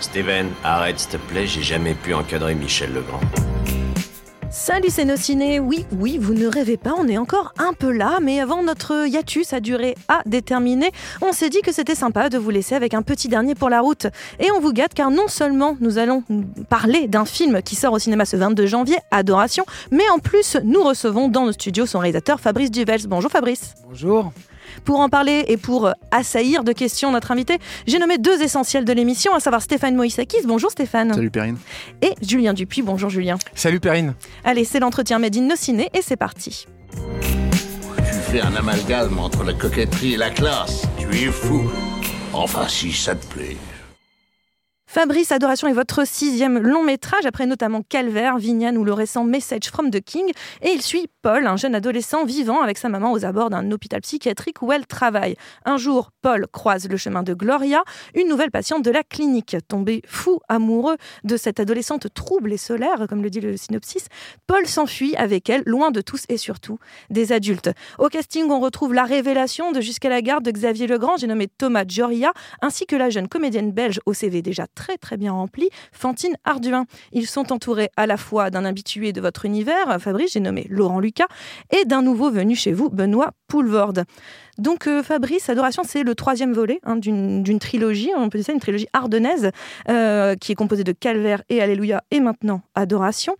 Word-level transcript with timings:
Steven, 0.00 0.48
arrête 0.64 0.98
s'il 0.98 1.10
te 1.10 1.16
plaît, 1.16 1.46
j'ai 1.46 1.62
jamais 1.62 1.94
pu 1.94 2.14
encadrer 2.14 2.54
Michel 2.54 2.92
Legrand. 2.92 3.20
Salut 4.50 4.88
c'est 4.90 5.04
nos 5.04 5.16
ciné. 5.16 5.60
Oui, 5.60 5.86
oui, 5.92 6.18
vous 6.18 6.34
ne 6.34 6.48
rêvez 6.48 6.76
pas, 6.76 6.94
on 6.98 7.06
est 7.06 7.16
encore 7.16 7.52
un 7.58 7.72
peu 7.74 7.92
là, 7.92 8.18
mais 8.20 8.40
avant 8.40 8.64
notre 8.64 9.06
hiatus 9.06 9.52
a 9.52 9.60
duré 9.60 9.94
à 10.08 10.22
déterminer, 10.26 10.90
on 11.22 11.32
s'est 11.32 11.48
dit 11.48 11.60
que 11.60 11.72
c'était 11.72 11.94
sympa 11.94 12.28
de 12.28 12.38
vous 12.38 12.50
laisser 12.50 12.74
avec 12.74 12.92
un 12.92 13.02
petit 13.02 13.28
dernier 13.28 13.54
pour 13.54 13.70
la 13.70 13.80
route. 13.80 14.08
Et 14.40 14.50
on 14.50 14.58
vous 14.58 14.72
gâte 14.72 14.92
car 14.92 15.12
non 15.12 15.28
seulement 15.28 15.76
nous 15.80 15.98
allons 15.98 16.24
parler 16.68 17.06
d'un 17.06 17.24
film 17.24 17.62
qui 17.62 17.76
sort 17.76 17.92
au 17.92 18.00
cinéma 18.00 18.24
ce 18.24 18.36
22 18.36 18.66
janvier, 18.66 18.98
Adoration, 19.12 19.64
mais 19.92 20.08
en 20.12 20.18
plus 20.18 20.56
nous 20.64 20.82
recevons 20.82 21.28
dans 21.28 21.46
nos 21.46 21.52
studios 21.52 21.86
son 21.86 22.00
réalisateur 22.00 22.40
Fabrice 22.40 22.72
Duvels. 22.72 23.06
Bonjour 23.06 23.30
Fabrice. 23.30 23.74
Bonjour. 23.88 24.32
Pour 24.84 25.00
en 25.00 25.08
parler 25.08 25.44
et 25.48 25.56
pour 25.56 25.90
assaillir 26.10 26.64
de 26.64 26.72
questions 26.72 27.10
notre 27.12 27.30
invité, 27.30 27.58
j'ai 27.86 27.98
nommé 27.98 28.18
deux 28.18 28.42
essentiels 28.42 28.84
de 28.84 28.92
l'émission, 28.92 29.34
à 29.34 29.40
savoir 29.40 29.62
Stéphane 29.62 29.94
Moïsakis. 29.94 30.44
Bonjour 30.44 30.70
Stéphane. 30.70 31.12
Salut 31.12 31.30
Perrine. 31.30 31.56
Et 32.02 32.14
Julien 32.22 32.52
Dupuis. 32.52 32.82
Bonjour 32.82 33.10
Julien. 33.10 33.36
Salut 33.54 33.80
Perrine. 33.80 34.14
Allez, 34.44 34.64
c'est 34.64 34.80
l'entretien 34.80 35.18
Made 35.18 35.36
in 35.36 35.48
Ciné 35.56 35.90
et 35.94 36.02
c'est 36.02 36.16
parti. 36.16 36.66
Tu 37.96 38.32
fais 38.32 38.40
un 38.40 38.54
amalgame 38.54 39.18
entre 39.18 39.44
la 39.44 39.52
coquetterie 39.52 40.14
et 40.14 40.16
la 40.16 40.30
classe. 40.30 40.82
Tu 40.98 41.08
es 41.08 41.32
fou. 41.32 41.70
Enfin, 42.32 42.68
si 42.68 42.92
ça 42.92 43.14
te 43.14 43.26
plaît. 43.26 43.56
Fabrice 44.92 45.30
Adoration 45.30 45.68
est 45.68 45.72
votre 45.72 46.04
sixième 46.04 46.58
long 46.58 46.82
métrage, 46.82 47.24
après 47.24 47.46
notamment 47.46 47.80
Calvaire, 47.88 48.38
Vignane 48.38 48.76
ou 48.76 48.82
le 48.82 48.92
récent 48.92 49.22
Message 49.22 49.68
from 49.68 49.92
the 49.92 50.00
King. 50.00 50.32
Et 50.62 50.70
il 50.70 50.82
suit 50.82 51.06
Paul, 51.22 51.46
un 51.46 51.56
jeune 51.56 51.76
adolescent 51.76 52.24
vivant 52.24 52.60
avec 52.60 52.76
sa 52.76 52.88
maman 52.88 53.12
aux 53.12 53.24
abords 53.24 53.50
d'un 53.50 53.70
hôpital 53.70 54.00
psychiatrique 54.00 54.62
où 54.62 54.72
elle 54.72 54.88
travaille. 54.88 55.36
Un 55.64 55.76
jour, 55.76 56.10
Paul 56.22 56.48
croise 56.50 56.88
le 56.88 56.96
chemin 56.96 57.22
de 57.22 57.34
Gloria, 57.34 57.84
une 58.16 58.26
nouvelle 58.26 58.50
patiente 58.50 58.84
de 58.84 58.90
la 58.90 59.04
clinique. 59.04 59.56
Tombé 59.68 60.02
fou 60.08 60.40
amoureux 60.48 60.96
de 61.22 61.36
cette 61.36 61.60
adolescente 61.60 62.12
trouble 62.12 62.52
et 62.52 62.56
solaire, 62.56 63.06
comme 63.08 63.22
le 63.22 63.30
dit 63.30 63.40
le 63.40 63.56
synopsis, 63.56 64.08
Paul 64.48 64.66
s'enfuit 64.66 65.14
avec 65.14 65.48
elle, 65.50 65.62
loin 65.66 65.92
de 65.92 66.00
tous 66.00 66.24
et 66.28 66.36
surtout 66.36 66.80
des 67.10 67.30
adultes. 67.30 67.70
Au 68.00 68.08
casting, 68.08 68.50
on 68.50 68.58
retrouve 68.58 68.92
la 68.92 69.04
révélation 69.04 69.70
de 69.70 69.80
Jusqu'à 69.80 70.08
la 70.08 70.20
garde 70.20 70.44
de 70.44 70.50
Xavier 70.50 70.88
Legrand, 70.88 71.16
j'ai 71.16 71.28
nommé 71.28 71.46
Thomas 71.46 71.84
Gioria, 71.86 72.32
ainsi 72.60 72.86
que 72.86 72.96
la 72.96 73.08
jeune 73.08 73.28
comédienne 73.28 73.70
belge 73.70 74.00
au 74.04 74.14
CV 74.14 74.42
déjà 74.42 74.66
très 74.80 74.96
très 74.96 75.18
bien 75.18 75.32
rempli, 75.32 75.68
Fantine 75.92 76.36
Arduin. 76.44 76.86
Ils 77.12 77.26
sont 77.26 77.52
entourés 77.52 77.90
à 77.98 78.06
la 78.06 78.16
fois 78.16 78.48
d'un 78.48 78.64
habitué 78.64 79.12
de 79.12 79.20
votre 79.20 79.44
univers, 79.44 80.00
Fabrice, 80.00 80.32
j'ai 80.32 80.40
nommé 80.40 80.66
Laurent 80.70 81.00
Lucas, 81.00 81.26
et 81.70 81.84
d'un 81.84 82.00
nouveau 82.00 82.30
venu 82.30 82.56
chez 82.56 82.72
vous, 82.72 82.88
Benoît 82.88 83.32
Poulvorde. 83.46 84.04
Donc 84.56 84.86
euh, 84.86 85.02
Fabrice, 85.02 85.50
Adoration, 85.50 85.82
c'est 85.86 86.02
le 86.02 86.14
troisième 86.14 86.54
volet 86.54 86.80
hein, 86.84 86.96
d'une 86.96 87.58
trilogie, 87.58 88.10
on 88.16 88.30
peut 88.30 88.38
dire 88.38 88.46
ça, 88.46 88.52
une 88.54 88.60
trilogie 88.60 88.86
ardennaise, 88.94 89.50
euh, 89.90 90.34
qui 90.36 90.52
est 90.52 90.54
composée 90.54 90.82
de 90.82 90.92
Calvaire 90.92 91.42
et 91.50 91.60
Alléluia, 91.60 92.02
et 92.10 92.20
maintenant 92.20 92.62
Adoration. 92.74 93.36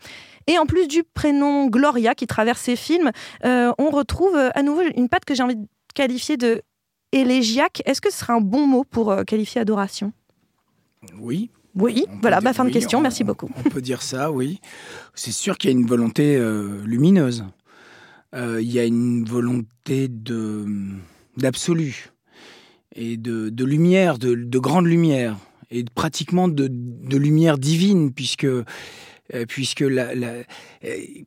Et 0.47 0.59
en 0.59 0.67
plus 0.67 0.89
du 0.89 1.05
prénom 1.05 1.69
Gloria 1.69 2.15
qui 2.15 2.27
traverse 2.27 2.61
ces 2.61 2.77
films, 2.77 3.12
euh, 3.47 3.72
on 3.78 3.89
retrouve 3.89 4.37
à 4.37 4.62
nouveau 4.62 4.83
une 4.95 5.09
patte 5.09 5.25
que 5.25 5.34
j'ai 5.34 5.43
envie 5.43 5.57
de 5.57 5.67
qualifier 5.95 6.37
de 6.37 6.61
élégiaque. 7.12 7.83
Est-ce 7.87 8.03
que 8.03 8.11
ce 8.11 8.19
serait 8.19 8.34
un 8.34 8.43
bon 8.43 8.67
mot 8.67 8.84
pour 8.84 9.17
qualifier 9.27 9.62
Adoration? 9.62 10.12
Oui. 11.19 11.50
Oui, 11.77 12.05
voilà, 12.21 12.41
bah, 12.41 12.53
fin 12.53 12.65
de 12.65 12.71
question, 12.71 13.00
merci 13.00 13.22
beaucoup. 13.22 13.49
On 13.65 13.69
peut 13.69 13.81
dire 13.81 14.03
ça, 14.03 14.33
oui. 14.33 14.61
C'est 15.15 15.31
sûr 15.31 15.56
qu'il 15.56 15.71
y 15.71 15.72
a 15.72 15.77
une 15.78 15.87
volonté 15.87 16.37
lumineuse. 16.84 17.44
Euh, 18.34 18.61
il 18.62 18.71
y 18.71 18.78
a 18.78 18.84
une 18.84 19.25
volonté 19.25 20.09
de 20.09 20.65
d'absolu 21.37 22.10
et 22.94 23.16
de, 23.16 23.49
de, 23.49 23.65
lumière, 23.65 24.19
de, 24.19 24.34
de, 24.34 24.59
grande 24.59 24.87
lumière 24.87 25.37
et 25.71 25.84
pratiquement 25.84 26.49
de, 26.49 26.69
de 26.71 27.16
lumière 27.16 27.59
divine 27.59 28.12
puisque 28.12 28.44
euh, 28.44 28.65
puisque 29.49 29.81
la, 29.81 30.15
la, 30.15 30.28
euh, 30.28 30.44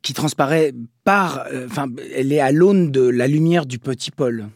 qui 0.02 0.14
transparaît 0.14 0.72
par, 1.04 1.46
enfin, 1.66 1.88
elle 2.14 2.32
est 2.32 2.40
à 2.40 2.52
l'aune 2.52 2.90
de 2.90 3.02
la 3.02 3.26
lumière 3.26 3.66
du 3.66 3.78
petit 3.78 4.10
Paul 4.10 4.48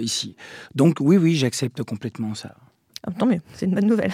ici. 0.00 0.36
Donc 0.76 0.98
oui, 1.00 1.16
oui, 1.16 1.34
j'accepte 1.34 1.82
complètement 1.82 2.34
ça. 2.34 2.54
Ah, 3.04 3.10
tant 3.10 3.26
mieux, 3.26 3.40
c'est 3.54 3.66
une 3.66 3.74
bonne 3.74 3.86
nouvelle. 3.86 4.12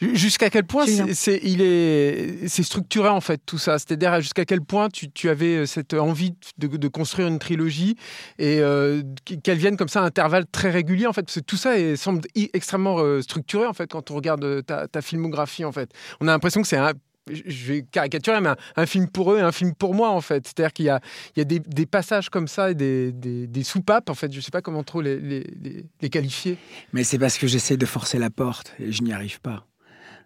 Jusqu'à 0.00 0.50
quel 0.50 0.64
point 0.64 0.86
c'est, 1.12 1.40
il 1.42 1.60
est, 1.62 2.48
c'est 2.48 2.62
structuré 2.62 3.08
en 3.08 3.20
fait 3.20 3.40
tout 3.44 3.58
ça 3.58 3.78
C'est-à-dire 3.78 4.20
jusqu'à 4.20 4.44
quel 4.44 4.60
point 4.60 4.88
tu, 4.88 5.10
tu, 5.10 5.28
avais 5.28 5.56
euh, 5.56 5.66
cette 5.66 5.94
envie 5.94 6.34
de, 6.58 6.66
de 6.66 6.88
construire 6.88 7.28
une 7.28 7.38
trilogie 7.38 7.96
et 8.38 8.60
euh, 8.60 9.02
qu'elle 9.42 9.58
vienne 9.58 9.76
comme 9.76 9.88
ça 9.88 10.02
à 10.02 10.04
intervalles 10.04 10.46
très 10.50 10.70
réguliers 10.70 11.06
en 11.06 11.12
fait 11.12 11.22
Parce 11.22 11.36
que 11.36 11.40
tout 11.40 11.56
ça 11.56 11.78
est, 11.78 11.96
semble 11.96 12.22
extrêmement 12.52 12.98
euh, 12.98 13.22
structuré 13.22 13.66
en 13.66 13.72
fait 13.72 13.90
quand 13.90 14.10
on 14.10 14.14
regarde 14.14 14.64
ta, 14.66 14.88
ta 14.88 15.02
filmographie 15.02 15.64
en 15.64 15.72
fait. 15.72 15.90
On 16.20 16.28
a 16.28 16.32
l'impression 16.32 16.62
que 16.62 16.68
c'est 16.68 16.76
un 16.76 16.92
je 17.30 17.72
vais 17.72 17.82
caricaturer, 17.82 18.40
mais 18.40 18.50
un, 18.76 18.86
film 18.86 19.08
pour 19.08 19.32
eux 19.32 19.38
et 19.38 19.40
un 19.40 19.52
film 19.52 19.74
pour 19.74 19.94
moi, 19.94 20.10
en 20.10 20.20
fait. 20.20 20.46
C'est-à-dire 20.46 20.72
qu'il 20.72 20.86
y 20.86 20.90
a, 20.90 21.00
il 21.34 21.40
y 21.40 21.42
a 21.42 21.44
des, 21.44 21.58
des, 21.58 21.86
passages 21.86 22.28
comme 22.28 22.48
ça 22.48 22.70
et 22.70 22.74
des, 22.74 23.12
des, 23.12 23.46
des, 23.46 23.62
soupapes, 23.62 24.10
en 24.10 24.14
fait. 24.14 24.30
Je 24.30 24.38
ne 24.38 24.42
sais 24.42 24.50
pas 24.50 24.60
comment 24.60 24.82
trop 24.82 25.00
les, 25.00 25.18
les, 25.18 25.86
les 26.00 26.10
qualifier. 26.10 26.58
Mais 26.92 27.04
c'est 27.04 27.18
parce 27.18 27.38
que 27.38 27.46
j'essaie 27.46 27.76
de 27.76 27.86
forcer 27.86 28.18
la 28.18 28.30
porte 28.30 28.74
et 28.78 28.92
je 28.92 29.02
n'y 29.02 29.12
arrive 29.12 29.40
pas. 29.40 29.66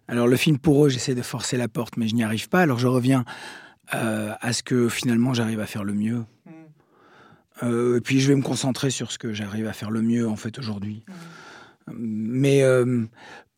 Alors, 0.09 0.27
le 0.27 0.35
film 0.35 0.57
pour 0.57 0.85
eux, 0.85 0.89
j'essaie 0.89 1.15
de 1.15 1.21
forcer 1.21 1.55
la 1.55 1.67
porte, 1.67 1.95
mais 1.95 2.07
je 2.07 2.15
n'y 2.15 2.23
arrive 2.23 2.49
pas. 2.49 2.61
Alors, 2.61 2.79
je 2.79 2.87
reviens 2.87 3.23
euh, 3.93 4.33
à 4.41 4.53
ce 4.53 4.63
que 4.63 4.89
finalement 4.89 5.33
j'arrive 5.33 5.59
à 5.59 5.67
faire 5.67 5.83
le 5.83 5.93
mieux. 5.93 6.25
Mm. 6.45 6.51
Euh, 7.63 7.97
et 7.97 8.01
puis, 8.01 8.19
je 8.19 8.27
vais 8.27 8.35
me 8.35 8.41
concentrer 8.41 8.89
sur 8.89 9.11
ce 9.11 9.17
que 9.17 9.33
j'arrive 9.33 9.67
à 9.67 9.73
faire 9.73 9.91
le 9.91 10.01
mieux, 10.01 10.27
en 10.27 10.35
fait, 10.35 10.57
aujourd'hui. 10.59 11.03
Mm. 11.07 11.93
Mais 11.97 12.63
euh, 12.63 13.05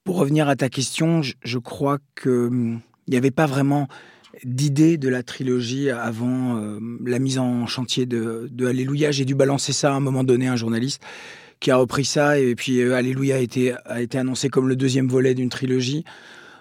pour 0.03 0.17
revenir 0.17 0.47
à 0.47 0.55
ta 0.55 0.69
question, 0.69 1.21
je, 1.21 1.33
je 1.43 1.57
crois 1.57 1.97
que 2.15 2.77
il 3.11 3.15
n'y 3.15 3.17
avait 3.17 3.29
pas 3.29 3.45
vraiment 3.45 3.89
d'idée 4.45 4.97
de 4.97 5.09
la 5.09 5.21
trilogie 5.21 5.89
avant 5.89 6.55
euh, 6.55 6.79
la 7.05 7.19
mise 7.19 7.39
en 7.39 7.67
chantier 7.67 8.05
de, 8.05 8.47
de, 8.49 8.65
Alléluia. 8.65 9.11
J'ai 9.11 9.25
dû 9.25 9.35
balancer 9.35 9.73
ça 9.73 9.91
à 9.91 9.95
un 9.95 9.99
moment 9.99 10.23
donné 10.23 10.47
à 10.47 10.53
un 10.53 10.55
journaliste 10.55 11.03
qui 11.59 11.71
a 11.71 11.75
repris 11.75 12.05
ça 12.05 12.39
et 12.39 12.55
puis 12.55 12.79
euh, 12.79 12.95
Alléluia 12.95 13.35
a 13.35 13.39
été, 13.39 13.73
a 13.83 14.01
été 14.01 14.17
annoncé 14.17 14.47
comme 14.47 14.69
le 14.69 14.77
deuxième 14.77 15.09
volet 15.09 15.35
d'une 15.35 15.49
trilogie. 15.49 16.05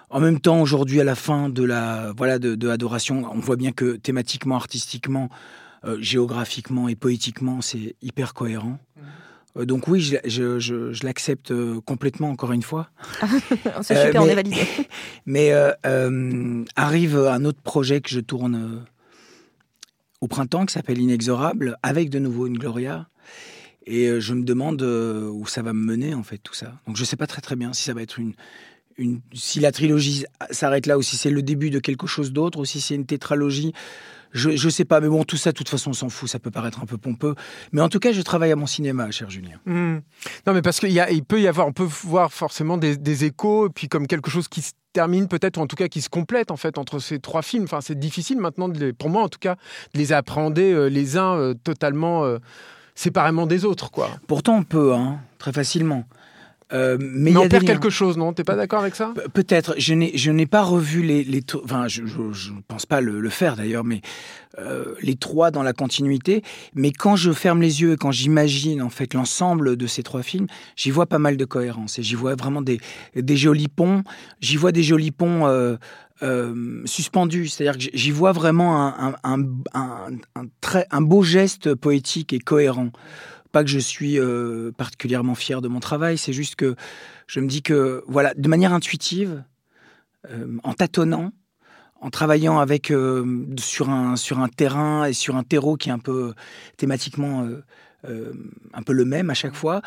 En 0.09 0.19
même 0.19 0.41
temps, 0.41 0.61
aujourd'hui, 0.61 0.99
à 0.99 1.05
la 1.05 1.15
fin 1.15 1.47
de 1.47 1.63
la 1.63 2.11
voilà 2.17 2.37
de, 2.37 2.55
de 2.55 2.67
Adoration, 2.67 3.23
on 3.31 3.39
voit 3.39 3.55
bien 3.55 3.71
que 3.71 3.95
thématiquement, 3.95 4.57
artistiquement, 4.57 5.29
euh, 5.85 5.95
géographiquement 6.01 6.89
et 6.89 6.95
poétiquement, 6.95 7.61
c'est 7.61 7.95
hyper 8.01 8.33
cohérent. 8.33 8.77
Euh, 9.57 9.65
donc 9.65 9.87
oui, 9.87 10.01
je, 10.01 10.17
je, 10.25 10.59
je, 10.59 10.93
je 10.93 11.05
l'accepte 11.05 11.51
euh, 11.51 11.81
complètement, 11.81 12.29
encore 12.29 12.51
une 12.51 12.61
fois. 12.61 12.89
C'est 13.81 13.95
super, 13.95 14.07
euh, 14.07 14.11
mais, 14.13 14.19
on 14.19 14.27
est 14.27 14.35
validé. 14.35 14.61
Mais 15.25 15.53
arrive 16.75 17.17
un 17.17 17.45
autre 17.45 17.61
projet 17.61 18.01
que 18.01 18.09
je 18.09 18.19
tourne 18.19 18.85
au 20.21 20.27
printemps, 20.27 20.65
qui 20.65 20.73
s'appelle 20.73 20.99
Inexorable, 20.99 21.77
avec 21.83 22.09
de 22.09 22.19
nouveau 22.19 22.47
une 22.47 22.57
Gloria. 22.57 23.07
Et 23.87 24.19
je 24.19 24.33
me 24.33 24.43
demande 24.43 24.81
où 24.83 25.45
ça 25.47 25.61
va 25.61 25.73
me 25.73 25.83
mener, 25.83 26.13
en 26.13 26.23
fait, 26.23 26.37
tout 26.37 26.53
ça. 26.53 26.73
Donc 26.85 26.95
je 26.95 27.01
ne 27.01 27.05
sais 27.05 27.15
pas 27.15 27.27
très 27.27 27.41
très 27.41 27.55
bien 27.55 27.73
si 27.73 27.83
ça 27.83 27.93
va 27.93 28.01
être 28.01 28.19
une... 28.19 28.33
une 28.97 29.21
si 29.33 29.59
la 29.59 29.71
trilogie 29.71 30.25
s'arrête 30.51 30.85
là, 30.85 30.97
ou 30.97 31.01
si 31.01 31.17
c'est 31.17 31.31
le 31.31 31.41
début 31.41 31.71
de 31.71 31.79
quelque 31.79 32.07
chose 32.07 32.31
d'autre, 32.31 32.59
ou 32.59 32.65
si 32.65 32.79
c'est 32.79 32.95
une 32.95 33.07
tétralogie 33.07 33.73
je, 34.31 34.51
je 34.51 34.69
sais 34.69 34.85
pas, 34.85 35.01
mais 35.01 35.09
bon, 35.09 35.23
tout 35.23 35.37
ça, 35.37 35.51
de 35.51 35.57
toute 35.57 35.69
façon, 35.69 35.91
on 35.91 35.93
s'en 35.93 36.09
fout. 36.09 36.29
Ça 36.29 36.39
peut 36.39 36.51
paraître 36.51 36.81
un 36.81 36.85
peu 36.85 36.97
pompeux, 36.97 37.35
mais 37.71 37.81
en 37.81 37.89
tout 37.89 37.99
cas, 37.99 38.11
je 38.11 38.21
travaille 38.21 38.51
à 38.51 38.55
mon 38.55 38.65
cinéma, 38.65 39.11
cher 39.11 39.29
Julien. 39.29 39.59
Mmh. 39.65 39.97
Non, 40.47 40.53
mais 40.53 40.61
parce 40.61 40.79
qu'il 40.79 40.91
il 41.11 41.23
peut 41.23 41.41
y 41.41 41.47
avoir, 41.47 41.67
on 41.67 41.73
peut 41.73 41.87
voir 42.03 42.31
forcément 42.31 42.77
des, 42.77 42.97
des, 42.97 43.25
échos, 43.25 43.67
et 43.67 43.69
puis 43.69 43.87
comme 43.87 44.07
quelque 44.07 44.29
chose 44.29 44.47
qui 44.47 44.61
se 44.61 44.71
termine 44.93 45.27
peut-être, 45.27 45.57
ou 45.57 45.61
en 45.61 45.67
tout 45.67 45.75
cas 45.75 45.87
qui 45.87 46.01
se 46.01 46.09
complète 46.09 46.51
en 46.51 46.57
fait 46.57 46.77
entre 46.77 46.99
ces 46.99 47.19
trois 47.19 47.41
films. 47.41 47.63
Enfin, 47.63 47.81
c'est 47.81 47.99
difficile 47.99 48.39
maintenant, 48.39 48.69
de 48.69 48.79
les, 48.79 48.93
pour 48.93 49.09
moi 49.09 49.23
en 49.23 49.29
tout 49.29 49.39
cas, 49.39 49.55
de 49.93 49.99
les 49.99 50.13
appréhender 50.13 50.71
euh, 50.71 50.87
les 50.87 51.17
uns 51.17 51.35
euh, 51.35 51.53
totalement 51.53 52.23
euh, 52.23 52.37
séparément 52.95 53.47
des 53.47 53.65
autres, 53.65 53.91
quoi. 53.91 54.09
Pourtant, 54.27 54.57
on 54.57 54.63
peut, 54.63 54.93
hein, 54.93 55.19
très 55.37 55.51
facilement. 55.51 56.05
Euh, 56.73 56.97
mais, 56.99 57.31
il 57.31 57.37
on 57.37 57.49
perd 57.49 57.65
quelque 57.65 57.89
chose, 57.89 58.17
non? 58.17 58.33
T'es 58.33 58.43
pas 58.43 58.55
d'accord 58.55 58.81
avec 58.81 58.95
ça? 58.95 59.13
Peut-être. 59.33 59.75
Je 59.77 59.93
n'ai, 59.93 60.17
je 60.17 60.31
n'ai 60.31 60.45
pas 60.45 60.63
revu 60.63 61.01
les, 61.01 61.23
les 61.23 61.43
enfin, 61.63 61.87
je, 61.87 62.01
ne 62.01 62.61
pense 62.67 62.85
pas 62.85 63.01
le, 63.01 63.29
faire 63.29 63.55
d'ailleurs, 63.55 63.83
mais 63.83 64.01
euh, 64.59 64.95
les 65.01 65.15
trois 65.15 65.51
dans 65.51 65.63
la 65.63 65.73
continuité. 65.73 66.43
Mais 66.75 66.91
quand 66.91 67.15
je 67.15 67.31
ferme 67.31 67.61
les 67.61 67.81
yeux 67.81 67.93
et 67.93 67.97
quand 67.97 68.11
j'imagine 68.11 68.81
en 68.81 68.89
fait 68.89 69.13
l'ensemble 69.13 69.75
de 69.75 69.87
ces 69.87 70.03
trois 70.03 70.23
films, 70.23 70.47
j'y 70.75 70.91
vois 70.91 71.05
pas 71.05 71.19
mal 71.19 71.37
de 71.37 71.45
cohérence 71.45 71.99
et 71.99 72.03
j'y 72.03 72.15
vois 72.15 72.35
vraiment 72.35 72.61
des, 72.61 72.79
des 73.15 73.37
jolis 73.37 73.67
ponts. 73.67 74.03
J'y 74.39 74.57
vois 74.57 74.71
des 74.71 74.83
jolis 74.83 75.11
ponts. 75.11 75.47
Euh, 75.47 75.75
euh, 76.23 76.83
suspendus, 76.85 77.47
c'est-à-dire 77.47 77.79
que 77.79 77.97
j'y 77.97 78.11
vois 78.11 78.31
vraiment 78.31 78.79
un, 78.79 79.15
un, 79.23 79.41
un, 79.73 80.07
un, 80.35 80.45
très, 80.61 80.85
un 80.91 81.01
beau 81.01 81.23
geste 81.23 81.73
poétique 81.73 82.31
et 82.31 82.37
cohérent. 82.37 82.91
Pas 83.51 83.63
que 83.63 83.69
je 83.69 83.79
suis 83.79 84.17
euh, 84.17 84.71
particulièrement 84.71 85.35
fier 85.35 85.61
de 85.61 85.67
mon 85.67 85.79
travail, 85.79 86.17
c'est 86.17 86.33
juste 86.33 86.55
que 86.55 86.75
je 87.27 87.39
me 87.39 87.47
dis 87.47 87.61
que, 87.61 88.03
voilà, 88.07 88.33
de 88.33 88.47
manière 88.47 88.73
intuitive, 88.73 89.43
euh, 90.29 90.57
en 90.63 90.73
tâtonnant, 90.73 91.31
en 91.99 92.09
travaillant 92.09 92.59
avec 92.59 92.91
euh, 92.91 93.45
sur 93.57 93.89
un 93.89 94.15
sur 94.15 94.39
un 94.39 94.47
terrain 94.47 95.05
et 95.05 95.13
sur 95.13 95.35
un 95.35 95.43
terreau 95.43 95.75
qui 95.75 95.89
est 95.89 95.91
un 95.91 95.99
peu 95.99 96.33
thématiquement 96.77 97.47
un 98.73 98.81
peu 98.81 98.93
le 98.93 99.05
même 99.05 99.29
à 99.29 99.35
chaque 99.35 99.53
fois, 99.53 99.83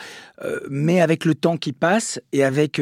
mais 0.70 1.00
avec 1.00 1.24
le 1.24 1.34
temps 1.34 1.56
qui 1.56 1.72
passe 1.72 2.20
et 2.30 2.44
avec 2.44 2.80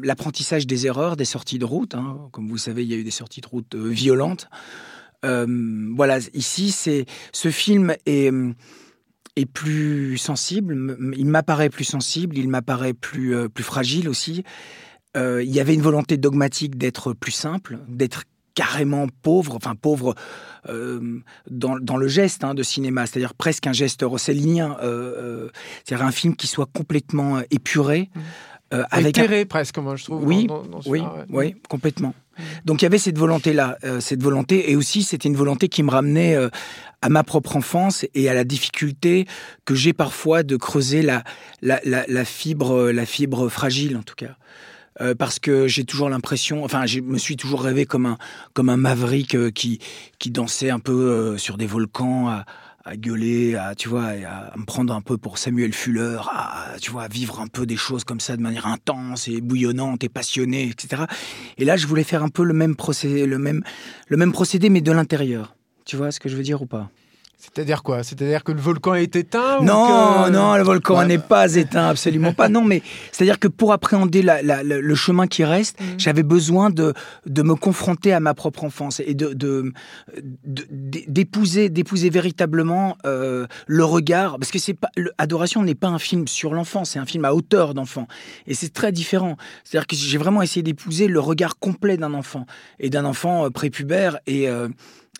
l'apprentissage 0.00 0.64
des 0.64 0.86
erreurs, 0.86 1.16
des 1.16 1.24
sorties 1.24 1.58
de 1.58 1.64
route. 1.64 1.96
Hein. 1.96 2.28
Comme 2.30 2.48
vous 2.48 2.56
savez, 2.56 2.84
il 2.84 2.88
y 2.88 2.94
a 2.94 2.96
eu 2.96 3.02
des 3.02 3.10
sorties 3.10 3.40
de 3.40 3.48
route 3.48 3.74
violentes. 3.74 4.48
voilà, 5.24 6.18
ici, 6.34 6.70
c'est 6.70 7.06
ce 7.32 7.50
film 7.50 7.96
est 8.06 8.30
est 9.38 9.46
plus 9.46 10.18
sensible, 10.18 10.96
il 11.16 11.26
m'apparaît 11.26 11.70
plus 11.70 11.84
sensible, 11.84 12.38
il 12.38 12.48
m'apparaît 12.48 12.94
plus, 12.94 13.34
euh, 13.34 13.48
plus 13.48 13.64
fragile 13.64 14.08
aussi. 14.08 14.44
Euh, 15.16 15.42
il 15.42 15.50
y 15.50 15.60
avait 15.60 15.74
une 15.74 15.82
volonté 15.82 16.16
dogmatique 16.16 16.76
d'être 16.76 17.12
plus 17.12 17.32
simple, 17.32 17.78
d'être 17.88 18.24
carrément 18.54 19.06
pauvre, 19.22 19.54
enfin 19.54 19.74
pauvre 19.74 20.14
euh, 20.68 21.20
dans, 21.48 21.78
dans, 21.78 21.96
le 21.96 22.08
geste 22.08 22.42
hein, 22.42 22.54
de 22.54 22.62
cinéma, 22.62 23.06
c'est-à-dire 23.06 23.34
presque 23.34 23.66
un 23.66 23.72
geste 23.72 24.02
rossellinien, 24.02 24.76
c'est-à-dire 25.84 26.04
un 26.04 26.10
film 26.10 26.34
qui 26.34 26.48
soit 26.48 26.68
complètement 26.72 27.40
épuré. 27.50 28.10
Mmh. 28.14 28.76
avec 28.90 29.16
Éclairé 29.16 29.44
presque, 29.44 29.78
moi 29.78 29.94
je 29.94 30.04
trouve. 30.04 30.24
Oui, 30.24 30.48
oui, 30.86 31.02
oui, 31.30 31.54
complètement. 31.68 32.14
Mmh. 32.36 32.42
Donc 32.64 32.82
il 32.82 32.84
y 32.84 32.86
avait 32.86 32.98
cette 32.98 33.16
volonté-là, 33.16 33.78
cette 34.00 34.22
volonté, 34.22 34.72
et 34.72 34.76
aussi 34.76 35.04
c'était 35.04 35.28
une 35.28 35.36
volonté 35.36 35.68
qui 35.68 35.84
me 35.84 35.90
ramenait 35.90 36.36
à 37.02 37.08
ma 37.08 37.22
propre 37.22 37.56
enfance 37.56 38.04
et 38.14 38.28
à 38.28 38.34
la 38.34 38.44
difficulté 38.44 39.26
que 39.64 39.74
j'ai 39.74 39.92
parfois 39.92 40.42
de 40.42 40.56
creuser 40.56 41.02
la, 41.02 41.22
la, 41.62 41.80
la, 41.84 42.24
fibre, 42.24 42.90
la 42.90 43.06
fibre 43.06 43.48
fragile 43.48 43.96
en 43.96 44.02
tout 44.02 44.16
cas. 44.16 44.36
Euh, 45.00 45.14
parce 45.14 45.38
que 45.38 45.68
j'ai 45.68 45.84
toujours 45.84 46.08
l'impression, 46.08 46.64
enfin, 46.64 46.84
je 46.86 46.98
me 47.00 47.18
suis 47.18 47.36
toujours 47.36 47.62
rêvé 47.62 47.86
comme 47.86 48.06
un, 48.06 48.18
comme 48.52 48.68
un 48.68 48.76
maverick 48.76 49.36
euh, 49.36 49.50
qui, 49.50 49.78
qui 50.18 50.30
dansait 50.30 50.70
un 50.70 50.80
peu 50.80 50.92
euh, 50.92 51.38
sur 51.38 51.56
des 51.56 51.66
volcans, 51.66 52.28
à, 52.28 52.46
à, 52.84 52.96
gueuler, 52.96 53.54
à, 53.54 53.76
tu 53.76 53.88
vois, 53.88 54.06
à, 54.06 54.56
me 54.56 54.64
prendre 54.64 54.92
un 54.92 55.00
peu 55.00 55.16
pour 55.16 55.38
Samuel 55.38 55.72
Fuller, 55.72 56.18
à, 56.32 56.74
tu 56.80 56.90
vois, 56.90 57.06
vivre 57.06 57.38
un 57.38 57.46
peu 57.46 57.64
des 57.64 57.76
choses 57.76 58.02
comme 58.02 58.18
ça 58.18 58.36
de 58.36 58.42
manière 58.42 58.66
intense 58.66 59.28
et 59.28 59.40
bouillonnante 59.40 60.02
et 60.02 60.08
passionnée, 60.08 60.64
etc. 60.64 61.04
Et 61.58 61.64
là, 61.64 61.76
je 61.76 61.86
voulais 61.86 62.02
faire 62.02 62.24
un 62.24 62.28
peu 62.28 62.42
le 62.42 62.54
même 62.54 62.74
procédé, 62.74 63.24
le 63.24 63.38
même, 63.38 63.62
le 64.08 64.16
même 64.16 64.32
procédé, 64.32 64.68
mais 64.68 64.80
de 64.80 64.90
l'intérieur. 64.90 65.54
Tu 65.88 65.96
vois 65.96 66.12
ce 66.12 66.20
que 66.20 66.28
je 66.28 66.36
veux 66.36 66.42
dire 66.42 66.60
ou 66.60 66.66
pas? 66.66 66.90
C'est-à-dire 67.38 67.82
quoi? 67.82 68.02
C'est-à-dire 68.02 68.44
que 68.44 68.52
le 68.52 68.60
volcan 68.60 68.94
est 68.94 69.16
éteint 69.16 69.62
Non, 69.62 70.28
non, 70.28 70.56
le 70.56 70.62
volcan 70.62 71.06
n'est 71.06 71.18
pas 71.18 71.54
éteint, 71.54 71.88
absolument 71.88 72.34
pas. 72.34 72.48
Non, 72.50 72.62
mais 72.62 72.82
c'est-à-dire 73.10 73.38
que 73.38 73.48
pour 73.48 73.72
appréhender 73.72 74.22
le 74.22 74.94
chemin 74.94 75.26
qui 75.26 75.44
reste, 75.44 75.80
mm. 75.80 75.84
j'avais 75.96 76.24
besoin 76.24 76.68
de, 76.68 76.92
de 77.24 77.42
me 77.42 77.54
confronter 77.54 78.12
à 78.12 78.20
ma 78.20 78.34
propre 78.34 78.64
enfance 78.64 79.00
et 79.00 79.14
de, 79.14 79.72
d'épouser, 80.44 81.70
d'épouser 81.70 82.10
véritablement 82.10 82.98
euh, 83.06 83.46
le 83.66 83.84
regard, 83.84 84.38
parce 84.38 84.50
que 84.50 84.58
c'est 84.58 84.74
pas 84.74 84.90
Adoration 85.16 85.62
n'est 85.62 85.76
pas 85.76 85.88
un 85.88 85.98
film 85.98 86.28
sur 86.28 86.52
l'enfant, 86.52 86.84
c'est 86.84 86.98
un 86.98 87.06
film 87.06 87.24
à 87.24 87.32
hauteur 87.32 87.72
d'enfant, 87.72 88.08
et 88.46 88.52
c'est 88.52 88.74
très 88.74 88.92
différent. 88.92 89.38
C'est-à-dire 89.64 89.86
que 89.86 89.96
j'ai 89.96 90.18
vraiment 90.18 90.42
essayé 90.42 90.62
d'épouser 90.62 91.06
le 91.06 91.20
regard 91.20 91.58
complet 91.58 91.96
d'un 91.96 92.12
enfant 92.12 92.44
et 92.78 92.90
d'un 92.90 93.06
enfant 93.06 93.46
euh, 93.46 93.50
prépubère 93.50 94.18
et 94.26 94.48
euh, 94.48 94.68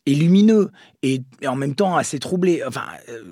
et 0.09 0.15
lumineux 0.15 0.71
et, 1.03 1.21
en 1.47 1.55
même 1.55 1.75
temps 1.75 1.97
assez 1.97 2.19
troublé. 2.19 2.63
Enfin, 2.67 2.85
euh, 3.11 3.23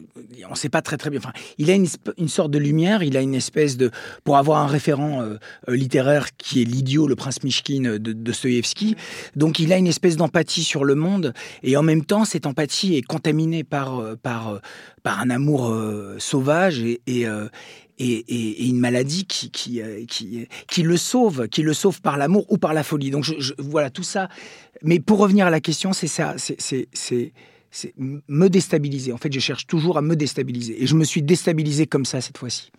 on 0.46 0.50
ne 0.50 0.56
sait 0.56 0.69
pas 0.69 0.82
très 0.82 0.99
très 0.99 1.08
bien. 1.08 1.19
Enfin, 1.19 1.32
il 1.56 1.70
a 1.70 1.75
une, 1.75 1.87
une, 2.19 2.28
sorte 2.28 2.50
de 2.50 2.58
lumière, 2.58 3.02
il 3.02 3.17
a 3.17 3.23
une 3.23 3.34
espèce 3.34 3.78
de... 3.78 3.90
Pour 4.25 4.37
avoir 4.37 4.62
un 4.62 4.67
référent 4.67 5.23
euh, 5.23 5.38
euh, 5.69 5.75
littéraire 5.75 6.37
qui 6.37 6.61
est 6.61 6.64
l'idiot, 6.64 7.06
le 7.06 7.17
prince 7.17 7.43
Mishkin 7.43 7.96
de, 7.99 8.32
Stoyevski, 8.32 8.94
donc 9.37 9.58
il 9.58 9.73
a 9.73 9.78
une 9.78 9.87
espèce 9.87 10.17
d'empathie 10.17 10.64
sur 10.64 10.84
le 10.84 10.94
monde 10.94 11.32
et 11.62 11.78
en 11.78 11.82
même 11.82 12.05
temps, 12.05 12.26
cette 12.26 12.44
empathie 12.44 12.96
est 12.96 13.02
contaminée 13.02 13.64
par, 13.64 14.02
par, 14.23 14.61
par 15.02 15.20
un 15.20 15.31
amour 15.31 15.75
sauvage 16.19 16.82
et 17.06 17.26
et, 17.98 18.69
une 18.69 18.78
maladie 18.78 19.25
qui, 19.26 19.50
qui, 19.50 19.81
qui, 20.08 20.48
qui, 20.69 20.82
le 20.82 20.96
sauve, 20.96 21.48
qui 21.48 21.62
le 21.62 21.75
sauve 21.75 22.00
par 22.00 22.16
l'amour 22.16 22.44
ou 22.50 22.58
par 22.58 22.75
la 22.75 22.82
folie. 22.82 23.10
Donc 23.10 23.25
je, 23.25 23.52
voilà, 23.58 23.90
tout 23.90 24.02
ça 24.02 24.28
mais 24.82 25.00
pour 25.00 25.19
revenir 25.19 25.46
à 25.46 25.50
la 25.50 25.60
question, 25.60 25.93
c'est 25.93 26.06
ça, 26.06 26.34
c'est 26.38 27.32
me 28.00 28.48
déstabiliser. 28.48 29.12
En 29.12 29.19
fait, 29.19 29.32
je 29.32 29.40
cherche 29.40 29.66
toujours 29.66 29.98
à 29.98 30.02
me 30.02 30.16
déstabiliser. 30.16 30.82
Et 30.82 30.87
je 30.87 30.94
me 30.94 31.04
suis 31.04 31.22
déstabilisé 31.22 31.87
comme 31.87 32.04
ça 32.04 32.20
cette 32.20 32.38
fois-ci. 32.38 32.70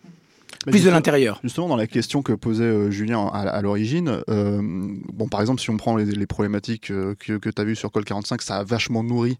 Plus 0.65 0.83
de 0.83 0.89
l'intérieur. 0.89 1.39
Justement, 1.43 1.67
dans 1.67 1.75
la 1.75 1.87
question 1.87 2.21
que 2.21 2.33
posait 2.33 2.63
euh, 2.63 2.89
Julien 2.89 3.27
à, 3.27 3.61
l'origine, 3.61 4.21
euh, 4.29 4.59
bon, 4.61 5.27
par 5.27 5.41
exemple, 5.41 5.61
si 5.61 5.69
on 5.69 5.77
prend 5.77 5.95
les, 5.97 6.25
problématiques 6.25 6.89
euh, 6.89 7.15
que, 7.19 7.33
que 7.33 7.49
tu 7.49 7.61
as 7.61 7.65
vues 7.65 7.75
sur 7.75 7.91
Col 7.91 8.05
45, 8.05 8.41
ça 8.41 8.57
a 8.57 8.63
vachement 8.63 9.03
nourri 9.03 9.37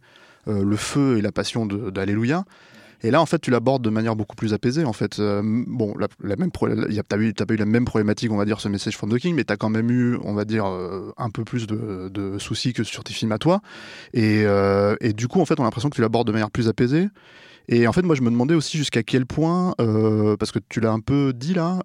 le 0.50 0.77
feu 0.77 1.18
et 1.18 1.21
la 1.21 1.33
passion 1.33 1.65
d'Alléluia. 1.65 2.45
Et 3.03 3.11
là, 3.11 3.21
en 3.21 3.25
fait, 3.25 3.39
tu 3.39 3.51
l'abordes 3.51 3.83
de 3.83 3.89
manière 3.89 4.15
beaucoup 4.15 4.35
plus 4.35 4.53
apaisée. 4.53 4.83
En 4.83 4.94
fait, 4.94 5.19
euh, 5.19 5.41
bon, 5.44 5.94
la, 5.97 6.35
même, 6.35 6.51
t'as 6.51 7.17
eu, 7.17 7.33
pas 7.33 7.53
eu 7.53 7.57
la 7.57 7.65
même 7.65 7.85
problématique, 7.85 8.31
on 8.31 8.38
va 8.38 8.45
dire, 8.45 8.59
ce 8.59 8.69
message 8.69 8.97
from 8.97 9.11
the 9.11 9.19
King, 9.19 9.35
mais 9.35 9.44
t'as 9.44 9.55
quand 9.55 9.69
même 9.69 9.91
eu, 9.91 10.17
on 10.23 10.33
va 10.33 10.45
dire, 10.45 10.65
euh, 10.65 11.13
un 11.17 11.29
peu 11.29 11.44
plus 11.44 11.67
de, 11.67 12.38
soucis 12.39 12.73
que 12.73 12.83
sur 12.83 13.03
tes 13.03 13.13
films 13.13 13.31
à 13.31 13.38
toi. 13.38 13.61
Et, 14.13 14.44
euh, 14.45 14.95
et 14.99 15.13
du 15.13 15.27
coup, 15.27 15.39
en 15.41 15.45
fait, 15.45 15.59
on 15.59 15.63
a 15.63 15.65
l'impression 15.65 15.89
que 15.89 15.95
tu 15.95 16.01
l'abordes 16.01 16.27
de 16.27 16.31
manière 16.31 16.51
plus 16.51 16.67
apaisée. 16.67 17.07
Et 17.69 17.88
en 17.88 17.94
fait, 17.94 18.01
moi, 18.01 18.15
je 18.15 18.21
me 18.21 18.31
demandais 18.31 18.55
aussi 18.55 18.77
jusqu'à 18.77 19.03
quel 19.03 19.25
point, 19.25 19.73
parce 19.77 20.51
que 20.51 20.59
tu 20.69 20.79
l'as 20.79 20.91
un 20.91 21.01
peu 21.01 21.33
dit 21.33 21.53
là, 21.53 21.79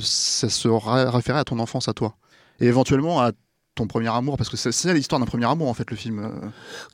ça 0.00 0.48
se 0.48 0.68
référait 0.68 1.38
à 1.38 1.44
ton 1.44 1.58
enfance 1.58 1.88
à 1.88 1.94
toi. 1.94 2.16
Et 2.60 2.66
éventuellement 2.66 3.20
à 3.20 3.32
ton 3.74 3.88
premier 3.88 4.08
amour 4.08 4.36
Parce 4.36 4.48
que 4.48 4.56
c'est 4.56 4.94
l'histoire 4.94 5.18
d'un 5.18 5.26
premier 5.26 5.46
amour, 5.46 5.68
en 5.68 5.74
fait, 5.74 5.90
le 5.90 5.96
film, 5.96 6.30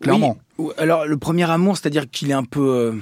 clairement. 0.01 0.39
alors, 0.79 1.07
le 1.07 1.17
premier 1.19 1.51
amour, 1.51 1.77
c'est-à-dire 1.77 2.09
qu'il 2.09 2.31
est 2.31 2.35
un 2.35 2.45
peu 2.45 2.95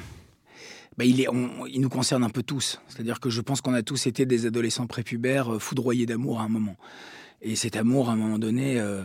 bah, 0.98 1.04
il, 1.04 1.80
nous 1.80 1.88
concerne 1.88 2.24
un 2.24 2.28
peu 2.28 2.42
tous. 2.42 2.80
C'est-à-dire 2.88 3.20
que 3.20 3.30
je 3.30 3.40
pense 3.40 3.60
qu'on 3.60 3.72
a 3.72 3.84
tous 3.84 4.08
été 4.08 4.26
des 4.26 4.46
adolescents 4.46 4.88
prépubères 4.88 5.54
euh, 5.54 5.58
foudroyés 5.60 6.06
d'amour 6.06 6.40
à 6.40 6.42
un 6.42 6.48
moment. 6.48 6.76
Et 7.40 7.54
cet 7.54 7.76
amour, 7.76 8.10
à 8.10 8.14
un 8.14 8.16
moment 8.16 8.40
donné, 8.40 8.80
euh, 8.80 9.04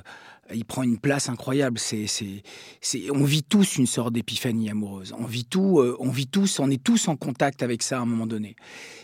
il 0.52 0.66
prend 0.66 0.82
une 0.82 0.98
place 0.98 1.30
incroyable. 1.30 1.78
C'est, 1.78 2.08
c'est, 2.08 2.42
c'est, 2.82 3.12
on 3.12 3.24
vit 3.24 3.44
tous 3.44 3.78
une 3.78 3.86
sorte 3.86 4.12
d'épiphanie 4.12 4.72
amoureuse. 4.72 5.14
On 5.20 5.26
vit 5.26 5.46
tout, 5.46 5.82
euh, 5.82 5.96
on 6.00 6.10
vit 6.10 6.26
tous, 6.26 6.58
on 6.58 6.72
est 6.72 6.84
tous 6.84 7.08
en 7.10 7.16
contact 7.16 7.62
avec 7.62 7.84
ça 7.84 8.00
à 8.00 8.02
un 8.02 8.08
moment 8.08 8.26
donné. 8.26 8.56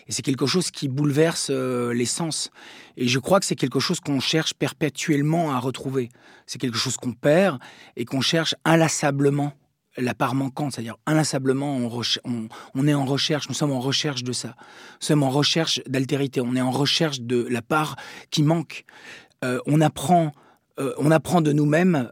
Et 0.08 0.12
c'est 0.12 0.24
quelque 0.24 0.48
chose 0.48 0.72
qui 0.72 0.88
bouleverse 0.88 1.52
les 1.52 2.06
sens. 2.06 2.50
Et 2.98 3.08
je 3.08 3.20
crois 3.20 3.40
que 3.40 3.46
c'est 3.46 3.56
quelque 3.56 3.80
chose 3.80 4.00
qu'on 4.00 4.20
cherche 4.20 4.56
perpétuellement 4.56 5.52
à 5.52 5.60
retrouver. 5.60 6.10
C'est 6.48 6.58
quelque 6.58 6.80
chose 6.80 6.98
qu'on 6.98 7.14
perd 7.14 7.60
et 7.96 8.06
qu'on 8.06 8.22
cherche 8.22 8.56
inlassablement 8.66 9.54
la 10.00 10.14
part 10.14 10.36
manquante, 10.36 10.74
c'est-à-dire 10.74 10.98
inlassablement, 11.06 11.78
on, 11.78 12.88
est 12.88 12.94
en 12.94 13.06
recherche, 13.06 13.50
nous 13.50 13.56
sommes 13.56 13.72
en 13.72 13.80
recherche 13.80 14.24
de 14.24 14.32
ça. 14.32 14.50
Nous 14.50 15.08
sommes 15.08 15.24
en 15.24 15.30
recherche 15.30 15.82
d'altérité, 15.88 16.42
on 16.42 16.56
est 16.56 16.62
en 16.62 16.72
recherche 16.72 17.22
de 17.22 17.48
la 17.50 17.62
part 17.62 17.96
qui 18.32 18.44
manque. 18.44 18.86
Euh, 19.44 19.60
on, 19.66 19.82
apprend, 19.82 20.34
euh, 20.80 20.94
on 20.98 21.12
apprend 21.12 21.42
de 21.42 21.52
nous-mêmes 21.52 22.12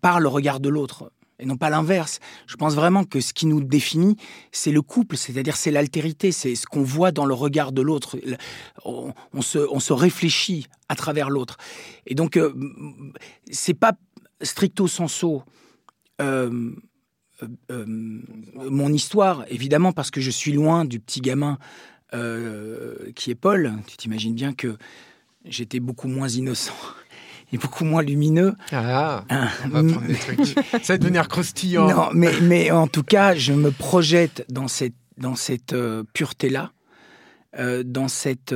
par 0.00 0.20
le 0.20 0.28
regard 0.28 0.60
de 0.60 0.68
l'autre 0.68 1.10
et 1.38 1.46
non 1.46 1.56
pas 1.56 1.70
l'inverse. 1.70 2.18
Je 2.46 2.56
pense 2.56 2.74
vraiment 2.74 3.04
que 3.04 3.20
ce 3.20 3.32
qui 3.32 3.46
nous 3.46 3.62
définit, 3.62 4.16
c'est 4.52 4.72
le 4.72 4.82
couple, 4.82 5.16
c'est-à-dire 5.16 5.56
c'est 5.56 5.70
l'altérité, 5.70 6.32
c'est 6.32 6.54
ce 6.54 6.66
qu'on 6.66 6.82
voit 6.82 7.12
dans 7.12 7.26
le 7.26 7.34
regard 7.34 7.72
de 7.72 7.82
l'autre. 7.82 8.16
On, 8.84 9.42
se, 9.42 9.92
réfléchit 9.92 10.66
à 10.88 10.96
travers 10.96 11.30
l'autre. 11.30 11.56
Et 12.06 12.14
donc, 12.14 12.36
euh, 12.36 12.52
c'est 13.50 13.74
pas 13.74 13.92
stricto 14.42 14.86
sensu 14.88 15.38
euh, 16.20 16.72
euh, 17.70 17.84
mon 17.86 18.92
histoire, 18.92 19.44
évidemment, 19.48 19.92
parce 19.92 20.10
que 20.10 20.20
je 20.20 20.30
suis 20.30 20.52
loin 20.52 20.84
du 20.84 21.00
petit 21.00 21.20
gamin 21.20 21.58
euh, 22.14 23.12
qui 23.14 23.30
est 23.30 23.34
Paul. 23.34 23.74
Tu 23.86 23.96
t'imagines 23.96 24.34
bien 24.34 24.52
que 24.52 24.76
j'étais 25.44 25.80
beaucoup 25.80 26.08
moins 26.08 26.28
innocent 26.28 26.74
et 27.52 27.58
beaucoup 27.58 27.84
moins 27.84 28.02
lumineux. 28.02 28.54
Ah, 28.72 29.24
hein, 29.30 29.48
on 29.64 29.68
va 29.68 29.82
prendre 29.84 30.06
des 30.06 30.14
trucs. 30.14 30.46
Ça 30.82 30.94
va 30.94 30.98
devenir 30.98 31.28
croustillant. 31.28 31.88
Non, 31.88 32.08
mais, 32.12 32.32
mais 32.42 32.70
en 32.70 32.88
tout 32.88 33.04
cas, 33.04 33.34
je 33.34 33.52
me 33.52 33.70
projette 33.70 34.44
dans 34.48 34.68
cette, 34.68 34.96
dans 35.16 35.36
cette 35.36 35.74
pureté-là. 36.12 36.72
dans 37.84 38.08
cette 38.08 38.54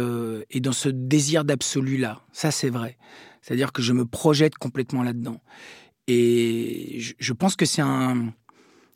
et 0.51 0.61
dans 0.61 0.73
ce 0.73 0.89
désir 0.89 1.45
d'absolu 1.45 1.97
là. 1.99 2.21
Ça, 2.33 2.51
c'est 2.51 2.71
vrai. 2.71 2.97
C'est-à-dire 3.43 3.73
que 3.73 3.83
je 3.83 3.93
me 3.93 4.05
projette 4.05 4.57
complètement 4.57 5.03
là-dedans. 5.03 5.41
Et 6.09 6.99
je, 7.19 7.33
pense 7.33 7.57
que 7.57 7.65
c'est 7.65 7.83
un. 7.83 8.33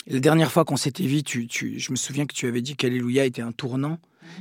La 0.08 0.20
dernière 0.20 0.52
fois 0.52 0.64
qu'on 0.64 0.76
s'était 0.76 1.06
vu, 1.06 1.22
tu, 1.24 1.48
je 1.50 1.90
me 1.90 1.96
souviens 1.96 2.26
que 2.26 2.34
tu 2.34 2.46
avais 2.46 2.62
dit 2.62 2.76
qu'Alléluia 2.76 3.24
était 3.24 3.42
un 3.42 3.52
tournant. 3.52 3.98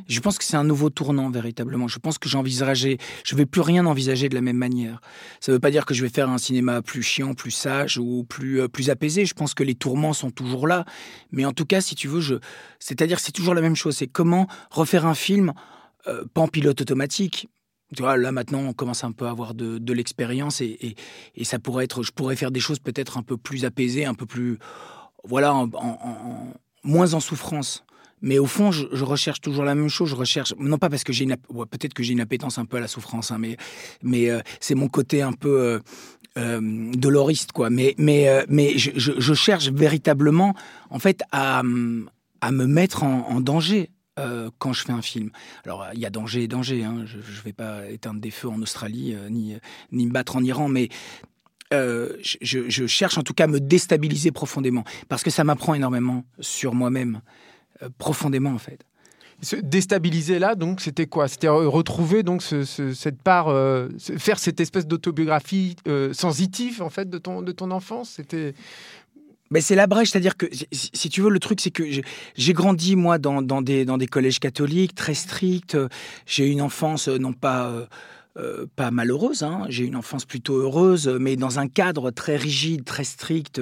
Je 0.08 0.20
pense 0.20 0.38
que 0.38 0.44
c'est 0.44 0.58
un 0.58 0.64
nouveau 0.64 0.90
tournant 0.90 1.30
véritablement. 1.30 1.88
Je 1.88 2.00
pense 2.00 2.18
que 2.18 2.30
j'envisageais, 2.30 2.98
je 3.24 3.36
vais 3.36 3.46
plus 3.46 3.62
rien 3.62 3.86
envisager 3.86 4.30
de 4.30 4.36
la 4.36 4.42
même 4.42 4.58
manière. 4.58 5.02
Ça 5.40 5.52
ne 5.52 5.56
veut 5.56 5.60
pas 5.60 5.72
dire 5.72 5.86
que 5.86 5.94
je 5.94 6.04
vais 6.04 6.10
faire 6.10 6.30
un 6.30 6.38
cinéma 6.38 6.82
plus 6.82 7.02
chiant, 7.02 7.34
plus 7.34 7.52
sage 7.52 7.98
ou 7.98 8.24
plus 8.24 8.62
euh, 8.62 8.68
plus 8.68 8.90
apaisé. 8.90 9.26
Je 9.26 9.34
pense 9.34 9.54
que 9.54 9.64
les 9.64 9.76
tourments 9.76 10.14
sont 10.14 10.32
toujours 10.32 10.68
là, 10.68 10.86
mais 11.32 11.46
en 11.46 11.52
tout 11.52 11.66
cas, 11.66 11.82
si 11.82 11.96
tu 11.96 12.08
veux, 12.08 12.22
je, 12.22 12.36
c'est-à-dire 12.80 13.20
c'est 13.20 13.32
toujours 13.32 13.54
la 13.54 13.62
même 13.62 13.76
chose. 13.76 13.96
C'est 13.96 14.08
comment 14.08 14.48
refaire 14.70 15.06
un 15.06 15.16
film 15.16 15.54
euh, 16.08 16.26
pas 16.34 16.42
en 16.42 16.48
pilote 16.48 16.82
automatique. 16.82 17.48
Tu 17.96 18.02
vois, 18.02 18.18
là 18.18 18.32
maintenant, 18.32 18.60
on 18.60 18.74
commence 18.74 19.04
un 19.04 19.12
peu 19.12 19.26
à 19.26 19.30
avoir 19.30 19.54
de, 19.54 19.94
l'expérience 19.94 20.60
et, 20.60 20.96
et, 21.36 21.44
ça 21.44 21.60
pourrait 21.60 21.86
être, 21.86 22.02
je 22.02 22.12
pourrais 22.12 22.36
faire 22.36 22.52
des 22.52 22.60
choses 22.60 22.80
peut-être 22.80 23.18
un 23.18 23.22
peu 23.22 23.38
plus 23.38 23.64
apaisées, 23.64 24.06
un 24.06 24.16
peu 24.16 24.26
plus, 24.26 24.58
voilà, 25.28 25.66
moins 26.84 27.14
en 27.14 27.20
souffrance. 27.20 27.86
Mais 28.22 28.40
au 28.40 28.48
fond, 28.48 28.72
je, 28.72 29.04
recherche 29.04 29.42
toujours 29.42 29.66
la 29.66 29.76
même 29.76 29.90
chose. 29.90 30.10
Je 30.10 30.16
recherche, 30.16 30.54
non 30.58 30.78
pas 30.78 30.90
parce 30.90 31.04
que 31.04 31.14
j'ai 31.14 31.26
une, 31.26 31.36
peut-être 31.36 31.94
que 31.94 32.02
j'ai 32.02 32.14
une 32.14 32.22
appétence 32.22 32.58
un 32.58 32.66
peu 32.66 32.78
à 32.78 32.80
la 32.80 32.88
souffrance, 32.88 33.32
hein, 33.32 33.40
mais, 34.02 34.30
euh, 34.32 34.40
c'est 34.60 34.76
mon 34.76 34.88
côté 34.88 35.22
un 35.22 35.34
peu 35.34 35.60
euh, 35.60 35.80
euh, 36.38 36.92
doloriste, 36.94 37.52
quoi. 37.52 37.70
Mais, 37.70 37.96
je, 38.78 39.34
cherche 39.34 39.70
véritablement, 39.70 40.56
en 40.90 41.00
fait, 41.00 41.22
à, 41.32 41.60
à 42.42 42.52
me 42.52 42.66
mettre 42.66 43.04
en, 43.04 43.42
danger. 43.42 43.92
quand 44.60 44.74
je 44.74 44.84
fais 44.84 44.94
un 44.94 45.02
film. 45.02 45.30
Alors, 45.66 45.86
il 45.94 46.00
y 46.00 46.06
a 46.06 46.10
danger 46.10 46.44
et 46.44 46.48
danger. 46.48 46.84
Hein. 46.84 47.04
Je 47.06 47.18
ne 47.18 47.44
vais 47.44 47.54
pas 47.54 47.88
éteindre 47.90 48.22
des 48.22 48.32
feux 48.32 48.50
en 48.50 48.62
Australie, 48.62 49.16
ni, 49.30 49.56
ni 49.92 50.08
me 50.08 50.12
battre 50.12 50.36
en 50.38 50.44
Iran, 50.44 50.68
mais 50.68 50.90
je, 51.72 52.70
je, 52.70 52.88
cherche 52.88 53.18
en 53.18 53.24
tout 53.24 53.34
cas 53.34 53.46
à 53.46 53.48
me 53.48 53.60
déstabiliser 53.60 54.32
profondément, 54.32 54.84
parce 55.10 55.24
que 55.24 55.30
ça 55.30 55.44
m'apprend 55.44 55.74
énormément 55.74 56.24
sur 56.40 56.74
moi-même. 56.74 57.22
Euh, 57.84 57.90
profondément 57.98 58.52
en 58.52 58.58
fait. 58.58 58.86
Se 59.42 59.58
déstabiliser 59.58 60.40
là, 60.40 60.56
donc 60.56 60.80
c'était 60.80 61.08
quoi? 61.08 61.28
C'était 61.28 61.50
retrouver 61.50 62.24
donc 62.24 62.42
cette 62.42 63.22
part, 63.22 63.50
euh, 63.50 63.90
faire 63.98 64.40
cette 64.40 64.62
espèce 64.62 64.88
d'autobiographie 64.88 65.76
euh, 65.90 66.14
sensitive 66.14 66.82
en 66.82 66.90
fait 66.90 67.10
de 67.10 67.18
ton 67.18 67.42
de 67.42 67.52
ton 67.52 67.72
enfance? 67.72 68.12
C'était 68.12 68.54
mais 69.52 69.60
c'est 69.60 69.76
la 69.76 69.88
brèche, 69.88 70.12
c'est-à-dire 70.12 70.38
que 70.38 70.46
si 70.72 71.10
tu 71.10 71.22
veux, 71.22 71.30
le 71.30 71.40
truc, 71.40 71.60
c'est 71.62 71.70
que 71.70 71.84
j'ai 72.36 72.54
grandi 72.54 72.96
moi 72.96 73.20
dans, 73.20 73.44
dans, 73.44 73.62
des, 73.62 73.86
dans 73.86 74.00
des 74.00 74.08
collèges 74.08 74.40
catholiques 74.40 74.96
très 74.96 75.14
stricts. 75.14 75.78
J'ai 76.26 76.48
eu 76.48 76.50
une 76.50 76.64
enfance 76.64 77.08
non 77.08 77.32
pas 77.32 77.88
euh, 78.38 78.66
pas 78.76 78.92
malheureuse, 78.92 79.44
hein. 79.44 79.66
j'ai 79.70 79.86
une 79.86 79.96
enfance 79.96 80.26
plutôt 80.26 80.58
heureuse, 80.58 81.08
mais 81.08 81.38
dans 81.38 81.60
un 81.60 81.70
cadre 81.70 82.12
très 82.12 82.36
rigide, 82.36 82.84
très 82.84 83.06
strict, 83.06 83.62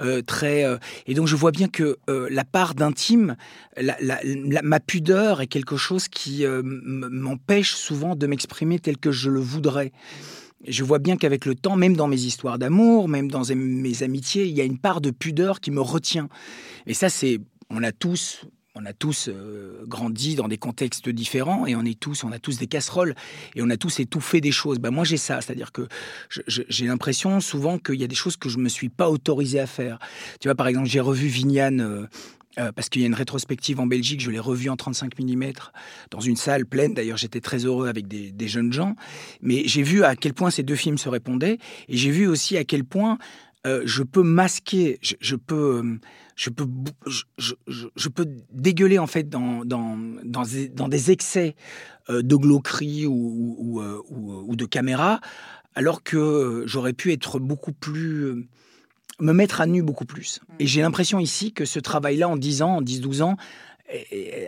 euh, 0.00 0.22
très. 0.22 0.64
Euh, 0.64 0.78
et 1.06 1.12
donc 1.12 1.26
je 1.26 1.36
vois 1.36 1.50
bien 1.50 1.68
que 1.68 1.98
la 2.08 2.44
part 2.44 2.74
d'intime, 2.74 3.36
ma 3.76 4.80
pudeur 4.80 5.42
est 5.42 5.46
quelque 5.46 5.76
chose 5.76 6.08
qui 6.08 6.44
m'empêche 6.64 7.74
souvent 7.74 8.16
de 8.16 8.26
m'exprimer 8.26 8.78
tel 8.78 8.96
que 8.96 9.12
je 9.12 9.30
le 9.30 9.40
voudrais. 9.40 9.92
Je 10.66 10.84
vois 10.84 10.98
bien 10.98 11.16
qu'avec 11.16 11.44
le 11.44 11.54
temps, 11.54 11.76
même 11.76 11.94
dans 11.94 12.08
mes 12.08 12.22
histoires 12.22 12.58
d'amour, 12.58 13.08
même 13.08 13.30
dans 13.30 13.42
mes 13.54 14.02
amitiés, 14.02 14.46
il 14.46 14.56
y 14.56 14.60
a 14.60 14.64
une 14.64 14.78
part 14.78 15.00
de 15.02 15.10
pudeur 15.10 15.60
qui 15.60 15.70
me 15.70 15.80
retient. 15.80 16.28
Et 16.86 16.94
ça, 16.94 17.10
c'est, 17.10 17.40
on 17.68 17.82
a 17.82 17.92
tous, 17.92 18.46
on 18.74 18.84
a 18.86 18.92
tous 18.92 19.28
euh, 19.28 19.84
grandi 19.86 20.34
dans 20.34 20.48
des 20.48 20.58
contextes 20.58 21.08
différents 21.08 21.66
et 21.66 21.76
on 21.76 21.84
est 21.84 21.98
tous, 21.98 22.24
on 22.24 22.32
a 22.32 22.38
tous 22.38 22.58
des 22.58 22.66
casseroles 22.66 23.14
et 23.54 23.62
on 23.62 23.70
a 23.70 23.76
tous 23.76 24.00
étouffé 24.00 24.40
des 24.40 24.50
choses. 24.50 24.78
Ben 24.78 24.90
moi 24.90 25.04
j'ai 25.04 25.16
ça, 25.16 25.40
c'est-à-dire 25.40 25.70
que 25.70 25.86
j'ai 26.48 26.86
l'impression 26.86 27.40
souvent 27.40 27.78
qu'il 27.78 28.00
y 28.00 28.04
a 28.04 28.08
des 28.08 28.14
choses 28.16 28.36
que 28.36 28.48
je 28.48 28.58
me 28.58 28.68
suis 28.68 28.88
pas 28.88 29.08
autorisé 29.08 29.60
à 29.60 29.66
faire. 29.66 29.98
Tu 30.40 30.48
vois, 30.48 30.56
par 30.56 30.66
exemple, 30.66 30.88
j'ai 30.88 31.00
revu 31.00 31.28
Vignane. 31.28 31.80
Euh, 31.80 32.06
euh, 32.60 32.70
parce 32.70 32.88
qu'il 32.88 33.02
y 33.02 33.04
a 33.04 33.08
une 33.08 33.14
rétrospective 33.14 33.80
en 33.80 33.86
Belgique, 33.88 34.20
je 34.20 34.30
l'ai 34.30 34.38
revu 34.38 34.70
en 34.70 34.76
35 34.76 35.18
mm 35.18 35.44
dans 36.12 36.20
une 36.20 36.36
salle 36.36 36.64
pleine. 36.66 36.94
D'ailleurs, 36.94 37.16
j'étais 37.16 37.40
très 37.40 37.64
heureux 37.64 37.88
avec 37.88 38.06
des, 38.06 38.46
jeunes 38.46 38.72
gens. 38.72 38.94
Mais 39.42 39.66
j'ai 39.66 39.82
vu 39.82 40.04
à 40.04 40.14
quel 40.14 40.34
point 40.34 40.50
ces 40.50 40.62
deux 40.62 40.76
films 40.76 40.96
se 40.96 41.08
répondaient 41.08 41.58
et 41.88 41.96
j'ai 41.96 42.12
vu 42.12 42.28
aussi 42.28 42.56
à 42.56 42.62
quel 42.62 42.84
point 42.84 43.18
je 43.64 44.04
peux 44.04 44.22
masquer, 44.22 45.00
je 45.02 45.34
peux 45.34 45.98
je 46.36 46.50
peux, 46.50 46.66
je, 47.38 48.08
peux 48.08 48.26
dégueuler 48.52 48.98
en 48.98 49.06
fait 49.06 49.28
dans, 49.28 49.64
dans, 49.64 49.96
dans, 50.24 50.88
des, 50.88 51.10
excès 51.10 51.54
euh, 52.10 52.22
de 52.22 52.36
glauquerie 52.36 53.06
ou, 53.06 53.80
euh, 53.80 54.02
ou, 54.08 54.32
ou, 54.48 54.56
de 54.56 54.64
caméra, 54.64 55.20
alors 55.74 56.02
que 56.02 56.64
j'aurais 56.66 56.92
pu 56.92 57.12
être 57.12 57.38
beaucoup 57.38 57.72
plus 57.72 58.48
me 59.20 59.32
mettre 59.32 59.60
à 59.60 59.66
nu 59.66 59.82
beaucoup 59.82 60.06
plus. 60.06 60.40
Et 60.58 60.66
j'ai 60.66 60.80
l'impression 60.82 61.20
ici 61.20 61.52
que 61.52 61.64
ce 61.64 61.78
travail-là, 61.78 62.28
en 62.28 62.36
10 62.36 62.62
ans, 62.62 62.76
en 62.76 62.82
10-12 62.82 63.22
ans, 63.22 63.36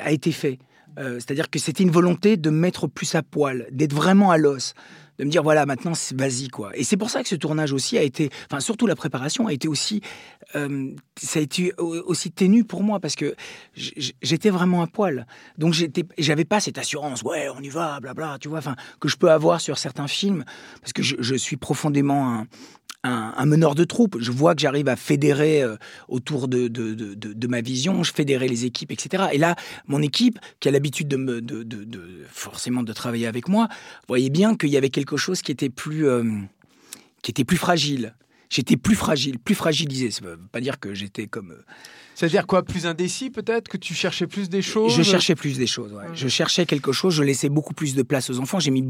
a 0.01 0.11
été 0.11 0.33
fait. 0.33 0.59
Euh, 0.99 1.15
c'est-à-dire 1.15 1.51
que 1.51 1.59
c'était 1.59 1.83
une 1.83 1.91
volonté 1.91 2.37
de 2.37 2.51
mettre 2.51 2.87
plus 2.87 3.15
à 3.15 3.23
poil, 3.23 3.67
d'être 3.71 3.95
vraiment 3.95 4.31
à 4.31 4.39
l'os 4.39 4.75
de 5.19 5.25
me 5.25 5.31
dire 5.31 5.43
voilà 5.43 5.67
maintenant 5.67 5.93
vas-y 6.15 6.49
quoi. 6.49 6.77
Et 6.77 6.85
c'est 6.85 6.97
pour 6.97 7.11
ça 7.11 7.23
que 7.23 7.29
ce 7.29 7.35
tournage 7.35 7.73
aussi 7.73 7.97
a 7.97 8.03
été 8.03 8.31
enfin 8.51 8.61
surtout 8.61 8.87
la 8.87 8.97
préparation 8.97 9.47
a 9.47 9.53
été 9.53 9.69
aussi 9.69 10.03
euh, 10.55 10.91
ça 11.19 11.39
a 11.39 11.43
été 11.43 11.73
aussi 11.79 12.31
ténu 12.31 12.65
pour 12.65 12.83
moi 12.83 13.01
parce 13.01 13.17
que 13.17 13.35
j'étais 13.75 14.51
vraiment 14.51 14.83
à 14.83 14.87
poil. 14.87 15.27
Donc 15.59 15.75
j'avais 16.19 16.45
pas 16.45 16.61
cette 16.61 16.79
assurance 16.79 17.23
ouais 17.23 17.49
on 17.57 17.63
y 17.63 17.69
va 17.69 17.99
blabla 18.01 18.37
tu 18.41 18.49
vois 18.49 18.61
que 19.01 19.09
je 19.09 19.17
peux 19.17 19.31
avoir 19.31 19.61
sur 19.61 19.79
certains 19.79 20.09
films 20.09 20.45
parce 20.81 20.93
que 20.93 21.03
je, 21.03 21.17
je 21.19 21.35
suis 21.35 21.57
profondément 21.57 22.35
un, 22.35 22.47
un, 23.07 23.47
meneur 23.47 23.75
de 23.75 23.85
troupes. 23.85 24.19
Je 24.21 24.31
vois 24.31 24.55
que 24.55 24.61
j'arrive 24.61 24.89
à 24.89 24.97
fédérer 24.97 25.63
euh, 25.63 25.77
autour 26.09 26.49
de, 26.49 26.69
de, 26.69 27.47
ma 27.47 27.61
vision, 27.61 28.03
je 28.03 28.13
fédérais 28.13 28.49
les 28.49 28.65
équipes, 28.65 28.93
etc. 28.93 29.25
Et 29.33 29.39
là, 29.39 29.57
mon 29.87 30.03
équipe, 30.03 30.39
qui 30.61 30.69
a 30.69 30.71
l'habitude 30.71 31.09
de, 31.09 31.17
me, 31.17 31.41
de, 31.41 32.25
forcément 32.29 32.83
de 32.83 32.93
travailler 32.93 33.27
avec 33.27 33.49
moi, 33.49 33.69
voyait 34.09 34.31
bien 34.31 34.57
qu'il 34.57 34.71
y 34.71 34.77
avait 34.77 34.91
quelque 34.91 35.17
chose 35.17 35.43
qui 35.43 35.53
était 35.53 35.71
plus, 35.71 36.09
euh, 36.09 36.25
qui 37.23 37.31
était 37.31 37.45
plus 37.45 37.57
fragile. 37.57 38.15
J'étais 38.49 38.77
plus 38.77 38.95
fragile, 38.95 39.39
plus 39.39 39.55
fragilisé. 39.55 40.11
Ça 40.11 40.25
ne 40.25 40.31
veut 40.31 40.39
pas 40.51 40.61
dire 40.61 40.79
que 40.79 40.95
j'étais 40.95 41.27
comme 41.27 41.53
euh, 41.53 41.63
c'est-à-dire 42.17 42.47
quoi 42.47 42.63
Plus 42.63 42.87
indécis 42.87 43.29
peut-être 43.29 43.69
Que 43.69 43.77
tu 43.77 43.93
cherchais 43.93 44.27
plus 44.27 44.49
des 44.49 44.63
choses 44.63 44.97
Je 44.97 45.03
cherchais 45.03 45.35
plus 45.35 45.59
des 45.59 45.67
choses, 45.67 45.93
ouais. 45.93 46.07
Je 46.15 46.29
cherchais 46.29 46.65
quelque 46.65 46.91
chose, 46.91 47.15
je 47.15 47.23
laissais 47.23 47.51
beaucoup 47.51 47.75
plus 47.75 47.95
de 47.95 48.03
place 48.03 48.31
aux 48.31 48.41
enfants. 48.41 48.59
J'ai 48.59 48.71
mis, 48.71 48.83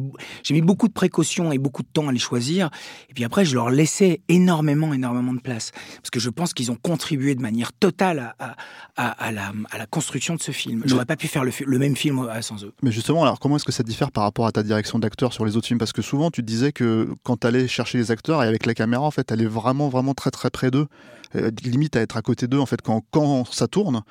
j'ai 0.44 0.54
mis 0.54 0.62
beaucoup 0.62 0.86
de 0.86 0.92
précautions 0.92 1.50
et 1.50 1.58
beaucoup 1.58 1.82
de 1.82 1.88
temps 1.92 2.06
à 2.06 2.12
les 2.12 2.20
choisir. 2.20 2.70
Et 3.10 3.14
puis 3.14 3.24
après, 3.24 3.44
je 3.44 3.56
leur 3.56 3.68
laissais 3.68 4.20
énormément, 4.28 4.94
énormément 4.94 5.32
de 5.32 5.40
place. 5.40 5.72
Parce 5.96 6.10
que 6.10 6.20
je 6.20 6.30
pense 6.30 6.54
qu'ils 6.54 6.70
ont 6.70 6.76
contribué 6.76 7.34
de 7.34 7.42
manière 7.42 7.72
totale 7.72 8.32
à, 8.38 8.54
à, 8.96 9.10
à, 9.10 9.32
la, 9.32 9.52
à 9.72 9.78
la, 9.78 9.86
construction 9.86 10.36
de 10.36 10.40
ce 10.40 10.52
film. 10.52 10.82
J'aurais 10.84 11.04
pas 11.04 11.16
pu 11.16 11.26
faire 11.26 11.42
le, 11.42 11.50
le, 11.64 11.78
même 11.80 11.96
film 11.96 12.20
euh, 12.20 12.40
sans 12.42 12.64
eux. 12.64 12.72
Mais 12.82 12.92
justement, 12.92 13.24
alors 13.24 13.40
comment 13.40 13.56
est-ce 13.56 13.64
que 13.64 13.72
ça 13.72 13.82
diffère 13.82 14.12
par 14.12 14.22
rapport 14.22 14.46
à 14.46 14.52
ta 14.52 14.62
direction 14.62 15.00
d'acteur 15.00 15.32
sur 15.32 15.44
les 15.44 15.56
autres 15.56 15.66
films? 15.66 15.80
Parce 15.80 15.92
que 15.92 16.02
souvent, 16.02 16.30
tu 16.30 16.44
disais 16.44 16.70
que 16.70 17.08
quand 17.24 17.38
tu 17.38 17.46
allais 17.48 17.66
chercher 17.66 17.98
les 17.98 18.12
acteurs 18.12 18.44
et 18.44 18.46
avec 18.46 18.66
la 18.66 18.74
caméra, 18.74 19.02
en 19.02 19.10
fait, 19.10 19.24
tu 19.24 19.32
allais 19.32 19.46
vraiment, 19.46 19.88
vraiment 19.88 20.14
très, 20.14 20.30
très 20.30 20.50
près 20.50 20.70
d'eux. 20.70 20.86
Euh, 21.34 21.50
limite 21.64 21.96
à 21.96 22.00
être 22.00 22.16
à 22.16 22.22
côté 22.22 22.46
d'eux 22.46 22.58
en 22.58 22.66
fait 22.66 22.80
quand, 22.82 23.02
quand 23.10 23.44
ça 23.52 23.66
tourne. 23.66 24.02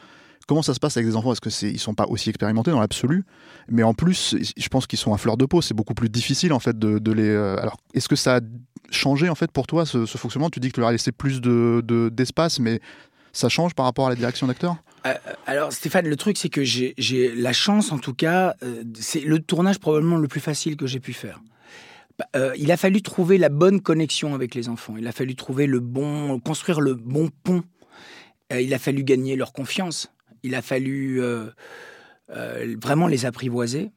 Comment 0.47 0.61
ça 0.61 0.75
se 0.75 0.79
passe 0.79 0.95
avec 0.97 1.09
des 1.09 1.15
enfants? 1.15 1.31
Est-ce 1.31 1.41
que 1.41 1.49
c'est 1.49 1.71
ils 1.71 1.79
sont 1.79 1.95
pas 1.95 2.05
aussi 2.07 2.29
expérimentés 2.29 2.69
dans 2.69 2.79
l'absolu? 2.79 3.25
Mais 3.67 3.81
en 3.81 3.95
plus, 3.95 4.35
je 4.55 4.67
pense 4.67 4.85
qu'ils 4.85 4.99
sont 4.99 5.13
à 5.13 5.17
fleur 5.17 5.37
de 5.37 5.45
peau. 5.45 5.61
C'est 5.61 5.73
beaucoup 5.73 5.95
plus 5.95 6.09
difficile 6.09 6.53
en 6.53 6.59
fait 6.59 6.77
de, 6.77 7.11
les. 7.11 7.27
Euh, 7.27 7.57
alors, 7.59 7.77
est-ce 7.95 8.07
que 8.07 8.15
ça 8.15 8.37
a 8.37 8.39
changé 8.91 9.27
en 9.27 9.35
fait 9.35 9.51
pour 9.51 9.65
toi 9.65 9.87
ce, 9.87 10.05
fonctionnement? 10.05 10.51
Tu 10.51 10.59
dis 10.59 10.69
que 10.69 10.73
tu 10.73 10.81
leur 10.81 10.89
as 10.89 10.91
laissé 10.91 11.11
plus 11.11 11.41
de, 11.41 11.81
d'espace, 12.13 12.59
mais 12.59 12.79
ça 13.33 13.49
change 13.49 13.73
par 13.73 13.85
rapport 13.85 14.05
à 14.05 14.09
la 14.09 14.15
direction 14.15 14.47
d'acteur 14.47 14.75
euh, 15.07 15.13
alors 15.45 15.71
Stéphane, 15.71 16.07
le 16.07 16.15
truc 16.15 16.35
c'est 16.35 16.49
que 16.49 16.63
j'ai 16.63 16.95
la 17.35 17.53
chance 17.53 17.91
en 17.91 17.99
tout 17.99 18.15
cas, 18.15 18.55
c'est 18.95 19.19
le 19.19 19.37
tournage 19.37 19.77
probablement 19.77 20.17
le 20.17 20.27
plus 20.27 20.39
facile 20.39 20.77
que 20.77 20.87
j'ai 20.87 20.99
pu 20.99 21.13
faire. 21.13 21.39
Bah, 22.17 22.55
il 22.57 22.71
a 22.71 22.77
fallu 22.77 23.01
trouver 23.01 23.37
la 23.37 23.49
bonne 23.49 23.81
connexion 23.81 24.33
avec 24.33 24.55
les 24.55 24.69
enfants. 24.69 24.95
Il 24.97 25.07
a 25.07 25.11
fallu 25.11 25.35
trouver 25.35 25.67
le 25.67 25.79
bon, 25.79 26.39
construire 26.39 26.81
le 26.81 26.93
bon 26.93 27.29
pont. 27.43 27.63
il 28.51 28.73
a 28.73 28.79
fallu 28.79 29.03
gagner 29.03 29.35
leur 29.35 29.53
confiance. 29.53 30.13
Il 30.43 30.55
a 30.55 30.61
fallu 30.61 31.21
vraiment 32.29 33.07
les 33.07 33.25
apprivoiser. 33.25 33.91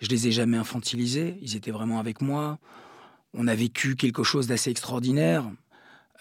Je 0.00 0.08
les 0.08 0.26
ai 0.26 0.32
jamais 0.32 0.56
infantilisés. 0.56 1.38
Ils 1.40 1.56
étaient 1.56 1.70
vraiment 1.70 1.98
avec 1.98 2.20
moi. 2.20 2.58
On 3.34 3.48
a 3.48 3.54
vécu 3.54 3.96
quelque 3.96 4.24
chose 4.24 4.46
d'assez 4.46 4.70
extraordinaire. 4.70 5.50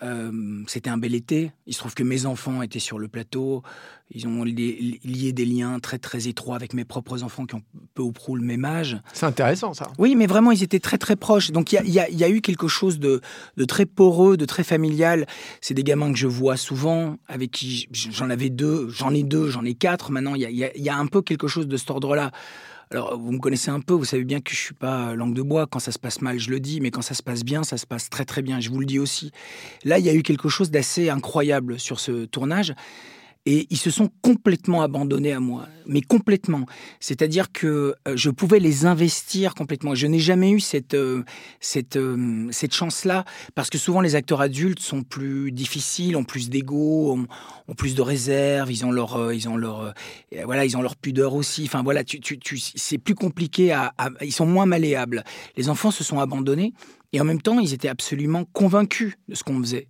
Euh, 0.03 0.63
c'était 0.67 0.89
un 0.89 0.97
bel 0.97 1.13
été. 1.13 1.51
Il 1.67 1.73
se 1.73 1.79
trouve 1.79 1.93
que 1.93 2.03
mes 2.03 2.25
enfants 2.25 2.61
étaient 2.61 2.79
sur 2.79 2.97
le 2.97 3.07
plateau. 3.07 3.61
Ils 4.09 4.27
ont 4.27 4.43
lié 4.43 5.31
des 5.31 5.45
liens 5.45 5.79
très 5.79 5.99
très 5.99 6.27
étroits 6.27 6.55
avec 6.55 6.73
mes 6.73 6.83
propres 6.83 7.23
enfants 7.23 7.45
qui 7.45 7.55
ont 7.55 7.61
peu 7.93 8.01
ou 8.01 8.11
prou 8.11 8.35
le 8.35 8.43
même 8.43 8.65
âge. 8.65 8.99
C'est 9.13 9.25
intéressant 9.25 9.73
ça. 9.73 9.91
Oui, 9.99 10.15
mais 10.15 10.25
vraiment 10.25 10.51
ils 10.51 10.63
étaient 10.63 10.79
très 10.79 10.97
très 10.97 11.15
proches. 11.15 11.51
Donc 11.51 11.71
il 11.71 11.79
y, 11.85 11.93
y 11.93 12.23
a, 12.23 12.29
eu 12.29 12.41
quelque 12.41 12.67
chose 12.67 12.99
de, 12.99 13.21
de, 13.57 13.65
très 13.65 13.85
poreux, 13.85 14.37
de 14.37 14.45
très 14.45 14.63
familial. 14.63 15.27
C'est 15.61 15.75
des 15.75 15.83
gamins 15.83 16.11
que 16.11 16.17
je 16.17 16.27
vois 16.27 16.57
souvent, 16.57 17.17
avec 17.27 17.51
qui 17.51 17.87
j'en 17.91 18.29
avais 18.29 18.49
deux, 18.49 18.89
j'en 18.89 19.13
ai 19.13 19.23
deux, 19.23 19.49
j'en 19.49 19.63
ai 19.63 19.75
quatre. 19.75 20.11
Maintenant 20.11 20.35
il 20.35 20.41
y 20.41 20.65
a, 20.65 20.77
y 20.77 20.89
a, 20.89 20.97
un 20.97 21.07
peu 21.07 21.21
quelque 21.21 21.47
chose 21.47 21.67
de 21.67 21.77
cet 21.77 21.89
ordre-là. 21.91 22.31
Alors, 22.91 23.17
vous 23.17 23.31
me 23.31 23.39
connaissez 23.39 23.71
un 23.71 23.79
peu, 23.79 23.93
vous 23.93 24.03
savez 24.03 24.25
bien 24.25 24.41
que 24.41 24.51
je 24.51 24.59
suis 24.59 24.73
pas 24.73 25.15
langue 25.15 25.33
de 25.33 25.41
bois. 25.41 25.65
Quand 25.65 25.79
ça 25.79 25.93
se 25.93 25.99
passe 25.99 26.21
mal, 26.21 26.39
je 26.39 26.49
le 26.49 26.59
dis, 26.59 26.81
mais 26.81 26.91
quand 26.91 27.01
ça 27.01 27.13
se 27.13 27.23
passe 27.23 27.45
bien, 27.45 27.63
ça 27.63 27.77
se 27.77 27.85
passe 27.85 28.09
très 28.09 28.25
très 28.25 28.41
bien. 28.41 28.59
Je 28.59 28.69
vous 28.69 28.79
le 28.81 28.85
dis 28.85 28.99
aussi. 28.99 29.31
Là, 29.85 29.97
il 29.97 30.05
y 30.05 30.09
a 30.09 30.13
eu 30.13 30.23
quelque 30.23 30.49
chose 30.49 30.71
d'assez 30.71 31.09
incroyable 31.09 31.79
sur 31.79 32.01
ce 32.01 32.25
tournage 32.25 32.73
et 33.45 33.67
ils 33.71 33.77
se 33.77 33.89
sont 33.89 34.09
complètement 34.21 34.83
abandonnés 34.83 35.31
à 35.31 35.39
moi, 35.39 35.67
mais 35.87 36.01
complètement. 36.01 36.65
C'est-à-dire 36.99 37.51
que 37.51 37.95
euh, 38.07 38.13
je 38.15 38.29
pouvais 38.29 38.59
les 38.59 38.85
investir 38.85 39.55
complètement. 39.55 39.95
Je 39.95 40.05
n'ai 40.05 40.19
jamais 40.19 40.51
eu 40.51 40.59
cette 40.59 40.93
euh, 40.93 41.23
euh, 41.95 42.47
cette 42.51 42.73
chance-là 42.73 43.25
parce 43.55 43.69
que 43.69 43.79
souvent 43.79 44.01
les 44.01 44.15
acteurs 44.15 44.41
adultes 44.41 44.79
sont 44.79 45.01
plus 45.01 45.51
difficiles, 45.51 46.15
ont 46.15 46.23
plus 46.23 46.49
d'ego, 46.49 47.17
ont, 47.67 47.73
plus 47.73 47.95
de 47.95 48.01
réserve, 48.01 48.71
ils 48.71 48.85
ont 48.85 48.91
leur 48.91 49.33
ils 49.33 49.49
ont 49.49 49.57
leur 49.57 49.93
voilà 50.45 50.65
ils 50.65 50.77
ont 50.77 50.81
leur 50.81 50.95
pudeur 50.95 51.33
aussi. 51.33 51.63
Enfin 51.65 51.81
voilà, 51.81 52.03
c'est 52.75 52.97
plus 52.99 53.15
compliqué 53.15 53.75
ils 54.21 54.33
sont 54.33 54.45
moins 54.45 54.65
malléables. 54.67 55.23
Les 55.57 55.69
enfants 55.69 55.91
se 55.91 56.03
sont 56.03 56.19
abandonnés 56.19 56.73
et 57.13 57.19
en 57.19 57.25
même 57.25 57.41
temps, 57.41 57.59
ils 57.59 57.73
étaient 57.73 57.89
absolument 57.89 58.45
convaincus 58.45 59.15
de 59.27 59.35
ce 59.35 59.43
qu'on 59.43 59.59
faisait, 59.59 59.87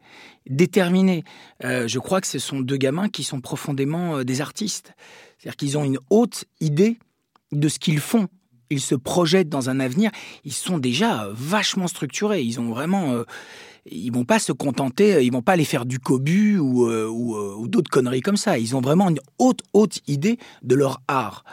déterminés. 0.50 1.24
Euh, 1.64 1.88
je 1.88 2.00
crois 2.00 2.20
que 2.20 2.28
ce 2.28 2.40
sont 2.40 2.62
deux 2.62 2.78
gamins 2.78 3.10
qui 3.10 3.24
sont 3.24 3.42
profondément 3.42 4.18
euh, 4.18 4.24
des 4.24 4.42
artistes. 4.42 4.94
C'est-à-dire 5.38 5.58
qu'ils 5.58 5.78
ont 5.78 5.84
une 5.84 6.00
haute 6.10 6.46
idée 6.60 6.98
de 7.52 7.68
ce 7.68 7.78
qu'ils 7.78 8.00
font. 8.00 8.28
Ils 8.72 8.82
se 8.82 8.96
projettent 8.96 9.50
dans 9.50 9.70
un 9.70 9.80
avenir. 9.80 10.12
Ils 10.46 10.54
sont 10.54 10.80
déjà 10.80 11.30
vachement 11.32 11.88
structurés. 11.88 12.42
Ils 12.42 12.60
ont 12.60 12.70
vraiment. 12.70 13.14
Euh, 13.14 13.24
ils 13.86 14.12
vont 14.12 14.26
pas 14.26 14.40
se 14.40 14.52
contenter. 14.52 15.24
Ils 15.24 15.32
vont 15.32 15.42
pas 15.42 15.54
aller 15.54 15.66
faire 15.66 15.86
du 15.86 16.00
cobu 16.00 16.58
ou, 16.60 16.88
ou 16.88 17.68
d'autres 17.68 17.90
conneries 17.90 18.22
comme 18.22 18.38
ça. 18.38 18.60
Ils 18.60 18.76
ont 18.76 18.82
vraiment 18.82 19.10
une 19.10 19.20
haute, 19.40 19.62
haute 19.74 20.02
idée 20.08 20.38
de 20.62 20.76
leur 20.76 21.02
art. 21.08 21.44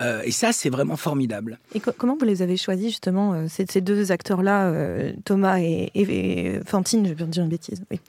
Euh, 0.00 0.22
et 0.24 0.30
ça, 0.30 0.52
c'est 0.52 0.70
vraiment 0.70 0.96
formidable. 0.96 1.58
Et 1.74 1.80
comment 1.80 2.16
vous 2.16 2.24
les 2.24 2.42
avez 2.42 2.56
choisis, 2.56 2.88
justement, 2.88 3.34
euh, 3.34 3.46
ces, 3.48 3.80
deux 3.80 4.12
acteurs-là, 4.12 4.68
euh, 4.68 5.12
Thomas 5.24 5.58
et, 5.60 6.60
Fantine, 6.64 7.06
je 7.06 7.12
vais 7.12 7.24
dire 7.24 7.42
une 7.42 7.48
bêtise. 7.48 7.82
Oui. 7.90 8.00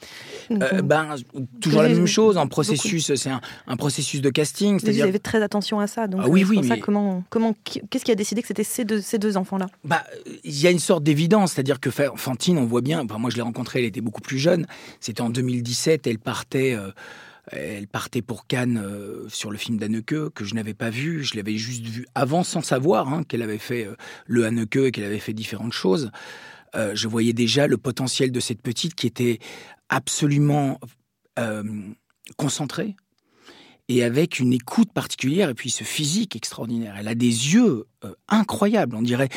ben, 0.84 1.16
toujours 1.60 1.82
la 1.82 1.90
même 1.90 2.08
chose, 2.08 2.38
en 2.38 2.48
processus, 2.48 3.14
c'est 3.16 3.30
un, 3.30 3.78
processus 3.78 4.22
de 4.22 4.30
casting. 4.30 4.80
Vous 4.80 5.02
avez 5.02 5.20
très 5.20 5.42
attention 5.42 5.80
à 5.80 5.88
ça. 5.88 6.08
Donc, 6.08 6.22
ah 6.24 6.30
oui, 6.30 6.46
oui. 6.48 6.66
ça, 6.68 6.78
comment, 6.78 7.24
comment, 7.30 7.56
qu'est-ce 7.64 8.06
qui 8.06 8.12
a 8.12 8.16
décidé 8.16 8.42
que 8.42 8.48
c'était 8.48 8.64
ces 8.64 8.86
deux, 8.86 9.02
ces 9.02 9.18
deux 9.18 9.38
enfants-là? 9.38 9.68
Bah, 9.84 10.04
Il 10.44 10.60
y 10.60 10.68
a 10.68 10.72
une 10.72 10.80
sorte 10.80 11.04
d'évidence, 11.04 11.54
c'est-à-dire 11.54 11.80
que 11.80 11.90
Fantine, 11.90 12.58
on 12.58 12.66
voit 12.66 12.82
bien, 12.82 13.04
moi 13.04 13.30
je 13.30 13.36
l'ai 13.36 13.42
rencontrée, 13.42 13.80
elle 13.80 13.86
était 13.86 14.02
beaucoup 14.02 14.22
plus 14.22 14.40
jeune, 14.40 14.66
c'était 15.00 15.22
en 15.22 15.30
2017, 15.30 16.08
elle 16.08 16.20
partait 16.20 16.78
elle 17.52 17.88
partait 17.88 18.22
pour 18.22 18.48
Cannes 18.48 18.82
euh, 18.84 19.28
sur 19.30 19.52
le 19.52 19.58
film 19.58 19.78
d'Anneke 19.78 20.30
que 20.34 20.46
je 20.46 20.56
n'avais 20.56 20.74
pas 20.74 20.90
vu. 20.90 21.24
Je 21.24 21.36
l'avais 21.36 21.58
juste 21.58 21.86
vu 21.86 22.06
avant 22.16 22.44
sans 22.44 22.62
savoir 22.62 23.14
hein, 23.14 23.24
qu'elle 23.24 23.42
avait 23.42 23.58
fait 23.58 23.86
euh, 23.86 23.96
le 24.26 24.46
Anneke 24.46 24.78
et 24.78 24.92
qu'elle 24.92 25.04
avait 25.04 25.20
fait 25.20 25.34
différentes 25.34 25.74
choses. 25.74 26.12
Euh, 26.76 26.94
je 26.96 27.08
voyais 27.08 27.34
déjà 27.34 27.68
le 27.68 27.78
potentiel 27.78 28.32
de 28.32 28.40
cette 28.40 28.62
petite 28.62 28.96
qui 28.96 29.08
était 29.08 29.40
absolument 29.90 30.80
concentrée 32.38 32.96
et 33.88 34.04
avec 34.04 34.40
une 34.40 34.54
écoute 34.54 34.94
particulière 34.94 35.50
et 35.50 35.56
puis 35.56 35.72
ce 35.72 35.84
physique 35.84 36.36
extraordinaire. 36.36 36.96
Elle 37.00 37.08
a 37.08 37.16
des 37.16 37.26
yeux 37.26 37.88
incroyables, 38.28 38.96
on 38.96 39.02
dirait 39.02 39.30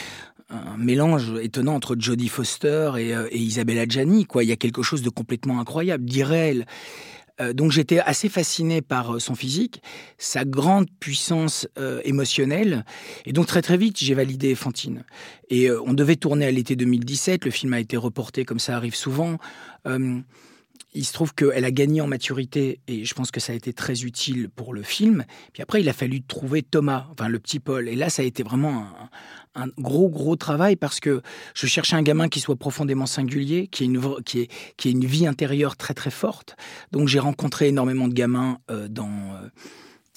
un 0.50 0.76
mélange 0.76 1.33
étonnant 1.40 1.75
entre 1.75 1.97
Jodie 1.99 2.28
Foster 2.28 2.92
et, 2.99 3.38
Isabella 3.38 3.83
Adjani. 3.83 4.26
Quoi. 4.26 4.44
Il 4.44 4.49
y 4.50 4.52
a 4.52 4.56
quelque 4.56 4.83
chose 4.83 5.02
de 5.02 5.09
complètement 5.09 5.61
incroyable, 5.61 6.04
dirait-elle. 6.04 6.66
Euh, 7.41 7.53
donc 7.53 7.73
j'étais 7.73 7.99
assez 7.99 8.29
fasciné 8.29 8.81
par 8.83 9.14
euh, 9.17 9.19
son 9.19 9.35
physique, 9.35 9.83
sa 10.19 10.45
grande 10.45 10.87
puissance 11.00 11.67
euh, 11.79 12.00
émotionnelle. 12.05 12.85
Et 13.26 13.33
donc 13.33 13.47
très 13.47 13.62
très 13.62 13.76
vite, 13.76 13.99
j'ai 13.99 14.14
validé 14.14 14.55
Fantine. 14.55 15.05
Et 15.50 15.71
on 15.71 15.93
devait 15.93 16.17
tourner 16.17 16.47
à 16.47 16.50
l'été 16.50 16.76
2017. 16.76 17.45
Le 17.45 17.50
film 17.50 17.75
a 17.75 17.81
été 17.81 17.97
reporté 17.97 18.45
comme 18.45 18.59
ça 18.59 18.76
arrive 18.76 18.95
souvent 18.95 19.38
il 20.94 21.04
se 21.04 21.12
trouve 21.12 21.34
qu'elle 21.34 21.64
a 21.64 21.70
gagné 21.70 22.00
en 22.00 22.06
maturité 22.06 22.80
et 22.86 23.04
je 23.04 23.14
pense 23.14 23.30
que 23.30 23.40
ça 23.40 23.52
a 23.52 23.56
été 23.56 23.72
très 23.72 24.04
utile 24.04 24.48
pour 24.48 24.72
le 24.72 24.82
film. 24.82 25.24
Puis 25.52 25.62
après, 25.62 25.80
il 25.80 25.88
a 25.88 25.92
fallu 25.92 26.22
trouver 26.22 26.62
Thomas, 26.62 27.07
enfin 27.11 27.28
le 27.28 27.38
petit 27.40 27.59
Paul. 27.59 27.88
Et 27.88 27.96
là, 27.96 28.09
ça 28.11 28.22
a 28.22 28.24
été 28.24 28.44
vraiment 28.44 28.87
un, 29.57 29.66
gros, 29.76 30.09
gros 30.09 30.37
travail 30.37 30.76
parce 30.76 31.00
que 31.00 31.20
je 31.54 31.66
cherchais 31.66 31.96
un 31.96 32.02
gamin 32.02 32.28
qui 32.28 32.38
soit 32.38 32.57
profondément 32.57 33.07
singulier, 33.07 33.66
qui 33.66 33.83
ait 33.83 33.87
une, 33.87 34.00
qui 34.24 34.90
une 34.90 35.04
vie 35.04 35.26
intérieure 35.26 35.76
très, 35.76 35.94
très 35.94 36.11
forte. 36.11 36.57
Donc 36.92 37.09
j'ai 37.09 37.18
rencontré 37.18 37.68
énormément 37.68 38.09
de 38.09 38.14
gamins 38.14 38.59
euh, 38.70 38.88
dans... 38.88 39.35
Euh, 39.35 39.48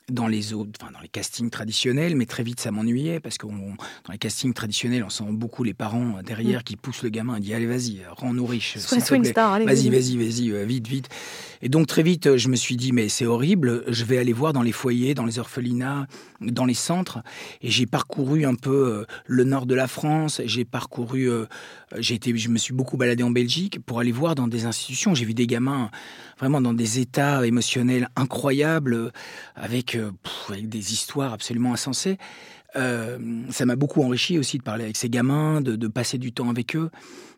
dans 0.09 0.27
les 0.27 0.53
autres, 0.53 0.71
enfin 0.81 0.91
dans 0.91 1.01
les 1.01 1.09
castings 1.09 1.49
traditionnels, 1.49 2.15
mais 2.15 2.25
très 2.25 2.43
vite 2.43 2.61
ça 2.61 2.71
m'ennuyait 2.71 3.19
parce 3.19 3.37
que 3.37 3.45
dans 3.45 4.11
les 4.11 4.17
castings 4.17 4.53
traditionnels, 4.53 5.03
on 5.03 5.09
sent 5.09 5.25
beaucoup 5.31 5.63
les 5.63 5.73
parents 5.73 6.21
derrière 6.25 6.61
mm. 6.61 6.63
qui 6.63 6.75
poussent 6.77 7.03
le 7.03 7.09
gamin 7.09 7.35
et 7.35 7.39
disent 7.41 7.53
allez 7.53 7.65
vas-y, 7.65 8.01
rends-nous 8.15 8.45
riches, 8.45 8.77
vas-y, 8.77 9.65
vas-y, 9.65 9.89
vas-y, 9.89 10.17
vas-y, 10.17 10.51
euh, 10.51 10.63
vite, 10.63 10.87
vite. 10.87 11.09
Et 11.61 11.67
donc 11.67 11.87
très 11.87 12.03
vite, 12.03 12.37
je 12.37 12.47
me 12.47 12.55
suis 12.55 12.77
dit 12.77 12.93
mais 12.93 13.09
c'est 13.09 13.25
horrible, 13.25 13.83
je 13.87 14.05
vais 14.05 14.17
aller 14.17 14.31
voir 14.31 14.53
dans 14.53 14.61
les 14.61 14.71
foyers, 14.71 15.13
dans 15.13 15.25
les 15.25 15.39
orphelinats, 15.39 16.07
dans 16.39 16.65
les 16.65 16.73
centres, 16.73 17.19
et 17.61 17.69
j'ai 17.69 17.85
parcouru 17.85 18.45
un 18.45 18.55
peu 18.55 18.71
euh, 18.71 19.05
le 19.25 19.43
nord 19.43 19.65
de 19.65 19.75
la 19.75 19.87
France, 19.87 20.41
j'ai 20.45 20.63
parcouru, 20.63 21.29
euh, 21.29 21.45
j'ai 21.97 22.15
été, 22.15 22.35
je 22.37 22.49
me 22.49 22.57
suis 22.57 22.73
beaucoup 22.73 22.95
baladé 22.95 23.23
en 23.23 23.31
Belgique 23.31 23.79
pour 23.85 23.99
aller 23.99 24.11
voir 24.11 24.35
dans 24.35 24.47
des 24.47 24.65
institutions. 24.65 25.15
J'ai 25.15 25.25
vu 25.25 25.33
des 25.33 25.47
gamins 25.47 25.89
vraiment 26.39 26.61
dans 26.61 26.73
des 26.73 26.99
états 26.99 27.45
émotionnels 27.45 28.09
incroyables, 28.15 29.11
avec 29.55 29.96
avec 30.49 30.69
des 30.69 30.93
histoires 30.93 31.33
absolument 31.33 31.73
insensées. 31.73 32.17
Euh, 32.75 33.17
ça 33.49 33.65
m'a 33.65 33.75
beaucoup 33.75 34.03
enrichi 34.03 34.37
aussi 34.37 34.57
de 34.57 34.63
parler 34.63 34.83
avec 34.83 34.97
ces 34.97 35.09
gamins, 35.09 35.61
de, 35.61 35.87
passer 35.87 36.17
du 36.17 36.31
temps 36.31 36.49
avec 36.49 36.75
eux, 36.75 36.91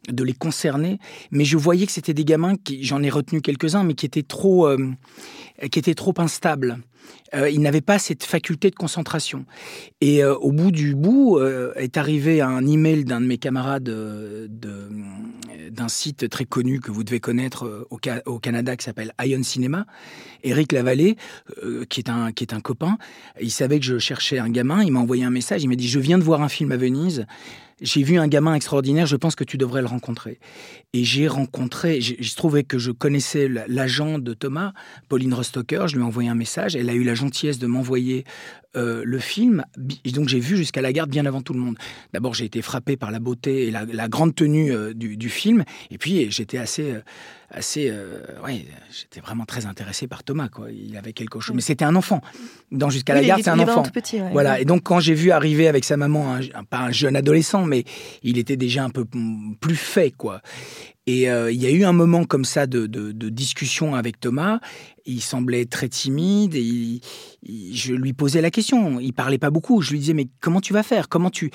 de 0.07 0.23
les 0.23 0.33
concerner. 0.33 0.99
Mais 1.31 1.45
je 1.45 1.57
voyais 1.57 1.85
que 1.85 1.91
c'était 1.91 2.13
des 2.13 2.25
gamins 2.25 2.55
qui, 2.55 2.83
j'en 2.83 3.03
ai 3.03 3.09
retenu 3.09 3.41
quelques-uns, 3.41 3.83
mais 3.83 3.93
qui 3.93 4.05
étaient 4.05 4.23
trop, 4.23 4.67
euh, 4.67 4.91
qui 5.71 5.79
étaient 5.79 5.95
trop 5.95 6.13
instables. 6.17 6.79
Euh, 7.33 7.49
il 7.49 7.61
n'avait 7.61 7.81
pas 7.81 7.97
cette 7.97 8.23
faculté 8.23 8.69
de 8.69 8.75
concentration. 8.75 9.45
Et 10.01 10.23
euh, 10.23 10.35
au 10.35 10.51
bout 10.51 10.71
du 10.71 10.95
bout 10.95 11.39
est 11.75 11.97
arrivé 11.97 12.41
un 12.41 12.65
email 12.65 13.03
d'un 13.03 13.21
de 13.21 13.25
mes 13.25 13.37
camarades 13.37 13.89
d'un 15.71 15.87
site 15.87 16.29
très 16.29 16.45
connu 16.45 16.79
que 16.79 16.91
vous 16.91 17.03
devez 17.03 17.19
connaître 17.19 17.87
au, 17.89 18.39
Canada 18.39 18.75
qui 18.75 18.85
s'appelle 18.85 19.13
Ion 19.23 19.43
Cinema. 19.43 19.85
Eric 20.43 20.71
Lavallée, 20.71 21.17
qui 21.89 21.99
est 21.99 22.09
un 22.09 22.31
qui 22.31 22.43
est 22.43 22.53
un 22.53 22.61
copain, 22.61 22.97
il 23.41 23.51
savait 23.51 23.79
que 23.79 23.85
je 23.85 23.99
cherchais 23.99 24.39
un 24.39 24.49
gamin. 24.49 24.83
Il 24.83 24.91
m'a 24.91 24.99
envoyé 24.99 25.23
un 25.23 25.29
message. 25.29 25.63
Il 25.63 25.69
m'a 25.69 25.75
dit 25.75 25.87
je 25.87 25.99
viens 25.99 26.17
de 26.17 26.23
voir 26.23 26.41
un 26.41 26.49
film 26.49 26.71
à 26.71 26.77
Venise 26.77 27.25
j'ai 27.81 28.03
vu 28.03 28.17
un 28.17 28.27
gamin 28.27 28.53
extraordinaire, 28.53 29.05
je 29.05 29.15
pense 29.15 29.35
que 29.35 29.43
tu 29.43 29.57
devrais 29.57 29.81
le 29.81 29.87
rencontrer. 29.87 30.39
Et 30.93 31.03
j'ai 31.03 31.27
rencontré, 31.27 32.01
je 32.01 32.35
trouvais 32.35 32.63
que 32.63 32.77
je 32.77 32.91
connaissais 32.91 33.47
l'agent 33.67 34.19
de 34.19 34.33
Thomas, 34.33 34.73
Pauline 35.07 35.33
Rostocker, 35.33 35.85
je 35.87 35.95
lui 35.95 36.03
ai 36.03 36.05
envoyé 36.05 36.29
un 36.29 36.35
message, 36.35 36.75
elle 36.75 36.89
a 36.89 36.93
eu 36.93 37.03
la 37.03 37.15
gentillesse 37.15 37.59
de 37.59 37.67
m'envoyer 37.67 38.25
euh, 38.75 39.01
le 39.03 39.17
film, 39.17 39.63
et 40.05 40.11
donc 40.11 40.29
j'ai 40.29 40.39
vu 40.39 40.55
jusqu'à 40.55 40.81
la 40.81 40.93
garde 40.93 41.09
bien 41.09 41.25
avant 41.25 41.41
tout 41.41 41.53
le 41.53 41.59
monde. 41.59 41.75
D'abord, 42.13 42.35
j'ai 42.35 42.45
été 42.45 42.61
frappé 42.61 42.97
par 42.97 43.09
la 43.09 43.19
beauté 43.19 43.67
et 43.67 43.71
la, 43.71 44.07
grande 44.07 44.35
tenue 44.35 44.71
euh, 44.71 44.93
du, 44.93 45.29
film, 45.29 45.63
et 45.89 45.97
puis 45.97 46.29
j'étais 46.29 46.59
assez... 46.59 46.91
Euh, 46.91 47.01
assez, 47.51 47.91
ouais, 48.45 48.63
j'étais 48.91 49.21
vraiment 49.21 49.43
très 49.43 49.65
intéressé 49.65 50.05
par 50.05 50.23
Thomas. 50.23 50.49
Quoi. 50.49 50.67
Il 50.71 50.95
avait 50.95 51.13
quelque 51.13 51.39
chose, 51.39 51.55
mais 51.55 51.63
c'était 51.63 51.83
un 51.83 51.95
enfant. 51.95 52.21
Dans 52.71 52.91
jusqu'à 52.91 53.15
la 53.15 53.23
garde, 53.23 53.41
c'est 53.41 53.49
un 53.49 53.57
enfant. 53.57 53.81
petit, 53.81 54.19
voilà. 54.31 54.59
Et 54.59 54.65
donc 54.65 54.83
quand 54.83 54.99
j'ai 54.99 55.15
vu 55.15 55.31
arriver 55.31 55.67
avec 55.67 55.83
sa 55.83 55.97
maman, 55.97 56.37
pas 56.69 56.81
un 56.81 56.91
jeune 56.91 57.15
adolescent, 57.15 57.65
mais 57.65 57.85
il 58.21 58.37
était 58.37 58.55
déjà 58.55 58.83
un 58.83 58.91
peu 58.91 59.03
plus 59.59 59.75
fait, 59.75 60.11
quoi. 60.11 60.43
Et 61.09 61.27
euh, 61.27 61.51
il 61.51 61.59
y 61.59 61.65
a 61.65 61.71
eu 61.71 61.85
un 61.85 61.91
moment 61.91 62.23
comme 62.23 62.45
ça 62.45 62.67
de, 62.67 62.85
discussion 63.31 63.95
avec 63.95 64.19
Thomas. 64.19 64.59
Il 65.07 65.21
semblait 65.21 65.65
très 65.65 65.89
timide 65.89 66.53
et 66.53 67.01
je 67.41 67.95
lui 67.95 68.13
posais 68.13 68.41
la 68.41 68.51
question. 68.51 68.99
Il 68.99 69.13
parlait 69.13 69.39
pas 69.39 69.49
beaucoup. 69.49 69.81
Je 69.81 69.89
lui 69.89 69.97
disais 69.97 70.13
mais 70.13 70.27
comment 70.39 70.61
tu 70.61 70.71
vas 70.71 70.83
faire? 70.83 71.09
Comment 71.09 71.31
tu, 71.31 71.49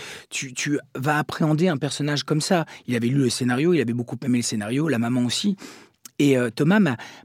vas 0.96 1.18
appréhender 1.18 1.68
un 1.68 1.76
personnage 1.76 2.24
comme 2.24 2.40
ça? 2.40 2.66
Il 2.88 2.96
avait 2.96 3.06
lu 3.06 3.18
le 3.18 3.30
scénario, 3.30 3.72
il 3.72 3.80
avait 3.80 3.92
beaucoup 3.92 4.16
aimé 4.24 4.38
le 4.38 4.42
scénario, 4.42 4.88
la 4.88 4.98
maman 4.98 5.24
aussi. 5.24 5.56
Et 6.18 6.36
euh, 6.36 6.50
Thomas 6.50 6.80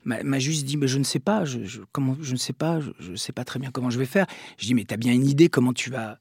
m'a 0.05 0.39
juste 0.39 0.67
dit, 0.67 0.77
mais 0.77 0.87
je 0.87 0.99
ne 0.99 1.03
sais 1.05 1.17
pas, 1.19 1.45
je, 1.45 1.81
comment, 1.91 2.15
je 2.21 2.33
ne 2.33 2.37
sais 2.37 2.53
pas, 2.53 2.79
je 2.99 3.09
ne 3.09 3.15
sais 3.15 3.33
pas 3.33 3.43
très 3.43 3.57
bien 3.57 3.71
comment 3.71 3.89
je 3.89 3.97
vais 3.97 4.05
faire. 4.05 4.27
Je 4.59 4.67
dis, 4.67 4.75
mais 4.75 4.85
tu 4.85 4.93
as 4.93 4.97
bien 4.97 5.13
une 5.13 5.25
idée 5.25 5.49
comment 5.49 5.73
tu 5.73 5.89
vas, 5.89 6.19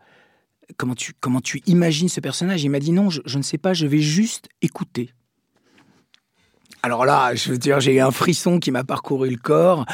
comment 0.78 0.94
tu 0.94 1.62
imagines 1.66 2.08
ce 2.08 2.20
personnage? 2.20 2.64
Il 2.64 2.70
m'a 2.70 2.80
dit, 2.80 2.92
non, 2.92 3.10
je, 3.10 3.36
ne 3.36 3.42
sais 3.42 3.58
pas, 3.58 3.74
je 3.74 3.86
vais 3.86 4.00
juste 4.00 4.48
écouter. 4.62 5.10
Alors 6.82 7.04
là, 7.04 7.34
je 7.34 7.50
veux 7.50 7.58
dire, 7.58 7.80
j'ai 7.80 7.94
eu 7.94 8.00
un 8.00 8.10
frisson 8.10 8.60
qui 8.60 8.70
m'a 8.70 8.84
parcouru 8.84 9.30
le 9.30 9.36
corps. 9.36 9.84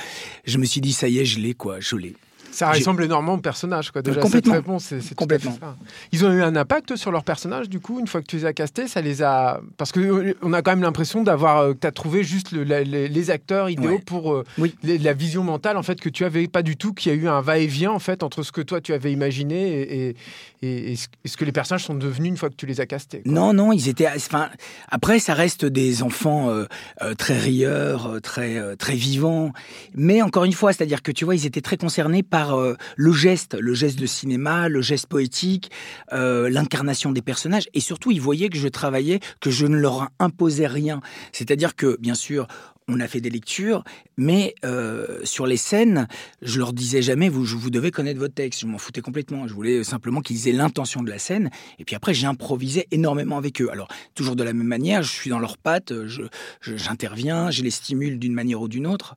Je 0.45 0.59
me 0.59 0.65
suis 0.65 0.81
dit, 0.81 0.93
ça 0.93 1.09
y 1.09 1.19
est, 1.19 1.25
je 1.25 1.41
l'ai, 1.41 1.55
quoi, 1.55 1.81
je 1.81 1.97
l'ai. 1.97 2.15
Ça 2.55 2.71
ressemble 2.71 3.05
énormément 3.05 3.35
au 3.35 3.39
personnage, 3.39 3.91
quoi. 3.91 4.03
Déjà, 4.03 4.21
complètement. 4.21 4.53
cette 4.55 4.63
réponse, 4.63 4.85
c'est 5.01 5.15
Complètement. 5.15 5.57
ça. 5.61 5.77
Ils 6.13 6.25
ont 6.25 6.33
eu 6.33 6.43
un 6.43 6.55
impact 6.57 6.97
sur 6.97 7.11
leur 7.11 7.25
personnage, 7.25 7.69
du 7.69 7.81
coup, 7.81 7.99
une 8.01 8.07
fois 8.07 8.21
que 8.21 8.27
tu 8.27 8.37
les 8.37 8.45
as 8.45 8.53
castés, 8.53 8.87
ça 8.89 9.01
les 9.01 9.23
a. 9.23 9.61
Parce 9.77 9.93
que 9.93 10.01
euh, 10.01 10.35
on 10.43 10.53
a 10.53 10.63
quand 10.63 10.73
même 10.73 10.83
l'impression 10.83 11.23
d'avoir, 11.23 11.59
euh, 11.59 11.73
que 11.75 11.79
tu 11.81 11.87
as 11.87 11.93
trouvé 11.93 12.23
juste 12.23 12.53
le- 12.53 12.65
la- 12.65 12.83
les, 12.85 13.09
les 13.09 13.31
acteurs 13.31 13.69
idéaux 13.71 13.93
Ouais. 13.95 13.99
pour 14.05 14.33
euh, 14.35 14.45
Oui. 14.59 14.75
les- 14.83 14.99
la 14.99 15.13
vision 15.13 15.43
mentale, 15.43 15.77
en 15.77 15.83
fait, 15.83 16.01
que 16.01 16.09
tu 16.09 16.25
avais 16.25 16.47
pas 16.49 16.63
du 16.63 16.77
tout, 16.77 16.93
qu'il 16.95 17.13
y 17.13 17.15
a 17.15 17.19
eu 17.19 17.29
un 17.29 17.41
va-et-vient, 17.41 17.91
en 17.91 17.99
fait, 17.99 18.23
entre 18.23 18.43
ce 18.43 18.53
que 18.53 18.61
toi 18.61 18.81
tu 18.81 18.93
avais 18.93 19.13
imaginé 19.13 19.81
et, 19.81 20.09
et, 20.09 20.17
et- 20.63 20.93
et 20.93 20.97
ce, 21.29 21.37
que 21.37 21.45
les 21.45 21.53
personnages 21.53 21.85
sont 21.85 21.95
devenus 21.95 22.31
une 22.31 22.37
fois 22.37 22.51
que 22.51 22.55
tu 22.57 22.67
les 22.67 22.81
as 22.81 22.87
castés. 22.87 23.23
quoi. 23.23 23.33
Non, 23.33 23.53
non, 23.53 23.73
ils 23.73 23.89
étaient. 23.89 24.09
Enfin, 24.09 24.49
après, 24.91 25.19
ça 25.19 25.35
reste 25.35 25.65
des 25.65 26.03
enfants 26.03 26.51
euh, 26.51 26.65
euh, 27.03 27.15
très 27.15 27.39
rieurs, 27.39 28.19
très 28.23 28.77
très 28.77 28.95
vivants. 28.95 29.53
Mais 29.95 30.23
encore 30.23 30.45
une 30.45 30.53
fois, 30.53 30.73
c'est-à-dire 30.73 31.03
que 31.03 31.13
tu 31.13 31.25
vois, 31.25 31.35
ils 31.35 31.47
étaient 31.47 31.61
très 31.61 31.77
concernés 31.77 32.23
par 32.23 32.44
euh, 32.53 32.75
le 32.97 33.13
geste, 33.13 33.55
le 33.59 33.73
geste 33.75 33.99
de 33.99 34.07
cinéma, 34.07 34.69
le 34.69 34.83
geste 34.83 35.07
poétique, 35.07 35.71
euh, 36.13 36.51
l'incarnation 36.51 37.13
des 37.13 37.23
personnages, 37.23 37.69
et 37.73 37.81
surtout, 37.81 38.11
ils 38.11 38.21
voyaient 38.21 38.51
que 38.51 38.59
je 38.59 38.69
travaillais, 38.69 39.21
que 39.41 39.51
je 39.51 39.67
ne 39.67 39.77
leur 39.77 40.11
imposais 40.19 40.67
rien. 40.67 41.01
C'est-à-dire 41.33 41.75
que, 41.75 41.97
bien 42.01 42.15
sûr. 42.15 42.47
On 42.87 43.01
a 43.01 43.09
fait 43.09 43.23
des 43.23 43.31
lectures, 43.31 43.83
mais 44.19 44.55
euh, 44.63 45.19
sur 45.25 45.47
les 45.47 45.57
scènes, 45.57 46.07
je 46.43 46.59
leur 46.59 46.75
disais 46.75 47.01
jamais 47.01 47.31
vous, 47.31 47.43
vous 47.43 47.71
devez 47.71 47.91
connaître 47.91 48.21
votre 48.21 48.35
texte. 48.35 48.61
Je 48.61 48.67
m'en 48.67 48.77
foutais 48.77 49.01
complètement. 49.01 49.49
Je 49.49 49.55
voulais 49.55 49.83
simplement 49.85 50.21
qu'ils 50.21 50.49
aient 50.49 50.53
l'intention 50.53 51.03
de 51.03 51.09
la 51.09 51.19
scène. 51.19 51.49
Et 51.79 51.87
puis 51.87 51.97
après, 51.97 52.13
j'ai 52.13 52.27
improvisé 52.27 52.87
énormément 52.91 53.39
avec 53.39 53.63
eux. 53.63 53.71
Alors, 53.73 53.89
toujours 54.15 54.37
de 54.37 54.45
la 54.45 54.53
même 54.53 54.67
manière, 54.67 55.03
je 55.03 55.11
suis 55.11 55.31
dans 55.31 55.39
leurs 55.39 55.57
pattes, 55.57 55.95
je- 56.07 56.25
je- 56.61 56.77
j'interviens, 56.77 57.51
je, 57.51 57.63
les 57.63 57.71
stimule 57.71 58.19
d'une 58.19 58.35
manière 58.35 58.61
ou 58.61 58.69
d'une 58.69 58.87
autre. 58.87 59.15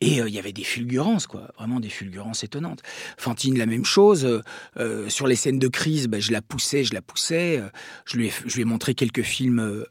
Et 0.00 0.20
euh, 0.20 0.28
il 0.28 0.34
y 0.34 0.38
avait 0.38 0.52
des 0.52 0.62
fulgurances, 0.62 1.26
quoi, 1.26 1.50
vraiment 1.58 1.80
des 1.80 1.88
fulgurances 1.88 2.44
étonnantes. 2.44 2.82
Fantine, 3.16 3.58
la 3.58 3.66
même 3.66 3.84
chose. 3.84 4.24
euh, 4.24 4.42
euh, 4.78 5.08
sur 5.08 5.26
les 5.26 5.34
scènes 5.34 5.58
de 5.58 5.66
crise, 5.68 6.06
ben, 6.06 6.20
je 6.20 6.30
la 6.30 6.40
poussais, 6.40 6.84
je 6.84 6.94
la 6.94 7.02
poussais. 7.02 7.58
euh, 7.58 7.68
je, 8.04 8.16
lui 8.16 8.28
ai, 8.28 8.32
je 8.46 8.54
lui 8.54 8.62
ai 8.62 8.64
montré 8.64 8.94
quelques 8.94 9.22
films 9.22 9.84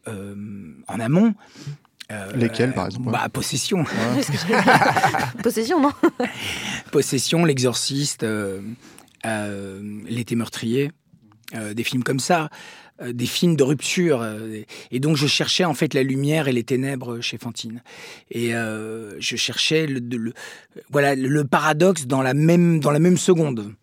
en 0.87 0.99
amont. 0.99 1.33
Euh, 2.09 2.31
Lesquels, 2.37 2.73
par 2.73 2.85
exemple, 2.85 3.11
bah, 3.11 3.27
Possession. 3.27 3.83
Possession, 5.43 5.81
non 5.81 5.91
Possession, 6.91 7.43
L'Exorciste, 7.45 8.23
euh, 8.23 8.61
euh, 9.25 10.01
L'été 10.07 10.35
meurtrier, 10.35 10.91
euh, 11.53 11.73
des 11.73 11.83
films 11.83 12.03
comme 12.03 12.19
ça, 12.19 12.43
euh, 12.45 12.47
des 13.05 13.25
films 13.25 13.55
de 13.55 13.63
rupture. 13.63 14.21
euh, 14.21 14.61
et 14.91 14.99
donc 14.99 15.17
je 15.17 15.27
cherchais 15.27 15.65
en 15.65 15.73
fait 15.73 15.93
la 15.93 16.03
lumière 16.03 16.47
et 16.47 16.53
les 16.53 16.63
ténèbres 16.63 17.21
chez 17.21 17.37
Fantine. 17.37 17.81
Et 18.31 18.53
euh, 18.55 19.15
je 19.19 19.35
cherchais 19.35 19.87
le, 19.87 19.99
le- 19.99 20.33
voilà, 20.89 21.15
le 21.15 21.43
paradoxe 21.45 22.05
dans 22.07 22.21
la 22.21 22.33
même, 22.33 22.79
dans 22.79 22.91
la 22.91 22.99
même 22.99 23.17
seconde. 23.17 23.73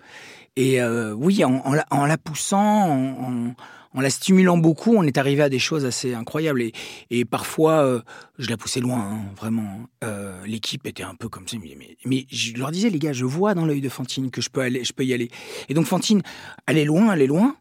Et 0.56 0.80
euh, 0.80 1.12
oui, 1.12 1.44
en, 1.44 1.56
en 1.64 1.72
la, 1.72 1.84
en 1.90 2.06
la 2.06 2.16
poussant, 2.16 2.58
en, 2.60 3.48
en- 3.94 4.00
la 4.00 4.10
stimulant 4.10 4.58
beaucoup, 4.58 4.92
on 4.96 5.04
est 5.04 5.18
arrivé 5.18 5.42
à 5.42 5.48
des 5.48 5.60
choses 5.60 5.84
assez 5.84 6.14
incroyables. 6.14 6.62
Et, 6.62 6.72
et 7.10 7.24
parfois, 7.24 7.84
euh, 7.84 8.00
je 8.38 8.50
la 8.50 8.56
poussais 8.56 8.80
loin, 8.80 8.98
hein, 9.00 9.20
vraiment. 9.36 9.86
Euh, 10.02 10.36
L'équipe 10.46 10.84
était 10.86 11.04
un 11.04 11.14
peu 11.14 11.28
comme 11.28 11.46
ça. 11.46 11.56
Mais, 11.62 11.76
mais, 11.78 11.96
mais 12.04 12.26
je 12.30 12.54
leur 12.56 12.72
disais, 12.72 12.90
les 12.90 12.98
gars, 12.98 13.12
je 13.12 13.24
vois 13.24 13.54
dans 13.54 13.64
l'œil 13.64 13.80
de 13.80 13.88
Fantine 13.88 14.30
que 14.32 14.40
je 14.40 14.50
peux, 14.50 14.60
aller, 14.62 14.82
je 14.84 14.92
peux 14.92 15.04
y 15.04 15.14
aller. 15.14 15.30
Et 15.68 15.74
donc 15.74 15.86
Fantine, 15.86 16.22
est 16.68 16.84
loin, 16.84 17.14
est 17.14 17.26
loin. 17.28 17.56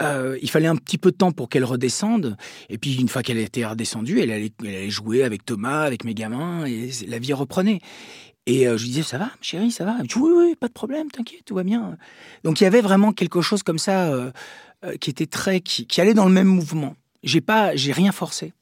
Euh, 0.00 0.38
il 0.42 0.50
fallait 0.50 0.66
un 0.66 0.76
petit 0.76 0.98
peu 0.98 1.10
de 1.10 1.16
temps 1.16 1.32
pour 1.32 1.48
qu'elle 1.48 1.64
redescende. 1.64 2.36
Et 2.68 2.78
puis, 2.78 2.96
une 2.96 3.08
fois 3.08 3.22
qu'elle 3.22 3.38
était 3.38 3.64
redescendue, 3.64 4.20
elle 4.20 4.30
allait, 4.30 4.90
jouer 4.90 5.22
avec 5.22 5.44
Thomas, 5.44 5.82
avec 5.82 6.04
mes 6.04 6.14
gamins, 6.14 6.66
et 6.66 6.90
la 7.06 7.18
vie 7.18 7.32
reprenait. 7.32 7.80
Et 8.46 8.66
euh, 8.66 8.76
je 8.76 8.82
lui 8.82 8.90
disais, 8.90 9.02
ça 9.02 9.18
va, 9.18 9.30
chérie, 9.40 9.70
ça 9.70 9.84
va? 9.84 9.94
Elle 9.96 10.02
me 10.02 10.08
dit, 10.08 10.18
Oui, 10.18 10.32
oui, 10.34 10.56
pas 10.56 10.68
de 10.68 10.72
problème, 10.72 11.10
t'inquiète, 11.10 11.44
tout 11.44 11.54
va 11.54 11.62
bien. 11.62 11.96
Donc, 12.42 12.60
il 12.60 12.64
y 12.64 12.66
avait 12.66 12.80
vraiment 12.80 13.12
quelque 13.12 13.40
chose 13.40 13.62
comme 13.62 13.78
ça 13.78 14.12
euh, 14.84 14.96
qui 15.00 15.10
était 15.10 15.26
très. 15.26 15.60
Qui, 15.60 16.00
allait 16.00 16.14
dans 16.14 16.26
le 16.26 16.32
même 16.32 16.48
mouvement. 16.48 16.96
J'ai 17.22 17.40
pas, 17.40 17.74
j'ai 17.74 17.92
rien 17.92 18.12
forcé. 18.12 18.52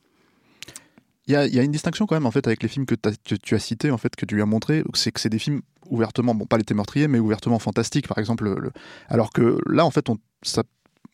Il 1.27 1.33
y, 1.33 1.37
a, 1.37 1.47
il 1.47 1.55
y 1.55 1.59
a 1.59 1.63
une 1.63 1.71
distinction 1.71 2.07
quand 2.07 2.17
même 2.17 2.27
en 2.27 2.33
fait 2.33 2.47
avec 2.49 2.63
les 2.65 2.69
films 2.69 2.85
que, 2.85 2.97
tu 2.97 3.55
as 3.55 3.59
cités 3.61 3.93
en 3.93 3.97
fait 3.97 4.15
que 4.17 4.27
tu 4.27 4.35
lui 4.35 4.43
as 4.43 4.47
montré, 4.47 4.83
c'est 4.95 5.13
que 5.13 5.21
c'est 5.21 5.29
des 5.29 5.39
films 5.39 5.63
ouvertement, 5.89 6.35
bon 6.35 6.47
pas 6.47 6.59
l'été 6.59 6.75
meurtrier, 6.75 7.07
mais 7.07 7.21
ouvertement 7.21 7.61
fantastiques 7.61 8.09
par 8.09 8.19
exemple. 8.19 8.43
le- 8.45 8.59
le- 8.59 8.73
alors 9.09 9.31
que 9.31 9.57
là 9.67 9.87
en 9.87 9.93
fait 9.93 10.11
on, 10.11 10.19
ça, 10.43 10.65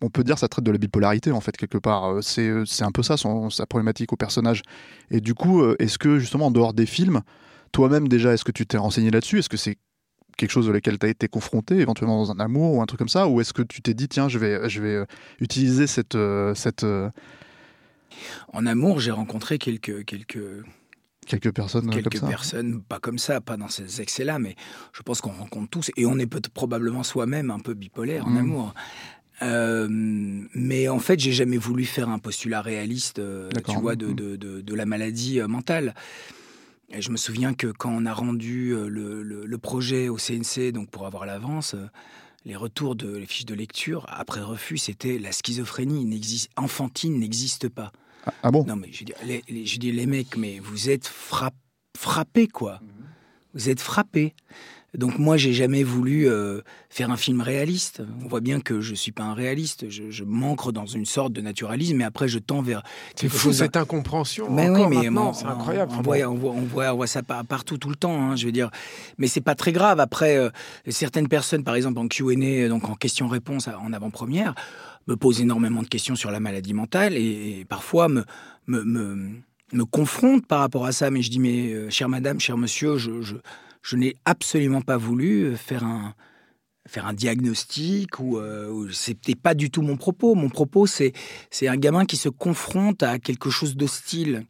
on 0.01 0.11
peut 0.11 0.23
dire 0.25 0.35
que 0.37 0.41
ça 0.41 0.49
traite 0.49 0.65
de 0.65 0.71
la 0.71 0.79
bipolarité 0.79 1.33
en 1.33 1.41
fait 1.41 1.57
quelque 1.57 1.79
part. 1.79 2.05
Euh, 2.13 2.23
C'est 2.23 2.49
euh, 2.49 2.65
c'est 2.65 2.85
un 2.85 2.93
peu 2.93 3.03
ça 3.03 3.17
son, 3.17 3.51
sa 3.51 3.67
problématique 3.67 4.13
au 4.13 4.17
personnage. 4.17 4.63
Et 5.11 5.21
du 5.21 5.35
coup, 5.35 5.63
euh, 5.63 5.77
est-ce 5.79 5.99
que 5.99 6.19
justement 6.19 6.47
en 6.47 6.51
dehors 6.51 6.73
des 6.75 6.87
films, 6.87 7.23
toi-même 7.73 8.09
déjà, 8.09 8.33
est-ce 8.33 8.45
que 8.45 8.53
tu 8.53 8.67
t'es 8.67 8.79
renseigné 8.79 9.11
là-dessus? 9.11 9.39
Est-ce 9.41 9.49
que 9.49 9.57
c'est 9.57 9.77
quelque 10.37 10.51
chose 10.51 10.67
de 10.67 10.73
lequel 10.73 10.99
tu 10.99 11.07
as 11.07 11.09
été 11.09 11.27
confronté, 11.27 11.77
éventuellement 11.79 12.19
dans 12.25 12.31
un 12.31 12.39
amour 12.39 12.75
ou 12.75 12.83
un 12.83 12.87
truc 12.87 12.99
comme 12.99 13.09
ça? 13.09 13.27
Ou 13.29 13.41
est-ce 13.41 13.53
que 13.53 13.63
tu 13.63 13.83
t'es 13.83 13.95
dit, 13.95 14.09
tiens, 14.09 14.29
je 14.29 14.39
vais, 14.39 14.69
je 14.69 14.81
vais 14.81 15.05
utiliser 15.41 15.89
cette, 15.89 16.17
cette, 16.55 16.87
En 18.53 18.67
amour, 18.67 19.01
j'ai 19.01 19.11
rencontré 19.11 19.59
quelques, 19.59 20.05
quelques, 20.05 20.65
quelques 21.27 21.53
personnes 21.53 21.91
quelques 21.91 22.11
comme 22.13 22.21
ça 22.21 22.27
personnes, 22.29 22.83
pas 22.83 22.99
comme 22.99 23.19
ça, 23.19 23.41
pas 23.41 23.57
dans 23.57 23.69
ces 23.69 24.01
excès-là, 24.01 24.39
mais 24.39 24.57
je 24.93 25.03
pense 25.03 25.21
qu'on 25.21 25.33
rencontre 25.33 25.69
tous, 25.71 25.91
et 25.97 26.07
on 26.07 26.19
est 26.19 26.27
peut 26.27 26.41
probablement 26.55 27.03
soi-même 27.03 27.51
un 27.51 27.59
peu 27.59 27.75
bipolaire 27.75 28.27
en 28.27 28.31
Mhm. 28.31 28.39
amour. 28.39 28.75
Euh, 29.43 29.87
mais 29.91 30.89
en 30.89 30.99
fait, 30.99 31.19
j'ai 31.21 31.33
jamais 31.33 31.59
voulu 31.59 31.85
faire 31.85 32.09
un 32.09 32.19
postulat 32.19 32.61
réaliste, 32.63 33.19
euh, 33.19 33.49
tu 33.67 33.79
vois, 33.81 33.97
de, 33.97 34.07
Mhm. 34.07 34.15
de, 34.15 34.37
de, 34.37 34.61
de 34.61 34.75
la 34.75 34.87
maladie 34.87 35.41
euh, 35.41 35.47
mentale. 35.49 35.95
Et 36.91 37.03
je 37.03 37.11
me 37.11 37.17
souviens 37.17 37.55
que 37.55 37.67
quand 37.69 37.91
on 37.91 38.07
a 38.07 38.13
rendu 38.15 38.71
euh, 38.71 38.89
le, 38.89 39.23
le, 39.23 39.45
le 39.47 39.59
projet 39.59 40.09
au 40.09 40.17
CNC, 40.19 40.73
donc 40.73 40.91
pour 40.91 41.07
avoir 41.07 41.27
l'avance, 41.27 41.75
euh, 41.75 41.87
les 42.45 42.57
retours 42.57 42.97
de 42.97 43.15
les 43.15 43.27
fiches 43.27 43.45
de 43.45 43.55
lecture 43.55 44.07
après 44.09 44.41
refus, 44.41 44.79
c'était 44.79 45.19
la 45.19 45.33
schizophrénie 45.33 46.05
n'existe, 46.07 46.51
enfantine 46.57 47.19
n'existe 47.19 47.69
pas. 47.69 47.93
Ah, 48.27 48.33
ah 48.45 48.51
bon? 48.51 48.65
Non, 48.65 48.77
mais 48.77 48.89
je 48.91 49.05
dis, 49.05 49.13
les, 49.27 49.45
les- 49.49 49.67
je 49.67 49.79
dis, 49.79 49.93
les 49.93 50.07
mecs, 50.07 50.37
mais 50.37 50.59
vous 50.61 50.89
êtes 50.89 51.07
frapp- 51.07 51.55
frappés, 51.97 52.49
quoi. 52.49 52.81
Vous 53.55 53.69
êtes 53.69 53.81
frappés. 53.81 54.35
Donc 54.97 55.19
moi, 55.19 55.37
j'ai 55.37 55.53
jamais 55.53 55.83
voulu 55.85 56.29
euh, 56.29 56.63
faire 56.89 57.11
un 57.11 57.19
film 57.19 57.43
réaliste. 57.43 58.03
On 58.25 58.29
voit 58.29 58.41
bien 58.41 58.59
que 58.61 58.81
je 58.81 58.95
suis 58.95 59.13
pas 59.13 59.25
un 59.25 59.35
réaliste. 59.35 59.91
Je, 59.91 60.11
je 60.11 60.25
m'ancre 60.25 60.73
dans 60.73 60.87
une 60.87 61.05
sorte 61.05 61.33
de 61.35 61.43
naturalisme, 61.43 62.01
et 62.01 62.05
après 62.05 62.27
je 62.27 62.39
tends 62.39 62.63
vers 62.63 62.83
C'est 63.15 63.23
quelque 63.29 63.33
fou 63.37 63.49
chose. 63.49 63.59
cette 63.59 63.77
incompréhension. 63.77 64.51
Mais 64.51 64.69
encore 64.71 64.89
oui, 64.89 64.97
mais 64.97 65.11
maintenant, 65.11 65.35
c'est 65.35 65.45
incroyable. 65.45 65.93
On, 65.95 66.01
voit, 66.03 66.17
bon. 66.19 66.25
on, 66.31 66.35
voit, 66.37 66.53
on, 66.53 66.63
voit, 66.63 66.93
on 66.93 66.97
voit 66.97 67.07
ça 67.07 67.23
par- 67.23 67.45
partout, 67.45 67.77
tout 67.77 67.91
le 67.91 67.97
temps. 67.97 68.19
hein, 68.31 68.35
je 68.37 68.47
veux 68.47 68.53
dire, 68.53 68.71
mais 69.19 69.27
c'est 69.27 69.43
pas 69.43 69.55
très 69.55 69.73
grave. 69.73 70.01
Après, 70.01 70.37
euh, 70.39 70.49
certaines 70.89 71.29
personnes, 71.29 71.65
par 71.65 71.75
exemple 71.75 71.99
en 71.99 72.09
Q&A, 72.09 72.69
donc 72.69 72.89
en 72.89 72.95
question-réponse 72.95 73.69
en 73.69 73.93
avant-première, 73.93 74.55
me 75.07 75.17
posent 75.17 75.41
énormément 75.43 75.83
de 75.83 75.89
questions 75.89 76.17
sur 76.17 76.31
la 76.31 76.41
maladie 76.41 76.73
mentale 76.73 77.15
et, 77.15 77.61
et 77.61 77.65
parfois 77.67 78.09
me, 78.09 78.25
me, 78.67 78.83
me, 78.85 79.29
me 79.75 79.85
confrontent 79.85 80.47
par 80.47 80.61
rapport 80.61 80.87
à 80.87 80.93
ça. 80.93 81.11
Mais 81.11 81.21
je 81.21 81.31
dis, 81.31 81.41
mais 81.41 81.73
euh, 81.75 81.91
chère 81.91 82.09
madame, 82.09 82.41
cher 82.41 82.57
monsieur, 82.57 82.97
je, 82.97 83.21
je, 83.23 83.37
je 83.89 83.97
n'ai 83.97 84.17
absolument 84.27 84.83
pas 84.83 84.99
voulu 84.99 85.45
euh, 85.45 85.57
faire 85.57 85.85
un 85.85 86.15
faire 86.87 87.07
un 87.07 87.13
diagnostic 87.13 88.19
ou, 88.19 88.39
euh, 88.39 88.89
c'était 88.93 89.35
pas 89.35 89.55
du 89.55 89.71
tout 89.71 89.83
mon 89.83 89.99
propos. 89.99 90.35
Mon 90.35 90.49
propos, 90.49 90.87
c'est 90.87 91.13
c'est 91.51 91.69
un 91.69 91.77
gamin 91.77 92.05
qui 92.05 92.17
se 92.17 92.29
confronte 92.29 93.03
à 93.03 93.19
quelque 93.19 93.51
chose 93.51 93.77
d'hostile 93.77 94.47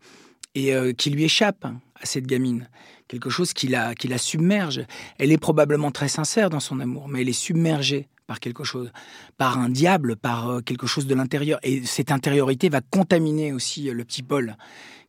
et 0.55 0.74
euh, 0.74 0.92
qui 0.92 1.11
lui 1.11 1.24
échappe 1.24 1.64
à 1.64 2.07
cette 2.07 2.27
gamine. 2.27 2.68
Quelque 3.07 3.31
chose 3.31 3.53
qui 3.53 3.68
la, 3.68 3.94
qui 3.94 4.09
la 4.09 4.18
submerge. 4.18 4.85
Elle 5.18 5.33
est 5.33 5.38
probablement 5.38 5.90
très 5.90 6.09
sincère 6.09 6.51
dans 6.51 6.61
son 6.61 6.81
amour, 6.81 7.09
mais 7.09 7.22
elle 7.22 7.29
est 7.29 7.33
submergée 7.33 8.09
par 8.29 8.41
quelque 8.41 8.62
chose, 8.62 8.93
par 9.38 9.59
un 9.59 9.71
diable, 9.71 10.14
par 10.14 10.51
euh, 10.51 10.61
quelque 10.61 10.87
chose 10.87 11.07
de 11.07 11.14
l'intérieur. 11.14 11.59
Et 11.62 11.85
cette 11.85 12.12
intériorité 12.12 12.69
va 12.69 12.83
contaminer 12.83 13.53
aussi 13.55 13.88
euh, 13.88 13.95
le 13.95 14.05
petit 14.05 14.23
Paul, 14.23 14.57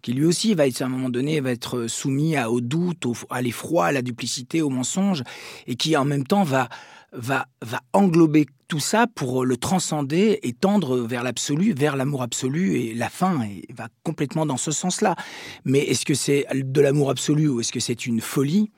qui 0.01 0.13
lui 0.13 0.25
aussi 0.25 0.55
va 0.55 0.65
être, 0.65 0.81
à 0.81 0.85
un 0.85 0.89
moment 0.89 1.09
donné, 1.09 1.41
va 1.41 1.51
être 1.51 1.87
soumis 1.87 2.37
à, 2.37 2.49
au 2.49 2.61
doute, 2.61 3.05
à 3.29 3.41
l'effroi, 3.41 3.87
à 3.87 3.91
la 3.91 4.01
duplicité, 4.01 4.61
au 4.61 4.69
mensonge, 4.69 5.23
et 5.67 5.75
qui 5.75 5.97
en 5.97 6.05
même 6.05 6.25
temps 6.25 6.43
va, 6.43 6.69
va, 7.11 7.47
va 7.61 7.81
englober 7.91 8.47
tout 8.69 8.79
ça 8.79 9.05
pour 9.05 9.43
le 9.43 9.57
transcender 9.57 10.39
et 10.43 10.53
tendre 10.53 10.99
vers 10.99 11.23
l'absolu, 11.23 11.73
vers 11.73 11.97
l'amour 11.97 12.21
absolu 12.21 12.77
et 12.77 12.93
la 12.93 13.09
fin 13.09 13.41
et 13.41 13.65
va 13.73 13.89
complètement 14.03 14.45
dans 14.45 14.57
ce 14.57 14.71
sens-là. 14.71 15.17
Mais 15.65 15.79
est-ce 15.79 16.05
que 16.05 16.13
c'est 16.13 16.45
de 16.53 16.79
l'amour 16.79 17.09
absolu 17.09 17.49
ou 17.49 17.59
est-ce 17.59 17.73
que 17.73 17.81
c'est 17.81 18.05
une 18.05 18.21
folie? 18.21 18.71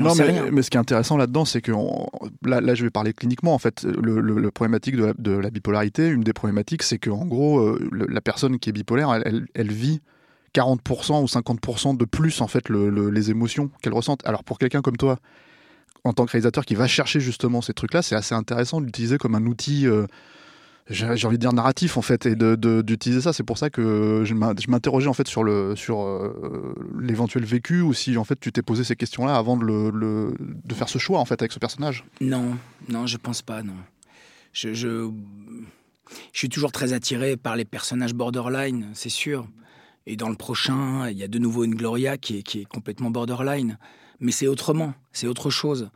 Non, 0.00 0.10
sais 0.10 0.24
mais, 0.26 0.40
rien. 0.40 0.50
mais 0.50 0.62
ce 0.62 0.70
qui 0.70 0.76
est 0.76 0.80
intéressant 0.80 1.16
là-dedans, 1.16 1.44
c'est 1.44 1.60
que 1.62 1.70
on- 1.72 2.08
là, 2.44 2.60
là, 2.60 2.74
je 2.74 2.82
vais 2.84 2.90
parler 2.90 3.12
cliniquement. 3.12 3.54
En 3.54 3.58
fait, 3.58 3.84
le, 3.84 4.20
le- 4.20 4.38
le 4.40 4.50
problématique 4.50 4.96
de 4.96 5.04
la, 5.06 5.14
de 5.16 5.30
la 5.32 5.50
bipolarité, 5.50 6.08
une 6.08 6.22
des 6.22 6.32
problématiques, 6.32 6.82
c'est 6.82 6.98
que 6.98 7.10
en 7.10 7.24
gros, 7.26 7.60
euh, 7.60 7.88
le- 7.92 8.06
la 8.06 8.20
personne 8.20 8.58
qui 8.58 8.70
est 8.70 8.72
bipolaire, 8.72 9.12
elle, 9.14 9.22
elle- 9.24 9.46
elle 9.54 9.72
vit 9.72 10.00
40% 10.52 11.22
ou 11.22 11.26
50% 11.28 11.94
de 11.94 12.04
plus 12.04 12.40
en 12.40 12.48
fait 12.48 12.68
le- 12.68 12.90
le- 12.90 13.10
les 13.10 13.30
émotions 13.30 13.70
qu'elle 13.82 13.92
ressent. 13.94 14.16
Alors 14.24 14.42
pour 14.42 14.58
quelqu'un 14.58 14.82
comme 14.82 14.96
toi, 14.96 15.18
en 16.04 16.12
tant 16.12 16.24
que 16.26 16.32
réalisateur 16.32 16.64
qui 16.64 16.74
va 16.74 16.86
chercher 16.88 17.20
justement 17.20 17.60
ces 17.62 17.72
trucs-là, 17.74 18.02
c'est 18.02 18.14
assez 18.16 18.34
intéressant 18.34 18.80
d'utiliser 18.80 19.18
comme 19.18 19.34
un 19.34 19.46
outil. 19.46 19.86
euh, 19.86 20.06
j'ai 20.88 21.26
envie 21.26 21.36
de 21.36 21.40
dire 21.40 21.52
narratif 21.52 21.96
en 21.96 22.02
fait 22.02 22.26
et 22.26 22.36
d'utiliser 22.36 23.20
ça. 23.20 23.32
C'est 23.32 23.42
pour 23.42 23.58
ça 23.58 23.70
que 23.70 24.22
je 24.24 24.34
m'interrogeais 24.70 25.08
en 25.08 25.14
fait 25.14 25.26
sur 25.26 25.42
le 25.42 25.74
sur 25.74 26.02
euh, 26.02 26.74
l'éventuel 27.00 27.44
vécu 27.44 27.80
ou 27.80 27.92
si 27.92 28.16
en 28.16 28.24
fait 28.24 28.38
tu 28.38 28.52
t'es 28.52 28.62
posé 28.62 28.84
ces 28.84 28.94
questions 28.94 29.26
là 29.26 29.36
avant 29.36 29.56
de, 29.56 29.64
le, 29.64 30.34
de 30.38 30.74
faire 30.74 30.88
ce 30.88 30.98
choix 30.98 31.18
en 31.18 31.24
fait 31.24 31.42
avec 31.42 31.50
ce 31.50 31.58
personnage. 31.58 32.04
Non. 32.20 32.56
Non 32.88 33.06
je 33.06 33.16
pense 33.16 33.42
pas 33.42 33.62
non. 33.64 33.74
Je, 34.52 34.74
je, 34.74 35.10
je 36.32 36.38
suis 36.38 36.48
toujours 36.48 36.70
très 36.70 36.92
attiré 36.92 37.36
par 37.36 37.56
les 37.56 37.64
personnages 37.64 38.14
borderline 38.14 38.90
c'est 38.94 39.08
sûr. 39.08 39.48
Et 40.06 40.16
dans 40.16 40.28
le 40.28 40.36
prochain 40.36 41.08
il 41.08 41.18
y 41.18 41.24
a 41.24 41.28
de 41.28 41.40
nouveau 41.40 41.64
une 41.64 41.74
Gloria 41.74 42.16
qui 42.16 42.38
est, 42.38 42.42
qui 42.44 42.60
est 42.60 42.64
complètement 42.64 43.10
borderline. 43.10 43.78
Mais 44.20 44.30
c'est 44.30 44.46
autrement 44.46 44.94
c'est 45.12 45.26
autre 45.26 45.50
chose. 45.50 45.90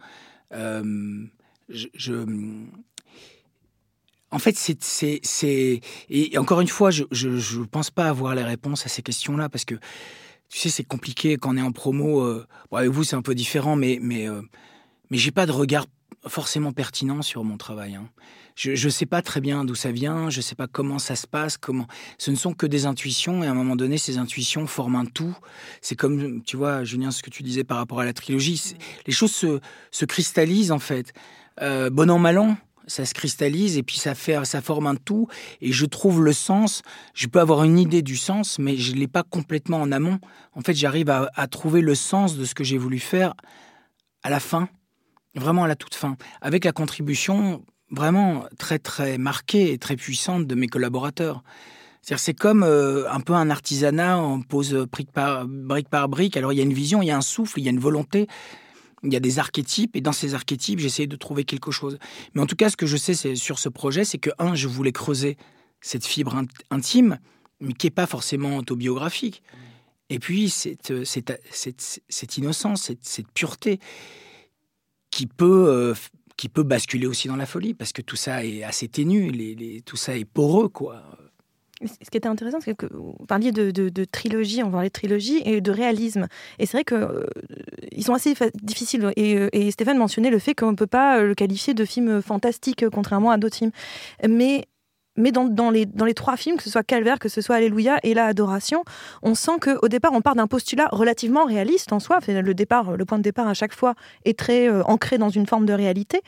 Euh, 0.53 1.25
je 1.69 2.25
en 4.31 4.39
fait, 4.39 4.57
c'est. 4.57 5.81
Et 6.09 6.39
encore 6.39 6.61
une 6.61 6.69
fois, 6.69 6.91
je 6.91 7.05
ne 7.05 7.65
pense 7.65 7.91
pas 7.91 8.09
avoir 8.09 8.35
les 8.35 8.45
réponses 8.45 8.87
à 8.87 8.89
ces 8.89 9.03
questions-là 9.03 9.49
parce 9.49 9.65
que, 9.65 9.75
tu 10.49 10.59
sais, 10.59 10.69
c'est 10.69 10.85
compliqué 10.85 11.37
quand 11.37 11.55
on 11.55 11.57
est 11.57 11.63
en 11.63 11.73
promo. 11.73 12.23
Euh, 12.23 12.47
avec 12.73 12.91
vous, 12.91 13.05
c'est 13.05 13.17
un 13.17 13.23
peu 13.23 13.35
différent, 13.35 13.77
mais, 13.77 13.99
mais, 14.01 14.29
euh, 14.29 14.43
mais 15.11 15.19
j'ai 15.19 15.31
pas 15.31 15.47
de 15.47 15.53
regard 15.53 15.87
forcément 16.27 16.73
pertinent 16.73 17.23
sur 17.23 17.45
mon 17.45 17.57
travail. 17.57 17.95
Hein. 17.95 18.09
Je 18.57 18.73
ne 18.73 18.91
sais 18.91 19.07
pas 19.07 19.23
très 19.23 19.41
bien 19.41 19.65
d'où 19.65 19.75
ça 19.75 19.91
vient, 19.91 20.29
je 20.29 20.39
ne 20.39 20.43
sais 20.43 20.55
pas 20.55 20.67
comment 20.67 20.99
ça 20.99 21.17
se 21.17 21.27
passe, 21.27 21.57
comment. 21.57 21.87
Ce 22.19 22.31
ne 22.31 22.37
sont 22.37 22.53
que 22.53 22.67
des 22.67 22.85
intuitions, 22.85 23.43
et 23.43 23.47
à 23.47 23.53
un 23.53 23.55
moment 23.55 23.75
donné, 23.75 23.97
ces 23.97 24.19
intuitions 24.19 24.67
forment 24.67 24.97
un 24.97 25.05
tout. 25.07 25.35
C'est 25.81 25.97
comme, 25.97 26.43
tu 26.43 26.59
vois, 26.59 26.85
Julien, 26.85 27.11
ce 27.11 27.23
que 27.23 27.31
tu 27.31 27.43
disais 27.43 27.65
par 27.65 27.79
rapport 27.79 28.01
à 28.01 28.05
la 28.05 28.13
trilogie. 28.13 28.75
Les 29.07 29.13
choses 29.15 29.33
se, 29.33 29.61
se 29.91 30.05
cristallisent, 30.05 30.73
en 30.73 30.79
fait. 30.79 31.15
Euh, 31.63 31.89
bon 31.89 32.11
an, 32.11 32.19
mal 32.19 32.39
an 32.39 32.57
ça 32.87 33.05
se 33.05 33.15
cristallise 33.15 33.77
et 33.79 33.83
puis 33.83 33.99
ça 33.99 34.15
forme 34.15 34.87
un 34.87 34.97
tout. 34.97 35.29
Et 35.61 35.73
je 35.73 35.87
trouve 35.87 36.23
le 36.23 36.33
sens. 36.33 36.83
Je 37.15 37.27
peux 37.27 37.41
avoir 37.41 37.65
une 37.65 37.79
idée 37.79 38.03
du 38.03 38.17
sens, 38.17 38.59
mais 38.59 38.77
je 38.77 38.95
l'ai 38.95 39.09
pas 39.09 39.23
complètement 39.23 39.79
en 39.79 39.93
amont. 39.93 40.19
En 40.55 40.61
fait, 40.61 40.75
j'arrive 40.75 41.11
à, 41.11 41.47
trouver 41.49 41.81
le 41.81 41.95
sens 41.95 42.37
de 42.37 42.45
ce 42.45 42.55
que 42.55 42.65
j'ai 42.65 42.79
voulu 42.79 42.99
faire 42.99 43.35
à 44.23 44.31
la 44.31 44.41
fin, 44.41 44.69
vraiment 45.35 45.65
à 45.65 45.69
la 45.69 45.77
toute 45.77 45.95
fin, 45.95 46.17
avec 46.41 46.65
la 46.65 46.73
contribution 46.73 47.65
vraiment 47.91 48.45
très 48.59 48.79
très 48.79 49.19
marquée 49.19 49.73
et 49.73 49.79
très 49.79 49.97
puissante 49.97 50.47
de 50.47 50.55
mes 50.55 50.69
collaborateurs. 50.69 51.43
C'est 52.03 52.35
comme 52.35 52.63
euh, 52.63 53.11
un 53.11 53.21
peu 53.21 53.35
un 53.35 53.51
artisanat, 53.51 54.19
on 54.19 54.43
pose 54.43 54.87
par, 55.13 55.47
brique 55.47 55.89
par 55.89 56.09
brique. 56.09 56.37
Alors 56.37 56.53
il 56.53 56.57
y 56.57 56.61
a 56.61 56.65
une 56.65 56.73
vision, 56.73 57.03
il 57.03 57.07
y 57.07 57.11
a 57.11 57.17
un 57.17 57.23
souffle, 57.23 57.61
il 57.61 57.65
y 57.65 57.69
a 57.69 57.71
une 57.71 57.79
volonté 57.79 58.27
il 59.03 59.13
y 59.13 59.17
a 59.17 59.21
des 59.21 59.39
archétypes 59.39 59.97
et 59.97 60.01
dans 60.01 60.13
ces 60.13 60.35
archétypes, 60.35 60.79
j'essaie 60.79 61.07
de 61.07 61.17
trouver 61.17 61.45
quelque 61.45 61.71
chose. 61.71 61.99
Mais 62.35 62.41
en 62.41 62.47
tout 62.47 62.57
cas, 62.57 62.71
ce 62.71 62.77
que 62.77 62.87
je 62.87 62.97
sais 62.97 63.15
sur 63.35 63.59
ce 63.59 63.69
projet, 63.69 64.05
c'est 64.05 64.19
que, 64.19 64.31
un, 64.39 64.55
je 64.55 64.69
voulais 64.69 64.93
creuser 64.93 65.37
cette 65.81 66.05
fibre 66.05 66.43
intime, 66.71 67.19
mais 67.61 67.73
qui 67.73 67.87
n'est 67.87 67.93
pas 67.93 68.07
forcément 68.07 68.57
autobiographique. 68.57 69.43
Et 70.11 70.19
puis, 70.19 70.51
cette, 70.51 70.91
euh, 70.91 71.05
cette, 71.05 72.37
innocence, 72.37 72.91
cette, 73.01 73.29
pureté 73.33 73.79
qui 75.11 75.27
peut, 75.27 75.69
euh, 75.69 75.95
qui 76.37 76.49
peut 76.49 76.63
basculer 76.63 77.07
aussi 77.07 77.29
dans 77.29 77.37
la 77.37 77.47
folie, 77.47 77.75
parce 77.75 77.93
que 77.93 78.03
tout 78.03 78.17
ça 78.17 78.45
est 78.45 78.65
assez 78.65 78.89
ténu, 78.89 79.83
tout 79.83 79.97
ça 79.97 80.17
est 80.17 80.25
poreux, 80.25 80.69
quoi. 80.69 81.03
Ce 81.83 82.11
qui 82.11 82.19
était 82.19 82.29
intéressant, 82.29 82.61
c'est 82.61 82.77
que 82.77 82.87
vous 82.93 83.15
parliez 83.27 83.53
de, 83.53 84.05
trilogie, 84.05 84.63
on 84.63 84.67
va 84.67 84.73
parler 84.73 84.89
de 84.89 84.93
trilogie 84.93 85.41
et 85.45 85.61
de 85.61 85.71
réalisme. 85.71 86.29
Et 86.59 86.67
c'est 86.67 86.77
vrai 86.77 86.85
qu'ils 86.85 86.99
euh, 86.99 87.27
ils 87.93 88.05
sont 88.05 88.13
assez 88.13 88.35
difficiles. 88.63 89.11
Et, 89.17 89.37
euh, 89.37 89.49
et, 89.53 89.71
Stéphane 89.71 89.97
mentionnait 89.97 90.31
le 90.31 90.39
fait 90.39 90.55
qu'on 90.55 90.73
ne 90.73 90.77
peut 90.77 90.87
pas 90.87 91.23
le 91.23 91.35
qualifier 91.35 91.73
de 91.73 91.85
film 91.85 92.21
fantastique, 92.21 92.85
contrairement 92.91 93.31
à 93.31 93.39
d'autres 93.39 93.57
films. 93.57 93.73
Mais 94.29 94.67
mais 95.17 95.33
dans, 95.33 95.71
les, 95.71 96.15
trois 96.15 96.37
films, 96.37 96.57
que 96.57 96.63
ce 96.63 96.71
soit 96.71 96.83
Calvaire, 96.83 97.19
que 97.19 97.29
ce 97.29 97.41
soit 97.41 97.57
Alléluia 97.57 97.99
et 98.03 98.15
La 98.15 98.27
Adoration, 98.27 98.85
on 99.23 99.35
sent 99.35 99.59
qu'au 99.61 99.89
départ, 99.89 100.13
on 100.15 100.21
part 100.21 100.35
d'un 100.35 100.47
postulat 100.47 100.89
relativement 100.93 101.45
réaliste 101.45 101.93
en 101.93 102.01
soi. 102.01 102.19
Le 102.27 103.05
point 103.05 103.19
de 103.19 103.23
départ 103.23 103.49
à 103.49 103.55
chaque 103.55 103.75
fois 103.75 103.95
est 104.25 104.39
très 104.39 104.69
euh, 104.69 104.83
ancré 104.85 105.19
dans 105.19 105.29
une 105.29 105.47
forme 105.47 105.67
de 105.67 105.73
réalité. 105.73 106.21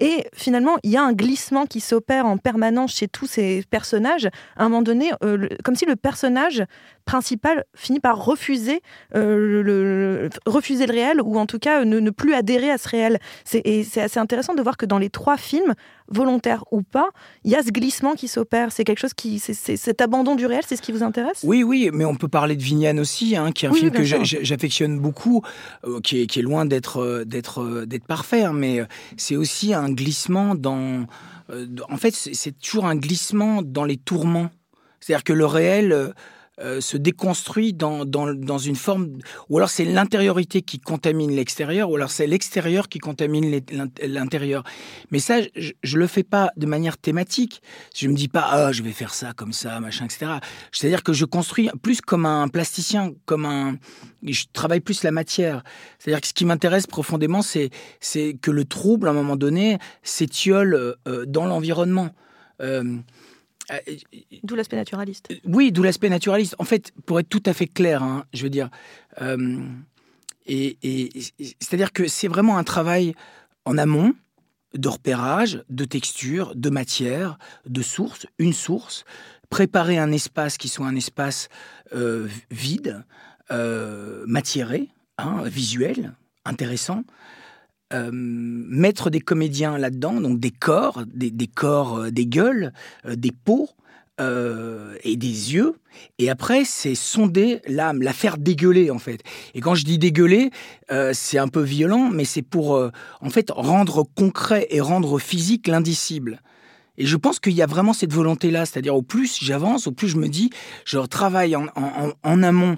Et 0.00 0.24
finalement, 0.32 0.76
il 0.82 0.90
y 0.90 0.96
a 0.96 1.02
un 1.02 1.12
glissement 1.12 1.66
qui 1.66 1.80
s'opère 1.80 2.26
en 2.26 2.38
permanence 2.38 2.94
chez 2.94 3.08
tous 3.08 3.26
ces 3.26 3.64
personnages. 3.70 4.28
À 4.56 4.64
un 4.64 4.68
moment 4.68 4.82
donné, 4.82 5.10
euh, 5.24 5.48
comme 5.64 5.74
si 5.74 5.84
le 5.84 5.96
personnage 5.96 6.64
principal 7.08 7.64
finit 7.74 8.00
par 8.00 8.22
refuser, 8.22 8.82
euh, 9.16 9.62
le, 9.62 10.28
refuser 10.44 10.86
le 10.86 10.92
réel 10.92 11.22
ou 11.22 11.38
en 11.38 11.46
tout 11.46 11.58
cas 11.58 11.86
ne, 11.86 12.10
plus 12.10 12.34
adhérer 12.34 12.70
à 12.70 12.76
ce 12.76 12.86
réel. 12.86 13.18
Et 13.54 13.82
c'est 13.82 14.02
assez 14.02 14.20
intéressant 14.20 14.54
de 14.54 14.60
voir 14.60 14.76
que 14.76 14.84
dans 14.84 14.98
les 14.98 15.08
trois 15.08 15.38
films, 15.38 15.72
volontaire 16.08 16.64
ou 16.70 16.82
pas, 16.82 17.08
il 17.44 17.50
y 17.50 17.54
a 17.54 17.62
ce 17.62 17.70
glissement 17.70 18.12
qui 18.12 18.28
s'opère. 18.28 18.72
C'est 18.72 18.84
quelque 18.84 18.98
chose 18.98 19.14
qui, 19.14 19.38
c'est, 19.38 19.54
cet 19.54 20.02
abandon 20.02 20.34
du 20.34 20.44
réel, 20.44 20.62
c'est 20.66 20.76
ce 20.76 20.82
qui 20.82 20.92
vous 20.92 21.02
intéresse? 21.02 21.40
Oui, 21.44 21.62
oui, 21.62 21.88
mais 21.94 22.04
on 22.04 22.14
peut 22.14 22.28
parler 22.28 22.56
de 22.56 22.62
Vignane 22.62 23.00
aussi, 23.00 23.36
hein, 23.36 23.52
qui 23.52 23.64
est 23.64 23.68
un 23.70 23.72
film 23.72 23.90
que 23.90 24.04
j'affectionne 24.04 25.00
beaucoup, 25.00 25.42
euh, 25.84 26.00
qui, 26.00 26.20
est, 26.20 26.42
loin 26.42 26.66
d'être, 26.66 26.98
euh, 26.98 27.24
d'être, 27.24 27.86
d'être 27.86 28.06
parfait, 28.06 28.42
hein, 28.42 28.52
mais 28.52 28.82
c'est 29.16 29.36
aussi 29.36 29.72
un 29.72 29.90
glissement 29.90 30.54
dans. 30.54 31.06
en 31.88 31.96
fait, 31.96 32.14
c'est 32.14 32.58
toujours 32.58 32.84
un 32.84 32.96
glissement 32.96 33.62
dans 33.62 33.84
les 33.84 33.96
tourments. 33.96 34.50
C'est-à-dire 35.00 35.24
que 35.24 35.32
le 35.32 35.46
réel 35.46 35.92
euh, 35.92 36.10
se 36.80 36.96
déconstruit 36.96 37.72
dans, 37.72 38.04
dans, 38.04 38.32
dans, 38.34 38.58
une 38.58 38.76
forme... 38.76 39.18
Ou 39.48 39.58
alors 39.58 39.70
c'est 39.70 39.84
l'intériorité 39.84 40.62
qui 40.62 40.78
contamine 40.78 41.30
l'extérieur, 41.30 41.90
ou 41.90 41.96
alors 41.96 42.10
c'est 42.10 42.26
l'extérieur 42.26 42.88
qui 42.88 42.98
contamine 42.98 43.60
l'intérieur. 44.02 44.64
Mais 45.10 45.18
ça, 45.18 45.36
je 45.54 45.72
ne 45.94 45.98
le 45.98 46.06
fais 46.06 46.24
pas 46.24 46.50
de 46.56 46.66
manière 46.66 46.98
thématique. 46.98 47.62
Je 47.94 48.08
me 48.08 48.14
dis 48.14 48.28
pas, 48.28 48.46
ah, 48.50 48.72
je 48.72 48.82
vais 48.82 48.92
faire 48.92 49.14
ça 49.14 49.32
comme 49.34 49.52
ça, 49.52 49.78
machin, 49.80 50.06
etc. 50.06 50.32
C'est-à-dire 50.72 51.02
que 51.02 51.12
je 51.12 51.24
construis 51.24 51.70
plus 51.82 52.00
comme 52.00 52.26
un 52.26 52.48
plasticien, 52.48 53.12
comme 53.24 53.44
un... 53.44 53.76
Je 54.22 54.44
travaille 54.52 54.80
plus 54.80 55.04
la 55.04 55.12
matière. 55.12 55.62
C'est-à-dire 55.98 56.20
que 56.20 56.26
ce 56.26 56.34
qui 56.34 56.44
m'intéresse 56.44 56.86
profondément, 56.86 57.42
c'est 57.42 57.70
que 58.40 58.50
le 58.50 58.64
trouble, 58.64 59.08
à 59.08 59.10
un 59.10 59.14
moment 59.14 59.36
donné, 59.36 59.78
s'étiole 60.02 60.96
euh, 61.06 61.24
dans 61.26 61.46
l'environnement. 61.46 62.10
Euh, 62.60 62.68
euh, 62.68 62.96
d'où 64.42 64.54
l'aspect 64.54 64.76
naturaliste. 64.76 65.28
Oui, 65.44 65.72
d'où 65.72 65.82
l'aspect 65.82 66.08
naturaliste. 66.08 66.54
En 66.58 66.64
fait, 66.64 66.92
pour 67.06 67.20
être 67.20 67.28
tout 67.28 67.42
à 67.46 67.52
fait 67.52 67.66
clair, 67.66 68.02
hein, 68.02 68.24
je 68.32 68.42
veux 68.42 68.50
dire, 68.50 68.70
euh, 69.20 69.58
et, 70.46 71.10
c'est-à-dire 71.60 71.92
que 71.92 72.08
c'est 72.08 72.28
vraiment 72.28 72.56
un 72.56 72.64
travail 72.64 73.14
en 73.64 73.76
amont 73.76 74.14
de 74.74 74.88
repérage, 74.88 75.62
de 75.68 75.84
texture, 75.84 76.54
de 76.54 76.70
matière, 76.70 77.38
de 77.66 77.82
source, 77.82 78.26
une 78.38 78.52
source, 78.52 79.04
préparer 79.50 79.98
un 79.98 80.12
espace 80.12 80.58
qui 80.58 80.68
soit 80.68 80.86
un 80.86 80.96
espace 80.96 81.48
euh, 81.94 82.28
vide, 82.50 83.04
matiéré, 83.50 84.88
hein, 85.16 85.42
visuel, 85.44 86.12
intéressant, 86.44 87.04
euh, 87.94 88.10
mettre 88.12 89.08
des 89.08 89.20
comédiens 89.20 89.78
là-dedans, 89.78 90.20
donc 90.20 90.38
des 90.40 90.50
corps, 90.50 91.04
des, 91.06 91.46
corps, 91.46 91.96
euh, 91.96 92.10
des 92.10 92.26
gueules, 92.26 92.74
euh, 93.06 93.16
des 93.16 93.32
peaux 93.32 93.70
et 95.04 95.16
des 95.16 95.54
yeux. 95.54 95.76
Et 96.18 96.28
après, 96.28 96.64
c'est 96.64 96.96
sonder 96.96 97.60
l'âme, 97.68 98.02
la 98.02 98.12
faire 98.12 98.36
dégueuler 98.36 98.90
en 98.90 98.98
fait. 98.98 99.22
Et 99.54 99.60
quand 99.60 99.76
je 99.76 99.84
dis 99.84 99.96
dégueuler, 99.96 100.50
c'est 101.12 101.38
un 101.38 101.46
peu 101.46 101.62
violent, 101.62 102.10
mais 102.12 102.24
c'est 102.24 102.42
pour 102.42 102.70
en 103.20 103.30
fait 103.30 103.52
rendre 103.52 104.02
concret 104.16 104.66
et 104.70 104.80
rendre 104.80 105.20
physique 105.20 105.68
l'indicible. 105.68 106.42
Et 106.96 107.06
je 107.06 107.16
pense 107.16 107.38
qu'il 107.38 107.52
y 107.52 107.62
a 107.62 107.66
vraiment 107.66 107.92
cette 107.92 108.12
volonté-là, 108.12 108.66
c'est-à-dire 108.66 108.96
au 108.96 109.02
plus 109.02 109.38
j'avance, 109.40 109.86
au 109.86 109.92
plus 109.92 110.08
je 110.08 110.16
me 110.16 110.26
dis, 110.26 110.50
je 110.84 110.98
travaille 110.98 111.54
en, 111.54 111.66
en 111.76 112.42
amont 112.42 112.76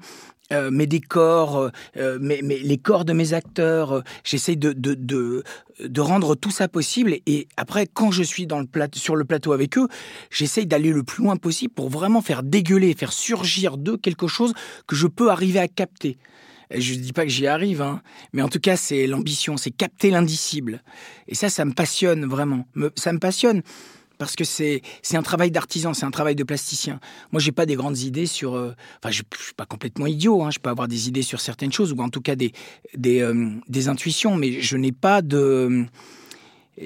euh, 0.53 0.71
mes 0.73 0.87
décors, 0.87 1.59
euh, 1.59 1.71
euh, 1.97 2.19
mes, 2.21 2.41
les 2.41 2.79
corps 2.79 3.05
de 3.05 3.13
mes 3.13 3.35
acteurs. 3.35 4.03
J'essaie 4.25 4.57
de, 4.57 4.73
de, 4.73 4.95
de, 4.95 5.45
de, 5.79 6.01
rendre 6.01 6.35
tout 6.35 6.51
ça 6.51 6.67
possible. 6.67 7.17
Et, 7.27 7.47
après, 7.57 7.87
quand 7.87 8.11
je 8.11 8.25
suis 8.25 8.49
dans 8.49 8.59
le 8.59 8.67
sur 8.95 9.15
le 9.15 9.25
plateau 9.25 9.53
avec 9.53 9.79
eux, 9.79 9.87
j'essaie 10.31 10.65
d'aller 10.65 10.91
le 10.91 11.05
plus 11.05 11.23
loin 11.23 11.37
possible 11.37 11.73
pour 11.73 11.89
vraiment 11.89 12.21
faire 12.21 12.43
dégueuler, 12.43 12.95
faire 12.95 13.13
surgir 13.13 13.77
d'eux 13.77 13.97
quelque 13.97 14.27
chose 14.27 14.53
que 14.89 14.97
je 14.97 15.07
peux 15.07 15.31
arriver 15.31 15.61
à 15.61 15.69
capter. 15.69 16.19
je 16.75 16.95
ne 16.95 16.99
dis 16.99 17.13
pas 17.13 17.23
que 17.23 17.31
j'y 17.31 17.47
arrive, 17.47 17.83
hein, 17.83 18.03
mais 18.33 18.43
en 18.43 18.49
tout 18.49 18.61
cas, 18.61 18.77
c'est 18.77 19.07
l'ambition, 19.07 19.57
c'est 19.57 19.71
capter 19.71 20.11
l'indicible. 20.11 20.83
Et 21.29 21.37
ça, 21.37 21.49
ça 21.49 21.65
me 21.65 21.73
passionne 21.73 22.25
vraiment. 22.27 22.67
ça 22.97 23.13
me 23.13 23.19
passionne 23.21 23.63
parce 24.21 24.37
que 24.37 24.45
c'est 24.45 24.83
un 25.15 25.23
travail 25.23 25.51
d'artisan, 25.51 25.95
c'est 25.95 26.05
un 26.05 26.11
travail 26.11 26.35
de 26.35 26.45
plasticien. 26.45 27.01
Moi, 27.33 27.41
j'ai 27.41 27.53
pas 27.53 27.65
des 27.65 27.75
grandes 27.75 27.99
idées 28.01 28.27
sur. 28.27 28.55
Euh, 28.55 28.75
enfin, 29.03 29.11
je, 29.11 29.23
ne 29.23 29.43
suis 29.43 29.55
pas 29.55 29.65
complètement 29.65 30.07
idiot. 30.07 30.43
Hein, 30.43 30.51
je 30.51 30.59
peux 30.59 30.69
avoir 30.69 30.89
des 30.89 31.09
idées 31.09 31.23
sur 31.23 31.41
certaines 31.41 31.73
choses 31.73 31.95
ou 31.95 32.01
en 32.03 32.11
tout 32.11 32.21
cas 32.21 32.37
des 32.37 32.53
des, 32.95 33.23
euh, 33.23 33.51
des 33.69 33.89
intuitions, 33.89 34.37
mais 34.37 34.61
je 34.61 34.77
n'ai 34.77 34.93
pas 34.93 35.23
de 35.23 35.87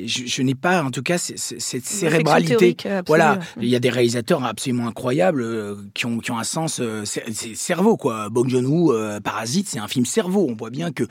je, 0.04 0.42
n'ai 0.42 0.54
pas, 0.54 0.82
en 0.82 0.90
tout 0.90 1.02
cas, 1.02 1.18
cette 1.18 1.84
cérébralité. 1.84 2.76
Voilà, 3.06 3.38
il 3.60 3.68
y 3.68 3.76
a 3.76 3.78
des 3.78 3.90
réalisateurs 3.90 4.44
absolument 4.44 4.88
incroyables 4.88 5.42
euh, 5.42 5.76
qui, 5.94 6.06
ont, 6.06 6.18
qui 6.18 6.30
ont 6.30 6.38
un 6.38 6.44
sens, 6.44 6.80
euh, 6.80 7.04
c'est 7.04 7.54
cerveau, 7.54 7.96
quoi. 7.96 8.28
Bong 8.28 8.48
Joon-ho, 8.48 8.92
euh, 8.92 9.20
Parasite, 9.20 9.68
c'est 9.68 9.78
un 9.78 9.88
film 9.88 10.04
cerveau. 10.04 10.46
On 10.48 10.56
voit 10.56 10.70
bien 10.70 10.92
que 10.92 11.04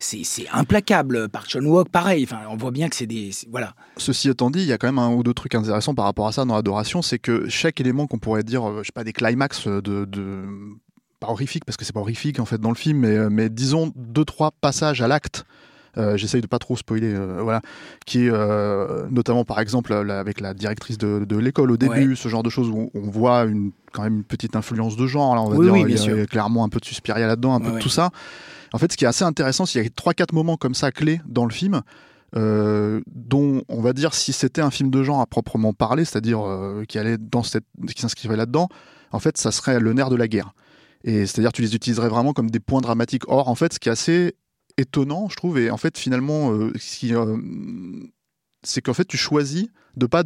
c'est 0.00 0.24
implacable. 0.52 1.28
Par 1.28 1.44
John 1.48 1.66
Walk, 1.66 1.88
pareil. 1.88 2.24
Enfin, 2.24 2.40
on 2.50 2.56
voit 2.56 2.70
bien 2.70 2.88
que 2.88 2.96
c'est 2.96 3.06
des. 3.06 3.30
Voilà. 3.50 3.74
Ceci 3.96 4.28
étant 4.28 4.50
dit, 4.50 4.60
il 4.60 4.66
y 4.66 4.72
a 4.72 4.78
quand 4.78 4.88
même 4.88 4.98
un 4.98 5.12
ou 5.12 5.22
deux 5.22 5.34
trucs 5.34 5.54
intéressants 5.54 5.94
par 5.94 6.04
rapport 6.04 6.26
à 6.26 6.32
ça 6.32 6.44
dans 6.44 6.54
Adoration, 6.54 7.02
c'est 7.02 7.18
que 7.18 7.48
chaque 7.48 7.80
élément 7.80 8.06
qu'on 8.06 8.18
pourrait 8.18 8.42
dire, 8.42 8.78
je 8.78 8.84
sais 8.84 8.92
pas, 8.94 9.04
des 9.04 9.12
climax 9.12 9.66
de, 9.66 10.04
de 10.04 10.44
pas 11.20 11.28
horrifique 11.28 11.64
parce 11.64 11.76
que 11.76 11.84
c'est 11.84 11.94
pas 11.94 12.00
horrifique 12.00 12.40
en 12.40 12.44
fait 12.44 12.60
dans 12.60 12.68
le 12.70 12.76
film, 12.76 12.98
mais, 12.98 13.30
mais 13.30 13.48
disons 13.48 13.92
deux 13.96 14.24
trois 14.24 14.50
passages 14.50 15.00
à 15.00 15.08
l'acte 15.08 15.44
euh, 15.44 15.50
j'essaye 16.16 16.40
de 16.40 16.46
pas 16.46 16.58
trop 16.58 16.76
spoiler, 16.76 17.12
euh, 17.14 17.40
voilà, 17.42 17.60
qui 18.04 18.26
est 18.26 18.30
euh, 18.30 19.06
notamment 19.10 19.44
par 19.44 19.60
exemple 19.60 19.92
avec 19.92 20.40
la 20.40 20.54
directrice 20.54 20.98
de, 20.98 21.36
l'école 21.36 21.70
au 21.70 21.76
début, 21.76 22.16
ce 22.16 22.28
genre 22.28 22.42
de 22.42 22.50
choses 22.50 22.68
où 22.68 22.90
on 22.94 23.10
voit 23.10 23.44
une, 23.44 23.72
quand 23.92 24.02
même 24.02 24.16
une 24.16 24.24
petite 24.24 24.56
influence 24.56 24.96
de 24.96 25.06
genre, 25.06 25.34
là, 25.34 25.42
on 25.42 25.50
va 25.50 25.56
dire, 25.56 25.76
il, 25.76 25.90
y 25.90 26.20
a, 26.20 26.26
clairement 26.26 26.64
un 26.64 26.68
peu 26.68 26.80
de 26.80 26.84
Suspiria 26.84 27.26
là-dedans, 27.26 27.54
un 27.54 27.60
peu 27.60 27.72
de 27.72 27.78
tout 27.78 27.88
ça. 27.88 28.10
En 28.72 28.78
fait, 28.78 28.92
ce 28.92 28.96
qui 28.96 29.04
est 29.04 29.08
assez 29.08 29.24
intéressant, 29.24 29.64
c'est 29.64 29.72
qu'il 29.72 29.82
y 29.82 29.86
a 29.86 29.90
trois 29.94 30.12
quatre 30.12 30.32
moments 30.32 30.56
comme 30.56 30.74
ça 30.74 30.90
clés 30.90 31.20
dans 31.26 31.44
le 31.44 31.52
film. 31.52 31.82
dont 32.34 33.62
on 33.68 33.80
va 33.80 33.92
dire 33.92 34.14
si 34.14 34.32
c'était 34.32 34.62
un 34.62 34.70
film 34.70 34.90
de 34.90 35.02
genre 35.02 35.20
à 35.20 35.26
proprement 35.26 35.72
parler, 35.72 36.04
c'est-à-dire 36.04 36.40
qui 36.88 36.98
allait 36.98 37.18
dans 37.18 37.42
cette, 37.42 37.64
qui 37.94 38.00
s'inscrivait 38.00 38.36
là-dedans, 38.36 38.68
en 39.12 39.18
fait, 39.18 39.38
ça 39.38 39.52
serait 39.52 39.80
le 39.80 39.92
nerf 39.92 40.10
de 40.10 40.16
la 40.16 40.28
guerre. 40.28 40.52
Et 41.04 41.26
c'est-à-dire 41.26 41.52
tu 41.52 41.62
les 41.62 41.74
utiliserais 41.74 42.08
vraiment 42.08 42.32
comme 42.32 42.50
des 42.50 42.60
points 42.60 42.80
dramatiques. 42.80 43.22
Or, 43.28 43.48
en 43.48 43.54
fait, 43.54 43.72
ce 43.72 43.78
qui 43.78 43.88
est 43.88 43.92
assez 43.92 44.34
étonnant, 44.78 45.28
je 45.28 45.36
trouve. 45.36 45.58
Et 45.58 45.70
en 45.70 45.76
fait, 45.76 45.98
finalement, 45.98 46.52
euh, 46.52 46.72
euh, 47.04 47.36
c'est 48.62 48.80
qu'en 48.80 48.94
fait, 48.94 49.06
tu 49.06 49.16
choisis 49.16 49.66
de 49.96 50.06
pas 50.06 50.22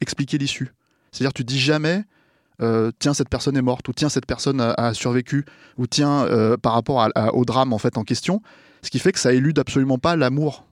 expliquer 0.00 0.38
l'issue. 0.38 0.72
C'est-à-dire, 1.12 1.32
tu 1.32 1.44
dis 1.44 1.58
jamais. 1.58 2.04
Euh, 2.62 2.92
tiens 3.00 3.14
cette 3.14 3.28
personne 3.28 3.56
est 3.56 3.62
morte 3.62 3.88
ou 3.88 3.92
tiens 3.92 4.08
cette 4.08 4.26
personne 4.26 4.60
a, 4.60 4.94
survécu 4.94 5.44
ou 5.76 5.88
tiens 5.88 6.28
par 6.62 6.74
rapport 6.74 7.08
au 7.32 7.44
drame 7.44 7.72
en 7.72 7.78
fait 7.78 7.98
en 7.98 8.04
question 8.04 8.42
ce 8.80 8.90
qui 8.90 9.00
fait 9.00 9.10
que 9.10 9.18
ça 9.18 9.32
élude 9.32 9.58
absolument 9.58 9.98
pas 9.98 10.14
l'amour 10.14 10.64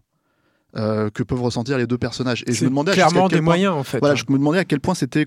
que 0.76 1.22
peuvent 1.24 1.42
ressentir 1.42 1.78
les 1.78 1.88
deux 1.88 1.98
personnages 1.98 2.44
et 2.46 2.52
je 2.52 2.62
me 2.62 2.70
demandais 2.70 2.92
clairement 2.92 3.26
des 3.26 3.40
moyens 3.40 3.74
en 3.74 3.82
fait 3.82 3.98
voilà 3.98 4.14
je 4.14 4.22
me 4.28 4.38
demandais 4.38 4.60
à 4.60 4.64
quel 4.64 4.78
point 4.78 4.94
c'était 4.94 5.26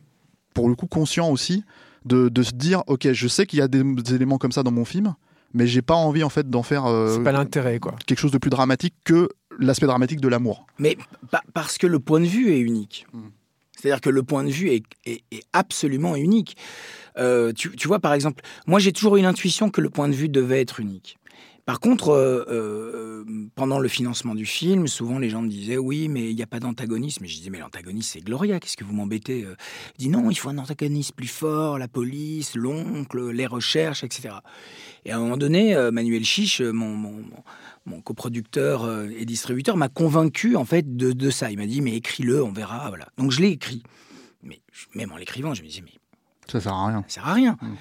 pour 0.53 0.69
le 0.69 0.75
coup 0.75 0.87
conscient 0.87 1.29
aussi 1.29 1.65
de, 2.05 2.31
se 2.41 2.51
dire 2.51 2.83
ok 2.87 3.11
je 3.11 3.27
sais 3.27 3.45
qu'il 3.45 3.59
y 3.59 3.61
a 3.61 3.67
des, 3.67 3.83
éléments 4.15 4.37
comme 4.37 4.53
ça 4.53 4.63
dans 4.63 4.71
mon 4.71 4.85
film 4.85 5.13
mais 5.55 5.65
j'ai 5.65 5.81
pas 5.81 5.95
envie 5.95 6.23
en 6.23 6.29
fait 6.29 6.49
d'en 6.49 6.61
faire 6.61 6.85
euh, 6.85 7.23
pas 7.23 7.31
l'intérêt 7.31 7.79
quoi. 7.79 7.95
quelque 8.05 8.19
chose 8.19 8.31
de 8.31 8.37
plus 8.37 8.49
dramatique 8.51 8.93
que 9.05 9.29
l'aspect 9.57 9.87
dramatique 9.87 10.19
de 10.19 10.27
l'amour. 10.27 10.67
Mais 10.77 10.97
parce 11.53 11.77
que 11.77 11.87
le 11.87 11.99
point 11.99 12.19
de 12.19 12.25
vue 12.25 12.51
est 12.51 12.59
unique. 12.59 13.07
Hmm. 13.13 13.29
c'est-à-dire 13.75 14.01
que 14.01 14.09
le 14.09 14.21
point 14.21 14.43
de 14.43 14.49
vue 14.51 14.69
est, 14.69 14.83
est, 15.05 15.23
absolument 15.53 16.15
unique. 16.15 16.57
Euh, 17.17 17.53
tu, 17.53 17.71
tu, 17.71 17.87
vois 17.87 17.99
par 17.99 18.13
exemple 18.13 18.43
moi 18.67 18.79
j'ai 18.79 18.91
toujours 18.91 19.15
eu 19.15 19.21
l'intuition 19.21 19.69
que 19.69 19.79
le 19.79 19.89
point 19.89 20.09
de 20.09 20.13
vue 20.13 20.27
devait 20.27 20.59
être 20.59 20.81
unique 20.81 21.17
par 21.65 21.79
contre, 21.79 22.09
euh, 22.09 22.45
euh, 22.47 23.25
pendant 23.55 23.79
le 23.79 23.87
financement 23.87 24.35
du 24.35 24.45
film, 24.45 24.87
souvent 24.87 25.17
les 25.17 25.31
gens 25.31 25.41
me 25.41 25.47
disaient 25.47 25.77
oui, 25.77 26.07
mais 26.09 26.29
il 26.29 26.35
n'y 26.35 26.43
a 26.43 26.47
pas 26.47 26.59
d'antagoniste. 26.59 27.21
Mais 27.21 27.27
je 27.27 27.37
disais 27.37 27.49
mais 27.49 27.57
l'antagoniste 27.57 28.11
c'est 28.13 28.21
Gloria, 28.21 28.59
qu'est-ce 28.59 28.77
que 28.77 28.83
vous 28.83 28.93
m'embêtez 28.93 29.43
euh? 29.43 29.55
Il 29.97 30.03
dit 30.03 30.09
non, 30.09 30.29
il 30.29 30.35
faut 30.35 30.49
un 30.49 30.59
antagoniste 30.59 31.15
plus 31.15 31.27
fort, 31.27 31.79
la 31.79 31.87
police, 31.87 32.55
l'oncle, 32.55 33.31
les 33.31 33.47
recherches, 33.47 34.03
etc. 34.03 34.35
Et 35.05 35.11
à 35.11 35.17
un 35.17 35.19
moment 35.19 35.37
donné, 35.37 35.75
Manuel 35.91 36.23
Chiche, 36.23 36.61
mon, 36.61 37.23
mon, 37.85 38.01
coproducteur 38.01 38.87
et 39.09 39.25
distributeur, 39.25 39.75
m'a 39.75 39.89
convaincu 39.89 40.55
en 40.55 40.65
fait 40.65 40.95
de, 40.95 41.29
ça. 41.31 41.49
Il 41.49 41.57
m'a 41.57 41.65
dit 41.65 41.81
mais 41.81 41.95
écris-le, 41.95 42.43
on 42.43 42.51
verra. 42.51 42.89
Voilà. 42.89 43.07
Donc 43.17 43.31
je 43.31 43.41
l'ai 43.41 43.49
écrit. 43.49 43.81
Mais 44.43 44.61
même 44.93 45.11
en 45.11 45.17
l'écrivant, 45.17 45.55
je 45.55 45.63
me 45.63 45.67
disais 45.67 45.81
mais 45.83 45.93
ça 46.47 46.61
sert 46.61 46.73
à 46.73 46.87
rien. 46.87 47.03
Ça 47.07 47.15
sert 47.15 47.27
à 47.27 47.33
rien. 47.33 47.57
Mmh 47.59 47.73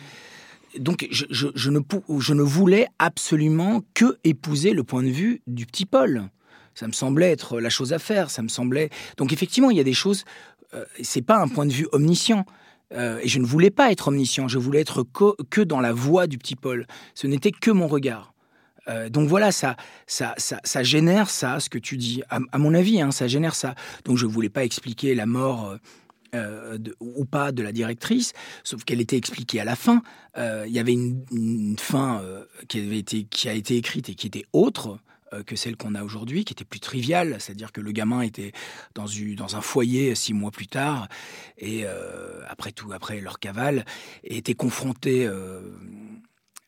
donc 0.78 1.06
je, 1.10 1.24
ne, 1.70 1.80
je 2.18 2.34
ne 2.34 2.42
voulais 2.42 2.86
absolument 2.98 3.82
que 3.94 4.18
épouser 4.24 4.72
le 4.72 4.84
point 4.84 5.02
de 5.02 5.08
vue 5.08 5.42
du 5.46 5.66
petit 5.66 5.86
Paul. 5.86 6.28
Ça 6.74 6.86
me 6.86 6.92
semblait 6.92 7.30
être 7.30 7.60
la 7.60 7.70
chose 7.70 7.92
à 7.92 7.98
faire. 7.98 8.30
Ça 8.30 8.42
me 8.42 8.48
semblait. 8.48 8.90
Donc 9.16 9.32
effectivement, 9.32 9.70
il 9.70 9.76
y 9.76 9.80
a 9.80 9.84
des 9.84 9.94
choses. 9.94 10.24
Euh, 10.74 10.84
c'est 11.02 11.22
pas 11.22 11.38
un 11.38 11.48
point 11.48 11.66
de 11.66 11.72
vue 11.72 11.88
omniscient. 11.92 12.44
Euh, 12.92 13.18
et 13.22 13.28
je 13.28 13.38
ne 13.38 13.46
voulais 13.46 13.70
pas 13.70 13.90
être 13.92 14.08
omniscient. 14.08 14.48
Je 14.48 14.58
voulais 14.58 14.80
être 14.80 15.04
que, 15.50 15.60
dans 15.62 15.80
la 15.80 15.92
voix 15.92 16.26
du 16.26 16.38
petit 16.38 16.56
Paul. 16.56 16.86
Ce 17.14 17.26
n'était 17.26 17.52
que 17.52 17.70
mon 17.70 17.86
regard. 17.86 18.34
Euh, 18.88 19.08
donc 19.08 19.28
voilà, 19.28 19.50
ça, 19.50 19.76
ça, 20.06 20.34
ça, 20.36 20.82
génère 20.82 21.30
ça, 21.30 21.58
ce 21.58 21.70
que 21.70 21.78
tu 21.78 21.96
dis. 21.96 22.22
À, 22.28 22.58
mon 22.58 22.74
avis, 22.74 23.00
hein, 23.00 23.12
ça 23.12 23.28
génère 23.28 23.54
ça. 23.54 23.74
Donc 24.04 24.18
je 24.18 24.26
ne 24.26 24.30
voulais 24.30 24.50
pas 24.50 24.64
expliquer 24.64 25.14
la 25.14 25.26
mort 25.26 25.76
euh, 26.34 26.78
ou 27.00 27.24
pas 27.24 27.52
de 27.52 27.62
la 27.62 27.72
directrice, 27.72 28.32
sauf 28.64 28.84
qu'elle 28.84 29.00
était 29.00 29.16
expliquée 29.16 29.60
à 29.60 29.64
la 29.64 29.76
fin. 29.76 30.02
Euh, 30.36 30.64
il 30.66 30.72
y 30.72 30.78
avait 30.78 30.92
une, 30.92 31.76
fin 31.78 32.20
euh, 32.20 32.44
qui, 32.68 32.80
avait 32.80 32.98
été, 32.98 33.24
qui 33.24 33.48
a 33.48 33.52
été 33.52 33.76
écrite 33.76 34.08
et 34.08 34.14
qui 34.14 34.26
était 34.26 34.44
autre 34.52 34.98
que 35.46 35.56
celle 35.56 35.76
qu'on 35.76 35.96
a 35.96 36.04
aujourd'hui, 36.04 36.44
qui 36.44 36.52
était 36.52 36.64
plus 36.64 36.78
triviale, 36.78 37.38
c'est-à-dire 37.40 37.72
que 37.72 37.80
le 37.80 37.90
gamin 37.90 38.20
était 38.20 38.52
dans, 38.94 39.06
dans 39.36 39.56
un 39.56 39.60
foyer 39.60 40.14
six 40.14 40.32
mois 40.32 40.52
plus 40.52 40.68
tard, 40.68 41.08
et 41.58 41.84
après 42.46 42.70
tout, 42.70 42.92
après 42.92 43.20
leur 43.20 43.40
cavale, 43.40 43.84
et 44.22 44.36
était 44.36 44.54
confronté 44.54 45.28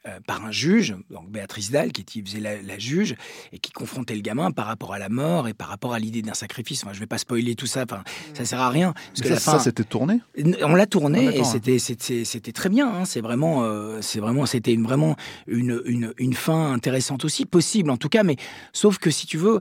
euh, 0.07 0.21
par 0.27 0.45
un 0.45 0.53
juge, 0.53 0.95
donc 1.11 1.31
Béatrice 1.31 1.71
Dalle, 1.71 1.91
qui 1.93 2.23
faisait 2.23 2.41
la, 2.41 2.79
juge, 2.79 3.17
et 3.53 3.59
qui 3.59 3.73
confrontait 3.73 4.15
le 4.15 4.21
gamin 4.21 4.51
par 4.51 4.67
rapport 4.67 4.93
à 4.93 4.99
la 4.99 5.09
mort 5.09 5.49
et 5.49 5.55
par 5.55 5.69
rapport 5.69 5.95
à 5.95 5.99
l'idée 5.99 6.23
d'un 6.23 6.35
sacrifice. 6.35 6.85
Enfin, 6.85 6.93
je 6.93 6.99
ne 6.99 7.01
vais 7.01 7.07
pas 7.07 7.19
spoiler 7.19 7.55
tout 7.55 7.67
ça, 7.67 7.85
enfin, 7.85 8.05
ça 8.35 8.45
sert 8.45 8.61
à 8.61 8.71
rien. 8.71 8.95
Parce 9.15 9.29
que 9.29 9.37
ça, 9.37 9.59
c'était 9.59 9.85
tourné 9.85 10.21
On 10.63 10.75
l'a 10.75 10.87
tourné 10.87 11.29
ah, 11.29 11.37
et 11.37 11.45
c'était, 11.45 11.79
c'était, 11.79 12.53
très 12.53 12.69
bien. 12.69 12.89
Hein. 12.89 13.05
C'est 13.05 13.21
vraiment, 13.21 13.65
euh, 13.65 13.99
c'est 14.01 14.21
vraiment, 14.21 14.47
c'était 14.47 14.73
une, 14.73 14.85
vraiment 14.85 15.17
une, 15.47 15.83
une, 15.87 16.13
une 16.19 16.35
fin 16.35 16.73
intéressante 16.73 17.25
aussi, 17.25 17.47
possible 17.47 17.91
en 17.91 17.97
tout 17.97 18.09
cas, 18.09 18.23
mais 18.23 18.37
sauf 18.73 18.99
que 18.99 19.11
si 19.11 19.27
tu 19.27 19.39
veux, 19.39 19.61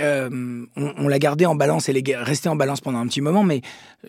euh, 0.00 0.66
on, 0.76 1.08
l'a 1.08 1.18
gardé 1.18 1.46
en 1.46 1.54
balance, 1.54 1.88
elle 1.88 1.96
est 1.96 2.16
restée 2.16 2.48
en 2.48 2.56
balance 2.56 2.80
pendant 2.80 2.98
un 2.98 3.06
petit 3.06 3.20
moment, 3.20 3.44
mais 3.44 3.62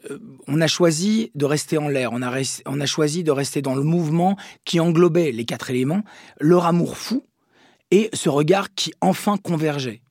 euh, 0.10 0.18
on 0.48 0.60
a 0.62 0.68
choisi 0.68 1.32
de 1.36 1.46
rester 1.46 1.78
en 1.78 1.88
l'air, 1.88 2.10
on 2.12 2.22
a, 2.22 2.32
on 2.66 2.82
a 2.82 2.86
choisi 2.86 3.24
de 3.24 3.32
rester 3.32 3.62
dans 3.62 3.76
le 3.76 3.84
mouvement 3.84 4.36
qui 4.64 4.80
englobait 4.80 5.32
les 5.32 5.46
quatre 5.46 5.70
éléments, 5.70 6.02
leur 6.40 6.66
amour 6.66 6.98
fou 6.98 7.26
et 7.92 8.10
ce 8.14 8.30
regard 8.30 8.74
qui 8.74 8.94
enfin 9.00 9.38
convergeait 9.38 10.02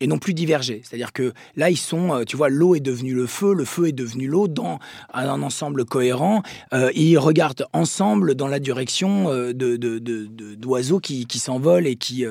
et 0.00 0.06
non 0.06 0.18
plus 0.18 0.34
diverger. 0.34 0.82
C'est-à-dire 0.84 1.12
que 1.12 1.32
là, 1.56 1.70
ils 1.70 1.76
sont, 1.76 2.14
euh, 2.14 2.24
tu 2.24 2.36
vois, 2.36 2.48
l'eau 2.48 2.74
est 2.74 2.80
devenue 2.80 3.14
le 3.14 3.26
feu, 3.26 3.54
le 3.54 3.64
feu 3.64 3.88
est 3.88 3.92
devenu 3.92 4.26
l'eau 4.26 4.48
dans 4.48 4.78
un 5.12 5.42
ensemble 5.42 5.84
cohérent. 5.84 6.42
Euh, 6.72 6.90
ils 6.94 7.18
regardent 7.18 7.66
ensemble 7.72 8.34
dans 8.34 8.48
la 8.48 8.58
direction 8.58 9.30
euh, 9.30 9.52
de, 9.52 9.76
d'oiseaux 10.56 11.00
qui, 11.00 11.26
qui 11.26 11.38
s'envolent 11.38 11.86
et 11.86 11.96
qui, 11.96 12.24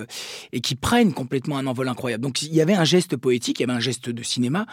et 0.54 0.62
qui 0.62 0.76
prennent 0.76 1.14
complètement 1.14 1.58
un 1.58 1.68
envol 1.68 1.88
incroyable. 1.88 2.24
Donc 2.24 2.42
il 2.42 2.54
y 2.54 2.62
avait 2.62 2.74
un 2.74 2.84
geste 2.84 3.18
poétique, 3.18 3.60
il 3.60 3.64
y 3.64 3.66
avait 3.66 3.78
un 3.78 3.80
geste 3.80 4.10
de 4.10 4.24
cinéma 4.24 4.66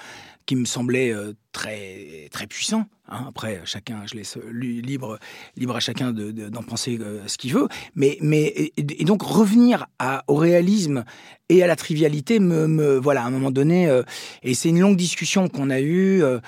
qui 0.46 0.56
me 0.56 0.64
semblait 0.64 1.14
très, 1.52 2.28
très 2.30 2.46
puissant. 2.46 2.86
Hein. 3.08 3.26
Après, 3.28 3.60
chacun, 3.64 4.02
je 4.06 4.14
laisse 4.14 4.38
libre, 4.52 5.18
libre 5.56 5.76
à 5.76 5.80
chacun 5.80 6.12
d'en 6.12 6.62
penser 6.62 6.98
euh, 7.00 7.20
ce 7.26 7.36
qu'il 7.36 7.52
veut. 7.52 7.68
Mais, 7.94 8.18
mais 8.20 8.72
et, 8.76 9.04
donc 9.04 9.22
revenir 9.22 9.86
au 10.26 10.34
réalisme 10.34 11.04
et 11.48 11.62
à 11.62 11.66
la 11.66 11.76
trivialité 11.76 12.38
me, 12.38 12.96
voilà 12.96 13.22
à 13.22 13.26
un 13.26 13.30
moment 13.30 13.50
donné. 13.50 13.86
Euh, 13.86 14.02
et 14.42 14.54
c'est 14.54 14.70
une 14.70 14.80
longue 14.80 14.96
discussion 14.96 15.48
qu'on 15.48 15.68
a 15.68 15.80
eue. 15.80 16.22
Euh, 16.22 16.40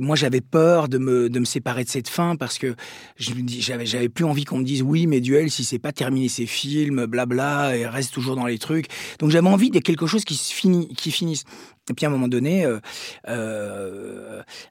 moi, 0.00 0.16
j'avais 0.16 0.40
peur 0.40 0.88
de 0.88 0.98
me, 0.98 1.30
de 1.30 1.38
me 1.38 1.44
séparer 1.44 1.84
de 1.84 1.88
cette 1.90 2.08
fin 2.08 2.34
parce 2.34 2.58
que 2.58 2.74
j'avais, 3.16 3.86
j'avais 3.86 4.08
plus 4.08 4.24
envie 4.24 4.44
qu'on 4.44 4.58
me 4.58 4.64
dise 4.64 4.82
oui, 4.82 5.06
mais 5.06 5.20
Duel, 5.20 5.50
si 5.50 5.64
c'est 5.64 5.78
pas 5.78 5.92
terminé 5.92 6.28
ses 6.28 6.46
films, 6.46 7.06
blabla, 7.06 7.76
et 7.76 7.86
reste 7.86 8.12
toujours 8.12 8.34
dans 8.34 8.46
les 8.46 8.58
trucs. 8.58 8.86
Donc 9.20 9.30
j'avais 9.30 9.48
envie 9.48 9.70
de 9.70 9.78
quelque 9.78 10.06
chose 10.06 10.24
qui 10.24 10.34
se 10.34 10.52
finit, 10.52 10.88
qui 10.94 11.12
finisse. 11.12 11.44
Et 11.88 11.94
puis 11.94 12.06
à 12.06 12.08
un 12.08 12.12
moment 12.12 12.28
donné, 12.28 12.66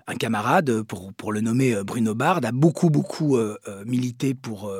un 0.09 0.15
camarade, 0.15 0.83
pour, 0.83 1.13
pour 1.13 1.31
le 1.31 1.41
nommer 1.41 1.75
euh, 1.75 1.83
Bruno 1.83 2.15
Bard, 2.15 2.41
a 2.43 2.51
beaucoup, 2.51 2.89
beaucoup 2.89 3.37
euh, 3.37 3.57
euh, 3.67 3.83
milité 3.85 4.33
pour 4.33 4.71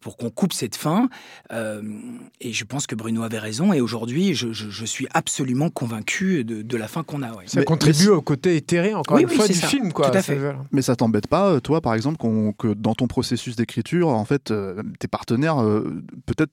pour 0.00 0.16
qu'on 0.16 0.30
coupe 0.30 0.52
cette 0.52 0.76
fin. 0.76 1.08
et 1.50 2.52
je 2.52 2.64
pense 2.64 2.86
que 2.86 2.94
Bruno 2.94 3.24
avait 3.24 3.40
raison. 3.40 3.72
Et 3.72 3.80
aujourd'hui, 3.80 4.34
je, 4.34 4.84
suis 4.84 5.08
absolument 5.12 5.68
convaincu 5.68 6.44
de, 6.44 6.76
la 6.76 6.86
fin 6.86 7.02
qu'on 7.02 7.22
a. 7.24 7.32
Ça 7.46 7.64
contribue 7.64 8.10
au 8.10 8.22
côté 8.22 8.54
éthéré, 8.54 8.94
encore 8.94 9.18
une 9.18 9.28
fois, 9.28 9.48
du 9.48 9.54
film. 9.54 9.92
Quoi. 9.92 10.10
Tout 10.10 10.18
à 10.18 10.22
fait. 10.22 10.38
Mais 10.70 10.82
ça 10.82 10.94
t'embête 10.94 11.26
pas, 11.26 11.60
toi, 11.60 11.80
par 11.80 11.94
exemple, 11.94 12.18
que 12.56 12.72
dans 12.74 12.94
ton 12.94 13.08
processus 13.08 13.56
d'écriture, 13.56 14.06
en 14.06 14.24
fait, 14.24 14.54
tes 15.00 15.08
partenaires, 15.08 15.56
peut-être 16.24 16.52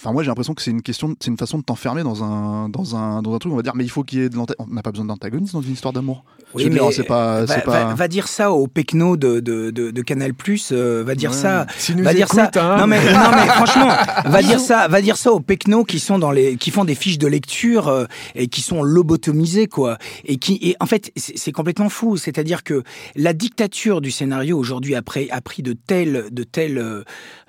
Enfin, 0.00 0.12
moi, 0.12 0.22
j'ai 0.22 0.28
l'impression 0.28 0.54
que 0.54 0.62
c'est 0.62 0.70
une 0.70 0.82
question, 0.82 1.16
c'est 1.18 1.28
une 1.28 1.36
façon 1.36 1.58
de 1.58 1.64
t'enfermer 1.64 2.04
dans 2.04 2.22
un, 2.22 2.68
dans 2.68 2.94
un, 2.94 3.20
dans 3.20 3.34
un 3.34 3.38
truc. 3.38 3.52
On 3.52 3.56
va 3.56 3.62
dire, 3.62 3.74
mais 3.74 3.84
il 3.84 3.90
faut 3.90 4.04
qu'il 4.04 4.20
y 4.20 4.22
ait 4.22 4.28
de 4.28 4.36
l'antagoniste. 4.36 4.70
On 4.70 4.74
n'a 4.74 4.82
pas 4.82 4.92
besoin 4.92 5.06
d'antagoniste 5.06 5.54
dans 5.54 5.60
une 5.60 5.72
histoire 5.72 5.92
d'amour. 5.92 6.24
Oui, 6.54 6.70
mais 6.70 6.80
c'est 6.92 7.02
pas, 7.02 7.44
va, 7.44 7.60
pas... 7.60 7.94
Va, 7.94 8.08
dire 8.08 8.26
ça 8.28 8.52
au 8.52 8.68
Pecno 8.68 9.16
de, 9.16 9.40
de, 9.40 9.70
de, 9.70 10.02
Canal 10.02 10.34
Plus. 10.34 10.70
Euh, 10.72 11.02
va 11.04 11.14
dire 11.14 11.34
ça. 11.34 11.66
va 11.96 12.14
dire 12.14 12.28
ça. 12.28 12.50
Hein. 12.54 12.78
Non 12.78 12.86
mais, 12.86 13.04
non 13.12 13.30
mais 13.34 13.46
franchement, 13.48 13.88
va 14.24 14.42
dire 14.42 14.60
ça. 14.60 14.88
Va 14.88 15.02
dire 15.02 15.16
ça 15.16 15.32
aux 15.32 15.40
Pecno 15.40 15.84
qui 15.84 15.98
sont 15.98 16.18
dans 16.18 16.30
les, 16.30 16.56
qui 16.56 16.70
font 16.70 16.84
des 16.84 16.94
fiches 16.94 17.18
de 17.18 17.26
lecture 17.26 17.88
euh, 17.88 18.06
et 18.34 18.48
qui 18.48 18.62
sont 18.62 18.82
lobotomisés 18.82 19.66
quoi. 19.66 19.98
Et 20.24 20.38
qui, 20.38 20.58
et 20.62 20.76
en 20.80 20.86
fait, 20.86 21.12
c'est 21.16 21.52
complètement 21.52 21.90
fou. 21.90 22.16
C'est-à-dire 22.16 22.62
que 22.62 22.82
la 23.14 23.34
dictature 23.34 24.00
du 24.00 24.10
scénario 24.10 24.58
aujourd'hui 24.58 24.94
a, 24.94 25.02
a 25.30 25.40
pris 25.40 25.62
de 25.62 25.72
telle, 25.74 26.26
de 26.30 26.44
telle, 26.44 26.78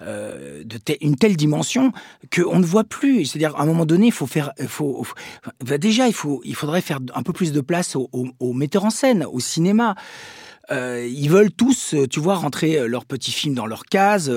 euh, 0.01 0.63
de 0.65 0.79
une 1.01 1.15
telle 1.15 1.37
dimension 1.37 1.93
que 2.31 2.38
on 2.47 2.59
ne 2.59 2.65
voit 2.65 2.83
plus. 2.83 3.25
C'est-à-dire, 3.25 3.55
à 3.55 3.63
un 3.63 3.65
moment 3.65 3.85
donné, 3.85 4.07
il 4.07 4.11
faut 4.13 4.27
faire, 4.27 4.51
faut, 4.67 5.05
bah, 5.65 5.77
déjà, 5.77 6.07
il 6.07 6.13
faut, 6.13 6.41
il 6.43 6.55
faudrait 6.55 6.81
faire 6.81 6.99
un 7.13 7.23
peu 7.23 7.33
plus 7.33 7.51
de 7.51 7.61
place 7.61 7.95
aux, 7.95 8.53
metteurs 8.53 8.85
en 8.85 8.89
scène, 8.89 9.25
au 9.25 9.39
cinéma. 9.39 9.95
Euh, 10.71 11.07
ils 11.11 11.29
veulent 11.29 11.51
tous, 11.51 11.93
euh, 11.93 12.07
tu 12.07 12.19
vois, 12.19 12.35
rentrer 12.35 12.77
euh, 12.77 12.87
leurs 12.87 13.05
petits 13.05 13.31
films 13.31 13.55
dans 13.55 13.65
leur 13.65 13.85
case. 13.85 14.31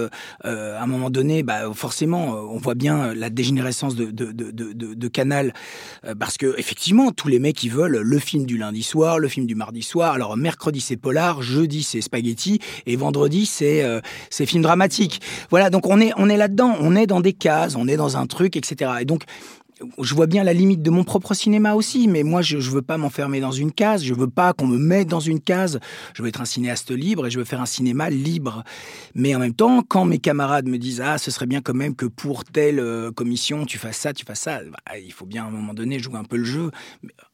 à 0.44 0.82
un 0.82 0.86
moment 0.86 1.10
donné, 1.10 1.42
bah, 1.42 1.70
forcément, 1.74 2.34
on 2.34 2.58
voit 2.58 2.74
bien 2.74 3.14
la 3.14 3.30
dégénérescence 3.30 3.94
de, 3.94 4.06
de, 4.06 4.32
de, 4.32 4.50
de, 4.50 4.94
de 4.94 5.08
Canal, 5.08 5.52
parce 6.18 6.36
que 6.36 6.54
effectivement, 6.58 7.10
tous 7.10 7.28
les 7.28 7.38
mecs, 7.38 7.62
ils 7.62 7.70
veulent 7.70 7.98
le 7.98 8.18
film 8.18 8.46
du 8.46 8.56
lundi 8.56 8.82
soir, 8.82 9.18
le 9.18 9.28
film 9.28 9.46
du 9.46 9.54
mardi 9.54 9.82
soir. 9.82 10.14
Alors 10.14 10.36
mercredi, 10.36 10.80
c'est 10.80 10.96
polar, 10.96 11.42
jeudi, 11.42 11.82
c'est 11.82 12.00
spaghetti, 12.00 12.60
et 12.86 12.96
vendredi, 12.96 13.46
c'est 13.46 13.84
c'est 14.30 14.46
film 14.46 14.62
dramatique. 14.62 15.20
Voilà, 15.50 15.70
donc 15.70 15.86
on 15.86 16.00
est 16.00 16.12
on 16.16 16.28
est 16.28 16.36
là-dedans, 16.36 16.76
on 16.80 16.96
est 16.96 17.06
dans 17.06 17.20
des 17.20 17.32
cases, 17.32 17.76
on 17.76 17.88
est 17.88 17.96
dans 17.96 18.16
un 18.16 18.26
truc, 18.26 18.56
etc. 18.56 18.92
Et 19.00 19.04
donc 19.04 19.24
je 20.00 20.14
vois 20.14 20.26
bien 20.26 20.44
la 20.44 20.52
limite 20.52 20.82
de 20.82 20.90
mon 20.90 21.04
propre 21.04 21.34
cinéma 21.34 21.74
aussi, 21.74 22.08
mais 22.08 22.22
moi, 22.22 22.42
je, 22.42 22.56
ne 22.56 22.62
veux 22.62 22.82
pas 22.82 22.98
m'enfermer 22.98 23.40
dans 23.40 23.52
une 23.52 23.72
case, 23.72 24.04
je 24.04 24.14
veux 24.14 24.28
pas 24.28 24.52
qu'on 24.52 24.66
me 24.66 24.78
mette 24.78 25.08
dans 25.08 25.20
une 25.20 25.40
case. 25.40 25.80
Je 26.14 26.22
veux 26.22 26.28
être 26.28 26.40
un 26.40 26.46
cinéaste 26.46 26.90
libre 26.90 27.26
et 27.26 27.30
je 27.30 27.38
veux 27.38 27.44
faire 27.44 27.60
un 27.60 27.66
cinéma 27.66 28.10
libre. 28.10 28.64
Mais 29.14 29.34
en 29.34 29.38
même 29.38 29.54
temps, 29.54 29.82
quand 29.86 30.04
mes 30.04 30.18
camarades 30.18 30.66
me 30.66 30.78
disent 30.78 31.00
ah, 31.00 31.18
ce 31.18 31.30
serait 31.30 31.46
bien 31.46 31.60
quand 31.60 31.74
même 31.74 31.94
que 31.94 32.06
pour 32.06 32.44
telle 32.44 32.78
euh, 32.78 33.10
commission 33.10 33.64
tu 33.64 33.78
fasses 33.78 33.98
ça, 33.98 34.12
tu 34.12 34.24
fasses 34.24 34.40
ça, 34.40 34.60
bah, 34.64 34.98
il 34.98 35.12
faut 35.12 35.26
bien 35.26 35.44
à 35.44 35.48
un 35.48 35.50
moment 35.50 35.74
donné 35.74 35.98
jouer 35.98 36.16
un 36.16 36.24
peu 36.24 36.36
le 36.36 36.44
jeu. 36.44 36.70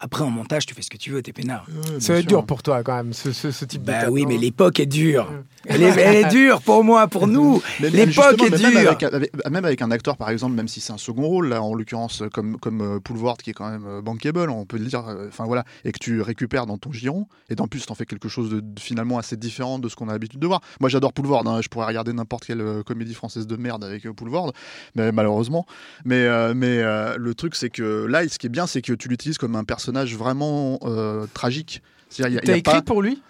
après 0.00 0.24
en 0.24 0.30
montage, 0.30 0.66
tu 0.66 0.74
fais 0.74 0.82
ce 0.82 0.90
que 0.90 0.96
tu 0.96 1.10
veux, 1.10 1.22
t'es 1.22 1.32
peinard. 1.32 1.66
ça 1.98 2.12
va 2.12 2.18
être 2.20 2.26
dur 2.28 2.44
pour 2.44 2.62
toi 2.62 2.82
quand 2.82 2.96
même, 2.96 3.12
ce, 3.12 3.32
ce, 3.32 3.64
type 3.64 3.82
bah, 3.82 4.06
de. 4.06 4.10
oui, 4.10 4.24
mais 4.26 4.36
l'époque 4.36 4.80
est 4.80 4.86
dure. 4.86 5.32
Elle 5.66 5.82
est, 5.82 5.98
elle 5.98 6.16
est, 6.16 6.28
dure 6.28 6.62
pour 6.62 6.84
moi, 6.84 7.08
pour 7.08 7.26
nous. 7.26 7.62
L'époque 7.80 8.42
est 8.42 8.56
dure. 8.56 8.96
Même 9.50 9.64
avec, 9.64 9.82
un 9.82 9.90
acteur, 9.90 10.16
par 10.16 10.30
exemple, 10.30 10.54
même 10.54 10.68
si 10.68 10.80
c'est 10.80 10.92
un 10.92 10.98
second 10.98 11.26
rôle, 11.26 11.48
là, 11.48 11.62
en 11.62 11.74
l'occurrence 11.74 12.22
comme, 12.38 12.56
comme 12.58 12.80
euh, 12.80 13.34
qui 13.42 13.50
est 13.50 13.52
quand 13.52 13.68
même 13.68 13.84
euh, 13.86 14.00
bankable, 14.00 14.48
on 14.48 14.64
peut 14.64 14.78
le 14.78 14.84
dire, 14.84 15.08
euh, 15.08 15.26
enfin 15.26 15.44
voilà, 15.44 15.64
et 15.84 15.90
que 15.90 15.98
tu 15.98 16.22
récupères 16.22 16.66
dans 16.66 16.78
ton 16.78 16.92
giron, 16.92 17.26
et 17.50 17.60
en 17.60 17.66
plus 17.66 17.84
t'en 17.84 17.96
fais 17.96 18.06
quelque 18.06 18.28
chose 18.28 18.50
de, 18.50 18.62
finalement 18.78 19.18
assez 19.18 19.36
différent 19.36 19.80
de 19.80 19.88
ce 19.88 19.96
qu'on 19.96 20.08
a 20.08 20.12
l'habitude 20.12 20.38
de 20.38 20.46
voir. 20.46 20.60
Moi 20.78 20.88
j'adore 20.88 21.12
Poulvord, 21.12 21.48
hein, 21.48 21.60
je 21.62 21.68
pourrais 21.68 21.86
regarder 21.86 22.12
n'importe 22.12 22.44
quelle 22.44 22.84
comédie 22.86 23.14
française 23.14 23.48
de 23.48 23.56
merde 23.56 23.82
avec 23.82 24.08
Poulvord, 24.10 24.52
mais 24.94 25.10
malheureusement. 25.10 25.66
Mais, 26.04 26.28
mais 26.54 26.82
le 27.16 27.34
truc 27.34 27.56
c'est 27.56 27.70
que 27.70 28.06
là, 28.06 28.26
ce 28.28 28.38
qui 28.38 28.46
est 28.46 28.50
bien, 28.50 28.66
c'est 28.66 28.82
que 28.82 28.92
tu 28.92 29.08
l'utilises 29.08 29.38
comme 29.38 29.56
un 29.56 29.64
personnage 29.64 30.16
vraiment 30.16 30.78
tragique. 31.34 31.82
T'as 32.16 32.56
écrit 32.56 32.82
pour 32.82 33.02
lui? 33.02 33.22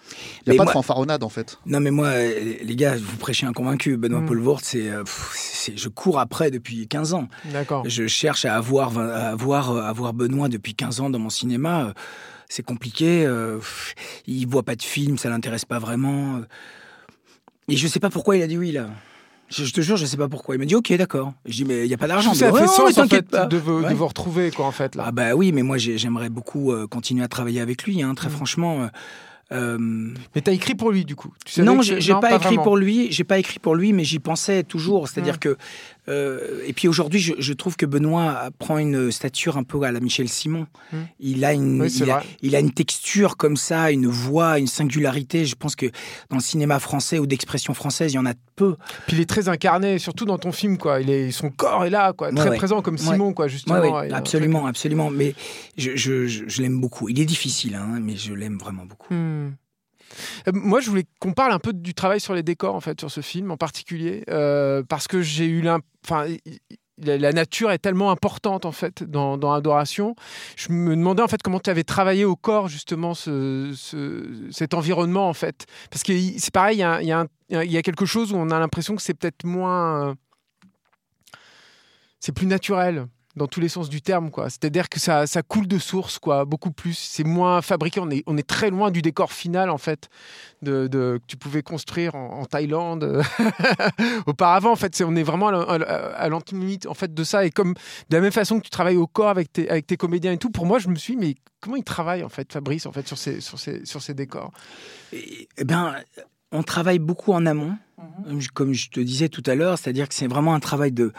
Il 0.45 0.51
n'y 0.51 0.57
a 0.57 0.63
pas 0.63 0.65
de 0.65 0.73
fanfaronnade 0.73 1.23
en 1.23 1.29
fait. 1.29 1.59
Non 1.65 1.79
mais 1.79 1.91
moi, 1.91 2.07
euh, 2.07 2.55
les 2.61 2.75
gars, 2.75 2.95
vous 2.95 3.17
prêchez 3.17 3.45
un 3.45 3.53
convaincu. 3.53 3.97
Benoît 3.97 4.21
mm. 4.21 4.25
Paul 4.25 4.43
euh, 4.47 5.03
c'est, 5.35 5.77
je 5.77 5.89
cours 5.89 6.19
après 6.19 6.51
depuis 6.51 6.87
15 6.87 7.13
ans. 7.13 7.27
D'accord. 7.45 7.83
Je 7.87 8.07
cherche 8.07 8.45
à 8.45 8.55
avoir, 8.55 8.97
à 8.97 9.29
avoir, 9.29 9.75
à 9.77 9.89
avoir 9.89 10.13
Benoît 10.13 10.49
depuis 10.49 10.75
15 10.75 11.01
ans 11.01 11.09
dans 11.09 11.19
mon 11.19 11.29
cinéma. 11.29 11.93
C'est 12.47 12.63
compliqué. 12.63 13.25
Euh, 13.25 13.59
il 14.25 14.47
voit 14.47 14.63
pas 14.63 14.75
de 14.75 14.81
film, 14.81 15.17
ça 15.17 15.29
l'intéresse 15.29 15.65
pas 15.65 15.79
vraiment. 15.79 16.41
Et 17.67 17.77
je 17.77 17.87
sais 17.87 17.99
pas 17.99 18.09
pourquoi 18.09 18.37
il 18.37 18.41
a 18.41 18.47
dit 18.47 18.57
oui 18.57 18.71
là. 18.71 18.89
Je, 19.49 19.71
te 19.71 19.81
jure, 19.81 19.97
je 19.97 20.05
sais 20.05 20.17
pas 20.17 20.27
pourquoi. 20.27 20.55
Il 20.55 20.59
m'a 20.59 20.65
dit 20.65 20.75
OK, 20.75 20.93
d'accord. 20.93 21.33
Je 21.45 21.53
dis 21.53 21.65
mais 21.65 21.85
il 21.85 21.89
y 21.89 21.93
a 21.93 21.97
pas 21.97 22.07
d'argent. 22.07 22.33
Ça 22.33 22.51
fait 22.53 22.67
sens 22.67 22.97
en 22.97 23.07
fait 23.07 23.31
de, 23.31 23.57
vous, 23.57 23.83
de, 23.83 23.93
vous, 23.93 24.07
retrouver 24.07 24.51
quoi 24.51 24.65
en 24.65 24.71
fait 24.71 24.95
là. 24.95 25.05
Ah 25.07 25.11
bah 25.11 25.33
oui, 25.33 25.51
mais 25.51 25.63
moi 25.63 25.77
j'aimerais 25.77 26.29
beaucoup 26.29 26.71
euh, 26.71 26.87
continuer 26.87 27.23
à 27.23 27.27
travailler 27.27 27.61
avec 27.61 27.83
lui. 27.83 28.01
Hein, 28.01 28.13
très 28.15 28.29
mm. 28.29 28.31
franchement. 28.31 28.83
Euh, 28.83 28.87
euh, 29.51 29.77
mais 30.35 30.41
t'as 30.41 30.51
écrit 30.51 30.75
pour 30.75 30.91
lui 30.91 31.05
du 31.05 31.15
coup? 31.15 31.33
Non, 31.57 31.81
j'ai 31.81 32.13
pas, 32.13 32.19
pas, 32.19 32.35
écrit 32.35 32.57
pour 32.57 32.77
lui. 32.77 33.11
J'ai 33.11 33.23
pas 33.23 33.39
écrit 33.39 33.57
pour 33.57 33.75
lui, 33.75 33.93
mais 33.93 34.03
j'y 34.03 34.19
pensais 34.19 34.63
toujours. 34.63 35.07
C'est-à-dire 35.07 35.35
mm. 35.35 35.39
que 35.39 35.57
euh, 36.09 36.63
et 36.65 36.73
puis 36.73 36.87
aujourd'hui, 36.87 37.19
je, 37.19 37.53
trouve 37.53 37.75
que 37.75 37.85
Benoît 37.85 38.49
prend 38.57 38.77
une 38.77 39.11
stature 39.11 39.57
un 39.57 39.63
peu 39.63 39.81
à 39.83 39.91
la 39.91 39.99
Michel 39.99 40.27
Simon. 40.27 40.65
Hmm. 40.91 41.03
Il, 41.19 41.45
a 41.45 41.53
une, 41.53 41.87
il, 42.41 42.55
a, 42.55 42.59
une 42.59 42.71
texture 42.71 43.37
comme 43.37 43.57
ça, 43.57 43.91
une 43.91 44.07
voix, 44.07 44.59
une 44.59 44.67
singularité. 44.67 45.45
Je 45.45 45.55
pense 45.55 45.75
que 45.75 45.85
dans 46.29 46.37
le 46.37 46.41
cinéma 46.41 46.79
français 46.79 47.19
ou 47.19 47.27
d'expression 47.27 47.73
française, 47.73 48.11
il 48.13 48.15
y 48.15 48.19
en 48.19 48.25
a 48.25 48.33
peu. 48.55 48.75
Puis 49.07 49.17
il 49.17 49.21
est 49.21 49.29
très 49.29 49.49
incarné, 49.49 49.99
surtout 49.99 50.25
dans 50.25 50.37
ton 50.37 50.51
film, 50.51 50.77
quoi. 50.77 51.01
Il 51.01 51.09
est, 51.09 51.31
son 51.31 51.49
corps 51.49 51.85
est 51.85 51.89
là, 51.89 52.13
quoi, 52.13 52.31
très 52.31 52.55
présent 52.55 52.81
comme 52.81 52.97
Simon, 52.97 53.33
quoi, 53.33 53.47
justement. 53.47 53.97
absolument, 54.11 54.65
absolument. 54.65 55.09
Mais 55.09 55.35
je, 55.77 55.95
je, 55.95 56.61
l'aime 56.61 56.79
beaucoup. 56.81 57.09
Il 57.09 57.19
est 57.19 57.25
difficile, 57.25 57.75
hein, 57.75 57.99
mais 58.01 58.15
je 58.15 58.33
l'aime 58.33 58.57
vraiment 58.57 58.85
beaucoup. 58.85 59.13
Hmm. 59.13 59.51
Euh, 60.47 60.51
moi, 60.53 60.79
je 60.79 60.89
voulais 60.89 61.05
qu'on 61.19 61.33
parle 61.33 61.51
un 61.51 61.59
peu 61.59 61.73
du 61.73 61.93
travail 61.93 62.19
sur 62.19 62.33
les 62.33 62.43
décors, 62.43 62.75
en 62.75 62.81
fait, 62.81 62.99
sur 62.99 63.11
ce 63.11 63.21
film 63.21 63.51
en 63.51 63.57
particulier, 63.57 64.23
euh, 64.29 64.83
parce 64.87 65.07
que 65.07 65.21
j'ai 65.21 65.45
eu 65.45 65.63
Enfin, 66.05 66.27
la 66.97 67.31
nature 67.33 67.71
est 67.71 67.79
tellement 67.79 68.11
importante 68.11 68.65
en 68.65 68.71
fait 68.71 69.03
dans, 69.03 69.53
Adoration. 69.53 70.15
Je 70.55 70.71
me 70.71 70.95
demandais 70.95 71.21
en 71.21 71.27
fait 71.27 71.41
comment 71.41 71.59
tu 71.59 71.69
avais 71.69 71.83
travaillé 71.83 72.25
au 72.25 72.35
corps 72.35 72.67
justement 72.67 73.13
ce, 73.13 73.73
cet 74.51 74.73
environnement 74.73 75.29
en 75.29 75.33
fait, 75.33 75.65
parce 75.89 76.03
que 76.03 76.13
c'est 76.37 76.53
pareil, 76.53 76.77
il 76.77 76.81
y 76.81 76.83
a, 76.83 77.25
y 77.49 77.77
a, 77.77 77.81
quelque 77.81 78.05
chose 78.05 78.33
où 78.33 78.37
on 78.37 78.49
a 78.49 78.59
l'impression 78.59 78.95
que 78.95 79.01
c'est 79.01 79.13
peut-être 79.13 79.43
moins, 79.45 80.15
c'est 82.19 82.33
plus 82.33 82.47
naturel 82.47 83.07
dans 83.39 83.47
tous 83.47 83.61
les 83.61 83.69
sens 83.69 83.89
du 83.89 84.01
terme, 84.01 84.29
quoi. 84.29 84.49
C'est-à-dire 84.49 84.89
que 84.89 84.99
ça, 84.99 85.25
ça, 85.25 85.41
coule 85.41 85.67
de 85.67 85.79
source, 85.79 86.19
quoi, 86.19 86.45
beaucoup 86.45 86.71
plus. 86.71 86.93
C'est 86.93 87.23
moins 87.23 87.61
fabriqué. 87.61 87.99
On 87.99 88.09
est, 88.11 88.21
on 88.27 88.37
est 88.37 88.47
très 88.47 88.69
loin 88.69 88.91
du 88.91 89.01
décor 89.01 89.31
final, 89.31 89.69
en 89.69 89.77
fait, 89.77 90.09
de, 90.61 90.87
que 90.87 91.21
tu 91.25 91.37
pouvais 91.37 91.63
construire 91.63 92.15
en, 92.15 92.45
Thaïlande 92.45 93.23
auparavant. 94.27 94.71
En 94.71 94.75
fait, 94.75 95.01
on 95.05 95.15
est 95.15 95.23
vraiment 95.23 95.47
à 95.47 96.29
l'antinomie 96.29 96.79
en 96.87 96.93
fait 96.93 97.13
de 97.13 97.23
ça. 97.23 97.45
Et 97.45 97.49
comme 97.49 97.73
de 98.09 98.15
la 98.15 98.21
même 98.21 98.31
façon 98.31 98.59
que 98.59 98.63
tu 98.65 98.69
travailles 98.69 98.97
au 98.97 99.07
corps 99.07 99.29
avec 99.29 99.51
tes, 99.53 99.69
avec 99.69 99.87
tes 99.87 99.97
comédiens 99.97 100.33
et 100.33 100.37
tout, 100.37 100.49
pour 100.49 100.65
moi, 100.65 100.77
je 100.77 100.89
me 100.89 100.95
suis, 100.95 101.15
mais 101.15 101.35
comment 101.61 101.77
il 101.77 101.83
travaille 101.83 102.23
en 102.23 102.29
fait, 102.29 102.51
Fabrice, 102.51 102.85
en 102.85 102.91
fait, 102.91 103.07
sur 103.07 103.17
ces, 103.17 103.39
sur 103.39 103.57
ces, 103.57 103.85
sur 103.85 104.01
ces 104.01 104.13
décors? 104.13 104.51
Eh 105.13 105.63
bien, 105.63 105.95
on 106.51 106.63
travaille 106.63 106.99
beaucoup 106.99 107.33
en 107.33 107.45
amont, 107.45 107.77
mhm. 108.25 108.41
comme 108.53 108.73
je 108.73 108.89
te 108.89 108.99
disais 108.99 109.29
tout 109.29 109.43
à 109.45 109.55
l'heure, 109.55 109.77
c'est-à-dire 109.77 110.07
que 110.07 110.15
c'est 110.15 110.27
vraiment 110.27 110.53
un 110.53 110.59
travail 110.59 110.91
de 110.91 111.11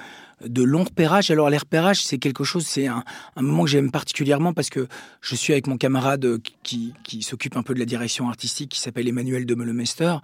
de 0.44 0.62
long 0.62 0.84
repérage. 0.84 1.30
Alors 1.30 1.50
les 1.50 1.58
repérages, 1.58 2.02
c'est 2.02 2.18
quelque 2.18 2.44
chose, 2.44 2.66
c'est 2.66 2.86
un, 2.86 3.04
moment 3.36 3.64
que 3.64 3.70
j'aime 3.70 3.90
particulièrement 3.90 4.52
parce 4.52 4.70
que 4.70 4.86
je 5.20 5.34
suis 5.34 5.52
avec 5.52 5.66
mon 5.66 5.76
camarade 5.76 6.24
euh, 6.24 6.38
qui, 6.62 6.94
s'occupe 7.22 7.56
un 7.56 7.62
peu 7.62 7.74
de 7.74 7.78
la 7.78 7.84
direction 7.84 8.28
artistique, 8.28 8.70
qui 8.70 8.80
s'appelle 8.80 9.08
Emmanuel 9.08 9.46
de 9.46 9.54
Melemester. 9.54 10.16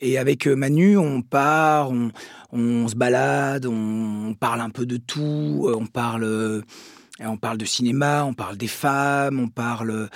Et 0.00 0.18
avec 0.18 0.46
euh, 0.46 0.54
Manu, 0.54 0.96
on 0.96 1.22
part, 1.22 1.90
on, 2.52 2.88
se 2.88 2.94
balade, 2.94 3.66
on 3.66 4.34
parle 4.38 4.60
un 4.60 4.70
peu 4.70 4.86
de 4.86 4.96
tout, 4.96 5.66
euh, 5.66 5.76
on 5.76 5.86
parle... 5.86 6.62
On 7.20 7.36
parle 7.36 7.58
de 7.58 7.64
cinéma, 7.64 8.24
on 8.24 8.34
parle 8.34 8.56
des 8.56 8.66
femmes, 8.66 9.38
on 9.38 9.48
parle, 9.48 10.08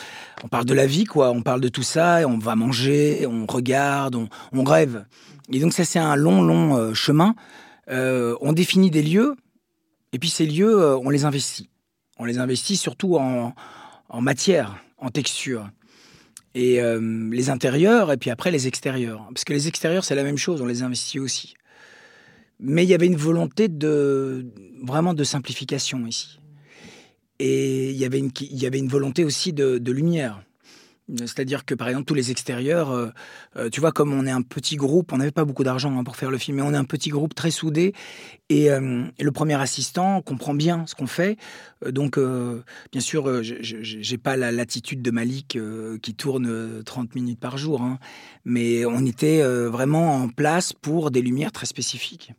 on 0.42 0.48
parle 0.48 0.64
de 0.64 0.74
la 0.74 0.86
vie, 0.86 1.04
quoi. 1.04 1.30
On 1.30 1.42
parle 1.42 1.60
de 1.60 1.68
tout 1.68 1.84
ça, 1.84 2.22
et 2.22 2.24
on 2.24 2.38
va 2.38 2.56
manger, 2.56 3.24
on 3.26 3.46
regarde, 3.46 4.16
on, 4.52 4.64
rêve. 4.64 5.04
Et 5.52 5.60
donc 5.60 5.72
ça, 5.72 5.84
c'est 5.84 6.00
un 6.00 6.16
long, 6.16 6.42
long 6.42 6.92
chemin. 6.94 7.36
Euh, 7.90 8.36
on 8.40 8.52
définit 8.52 8.90
des 8.90 9.02
lieux, 9.02 9.34
et 10.12 10.18
puis 10.18 10.28
ces 10.28 10.46
lieux, 10.46 10.80
euh, 10.80 10.98
on 10.98 11.10
les 11.10 11.24
investit. 11.24 11.70
On 12.18 12.24
les 12.24 12.38
investit 12.38 12.76
surtout 12.76 13.16
en, 13.16 13.54
matière, 14.20 14.82
en 14.98 15.10
texture. 15.10 15.70
Et 16.54 16.80
euh, 16.80 17.30
les 17.30 17.50
intérieurs, 17.50 18.10
et 18.10 18.16
puis 18.16 18.30
après 18.30 18.50
les 18.50 18.66
extérieurs. 18.66 19.26
Parce 19.32 19.44
que 19.44 19.52
les 19.52 19.68
extérieurs, 19.68 20.04
c'est 20.04 20.14
la 20.14 20.24
même 20.24 20.38
chose, 20.38 20.60
on 20.60 20.66
les 20.66 20.82
investit 20.82 21.20
aussi. 21.20 21.54
Mais 22.60 22.82
il 22.84 22.88
y 22.88 22.94
avait 22.94 23.06
une 23.06 23.16
volonté 23.16 23.68
de 23.68 24.46
vraiment 24.82 25.14
de 25.14 25.22
simplification 25.24 26.06
ici. 26.06 26.40
Et 27.38 27.90
il 27.90 27.96
y 27.96 28.04
avait 28.04 28.18
une, 28.78 28.88
volonté 28.88 29.24
aussi 29.24 29.52
de 29.52 29.92
lumière. 29.92 30.42
C'est-à-dire 31.16 31.64
que 31.64 31.74
par 31.74 31.88
exemple 31.88 32.04
tous 32.04 32.14
les 32.14 32.30
extérieurs, 32.30 32.90
euh, 32.90 33.08
euh, 33.56 33.70
tu 33.70 33.80
vois 33.80 33.92
comme 33.92 34.12
on 34.12 34.26
est 34.26 34.30
un 34.30 34.42
petit 34.42 34.76
groupe, 34.76 35.12
on 35.12 35.16
n'avait 35.16 35.30
pas 35.30 35.46
beaucoup 35.46 35.64
d'argent 35.64 35.96
hein, 35.98 36.04
pour 36.04 36.16
faire 36.16 36.30
le 36.30 36.36
film, 36.36 36.58
mais 36.58 36.62
on 36.62 36.74
est 36.74 36.78
un 36.78 36.84
petit 36.84 37.08
groupe 37.08 37.34
très 37.34 37.50
soudé 37.50 37.94
et, 38.50 38.70
euh, 38.70 39.04
le 39.18 39.32
premier 39.32 39.54
assistant 39.54 40.20
comprend 40.20 40.52
bien 40.52 40.86
ce 40.86 40.94
qu'on 40.94 41.06
fait. 41.06 41.38
donc 41.88 42.18
bien 42.18 43.00
sûr, 43.00 43.42
j'ai 43.42 44.18
pas 44.18 44.36
la 44.36 44.52
latitude 44.52 45.00
de 45.02 45.10
Malik 45.10 45.58
qui 46.02 46.14
tourne 46.14 46.82
30 46.84 47.14
minutes 47.14 47.40
par 47.40 47.56
jour, 47.56 47.82
hein, 47.82 47.98
mais 48.44 48.84
on 48.84 49.04
était 49.06 49.42
vraiment 49.42 50.16
en 50.16 50.28
place 50.28 50.72
pour 50.72 51.10
des 51.10 51.22
lumières 51.22 51.52
très 51.52 51.66
spécifiques 51.66 52.32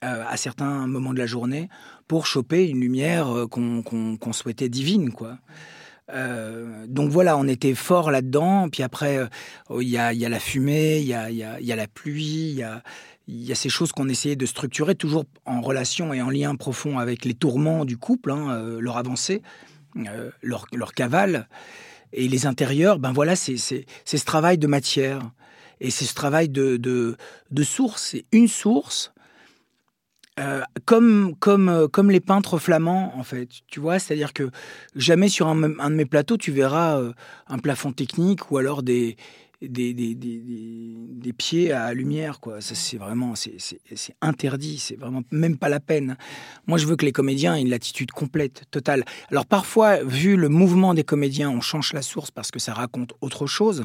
à 0.00 0.36
certains 0.36 0.86
moments 0.86 1.12
de 1.12 1.18
la 1.18 1.26
journée 1.26 1.68
pour 2.08 2.26
choper 2.26 2.66
une 2.66 2.80
lumière 2.80 3.28
euh, 3.28 3.46
qu'on 3.46 4.32
souhaitait 4.32 4.68
divine, 4.68 5.12
quoi. 5.12 5.38
Euh, 6.10 6.86
donc 6.88 7.10
voilà, 7.10 7.36
on 7.36 7.46
était 7.46 7.74
fort 7.74 8.10
là-dedans. 8.10 8.70
Puis 8.70 8.82
après, 8.82 9.28
oh, 9.68 9.82
il 9.82 9.88
y, 9.88 9.98
a, 9.98 10.12
la 10.12 10.40
fumée, 10.40 11.00
il 11.00 11.06
y 11.06 11.12
a, 11.12 11.76
la 11.76 11.86
pluie, 11.86 12.62
il 13.28 13.44
y 13.44 13.52
a, 13.52 13.54
ces 13.54 13.68
choses 13.68 13.92
qu'on 13.92 14.08
essayait 14.08 14.34
de 14.34 14.46
structurer, 14.46 14.94
toujours 14.94 15.26
en 15.44 15.60
relation 15.60 16.14
et 16.14 16.22
en 16.22 16.30
lien 16.30 16.54
profond 16.56 16.98
avec 16.98 17.26
les 17.26 17.34
tourments 17.34 17.84
du 17.84 17.98
couple, 17.98 18.30
hein, 18.30 18.78
leur 18.80 18.96
avancée, 18.96 19.42
leur, 20.42 20.94
cavale. 20.94 21.46
Et 22.14 22.26
les 22.26 22.46
intérieurs, 22.46 22.98
ben 22.98 23.12
voilà, 23.12 23.36
c'est 23.36 23.58
ce 23.58 24.24
travail 24.24 24.56
de 24.56 24.66
matière. 24.66 25.30
Et 25.80 25.90
c'est 25.90 26.06
ce 26.06 26.14
travail 26.14 26.48
de, 26.48 26.78
de, 26.78 27.18
de 27.50 27.62
source. 27.62 28.10
C'est 28.12 28.24
une 28.32 28.48
source, 28.48 29.12
euh, 30.38 30.62
comme, 30.84 31.34
comme, 31.40 31.68
euh, 31.68 31.88
comme 31.88 32.10
les 32.10 32.20
peintres 32.20 32.58
flamands, 32.58 33.12
en 33.16 33.24
fait. 33.24 33.48
Tu 33.66 33.80
vois, 33.80 33.98
c'est-à-dire 33.98 34.32
que 34.32 34.50
jamais 34.94 35.28
sur 35.28 35.48
un, 35.48 35.56
de 35.56 35.94
mes 35.94 36.04
plateaux, 36.04 36.36
tu 36.36 36.52
verras 36.52 37.00
euh, 37.00 37.12
un 37.48 37.58
plafond 37.58 37.92
technique 37.92 38.50
ou 38.50 38.58
alors 38.58 38.82
des, 38.82 39.16
des, 39.62 39.94
des, 39.94 40.14
des, 40.14 40.40
des 40.40 41.32
pieds 41.32 41.72
à 41.72 41.92
lumière, 41.92 42.38
quoi. 42.38 42.58
c'est 42.60 42.98
vraiment, 42.98 43.34
c'est 43.34 43.58
interdit, 44.20 44.78
c'est 44.78 44.96
vraiment 44.96 45.22
même 45.32 45.56
pas 45.56 45.68
la 45.68 45.80
peine. 45.80 46.16
Moi, 46.66 46.78
je 46.78 46.86
veux 46.86 46.94
que 46.94 47.04
les 47.04 47.12
comédiens 47.12 47.56
aient 47.56 47.60
une 47.60 47.70
latitude 47.70 48.12
complète, 48.12 48.62
totale. 48.70 49.04
Alors 49.30 49.46
parfois, 49.46 50.02
vu 50.04 50.36
le 50.36 50.48
mouvement 50.48 50.94
des 50.94 51.04
comédiens, 51.04 51.50
on 51.50 51.60
change 51.60 51.92
la 51.92 52.02
source 52.02 52.30
parce 52.30 52.52
que 52.52 52.60
ça 52.60 52.72
raconte 52.72 53.14
autre 53.20 53.46
chose 53.46 53.84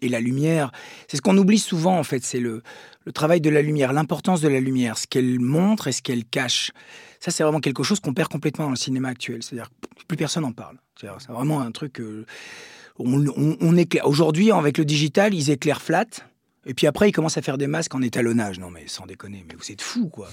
et 0.00 0.08
la 0.08 0.20
lumière. 0.20 0.72
C'est 1.08 1.16
ce 1.16 1.22
qu'on 1.22 1.36
oublie 1.36 1.58
souvent, 1.58 1.98
en 1.98 2.02
fait, 2.02 2.24
c'est 2.24 2.40
le, 2.40 2.62
travail 3.14 3.40
de 3.40 3.50
la 3.50 3.62
lumière, 3.62 3.92
l'importance 3.92 4.40
de 4.40 4.48
la 4.48 4.60
lumière, 4.60 4.98
ce 4.98 5.06
qu'elle 5.06 5.40
montre 5.40 5.88
et 5.88 5.92
ce 5.92 6.02
qu'elle 6.02 6.24
cache. 6.24 6.72
Ça, 7.20 7.30
c'est 7.30 7.42
vraiment 7.42 7.60
quelque 7.60 7.82
chose 7.82 8.00
qu'on 8.00 8.14
perd 8.14 8.28
complètement 8.28 8.66
dans 8.66 8.70
le 8.70 8.76
cinéma 8.76 9.08
actuel. 9.08 9.42
C'est-à-dire 9.42 9.70
plus 10.06 10.16
personne 10.16 10.42
n'en 10.42 10.52
parle. 10.52 10.76
C'est 11.00 11.08
vraiment 11.28 11.60
un 11.60 11.70
truc... 11.70 12.02
on, 12.98 13.56
on, 13.60 13.76
éclaire. 13.76 14.06
Aujourd'hui, 14.06 14.50
avec 14.52 14.78
le 14.78 14.84
digital, 14.84 15.34
ils 15.34 15.50
éclairent 15.50 15.82
flat. 15.82 16.06
Et 16.66 16.74
puis 16.74 16.86
après, 16.86 17.08
ils 17.08 17.12
commencent 17.12 17.38
à 17.38 17.42
faire 17.42 17.58
des 17.58 17.66
masques 17.66 17.94
en 17.94 18.02
étalonnage. 18.02 18.58
Non, 18.58 18.70
mais 18.70 18.84
sans 18.86 19.06
déconner, 19.06 19.44
mais 19.48 19.54
vous 19.54 19.72
êtes 19.72 19.82
fous, 19.82 20.08
quoi. 20.08 20.28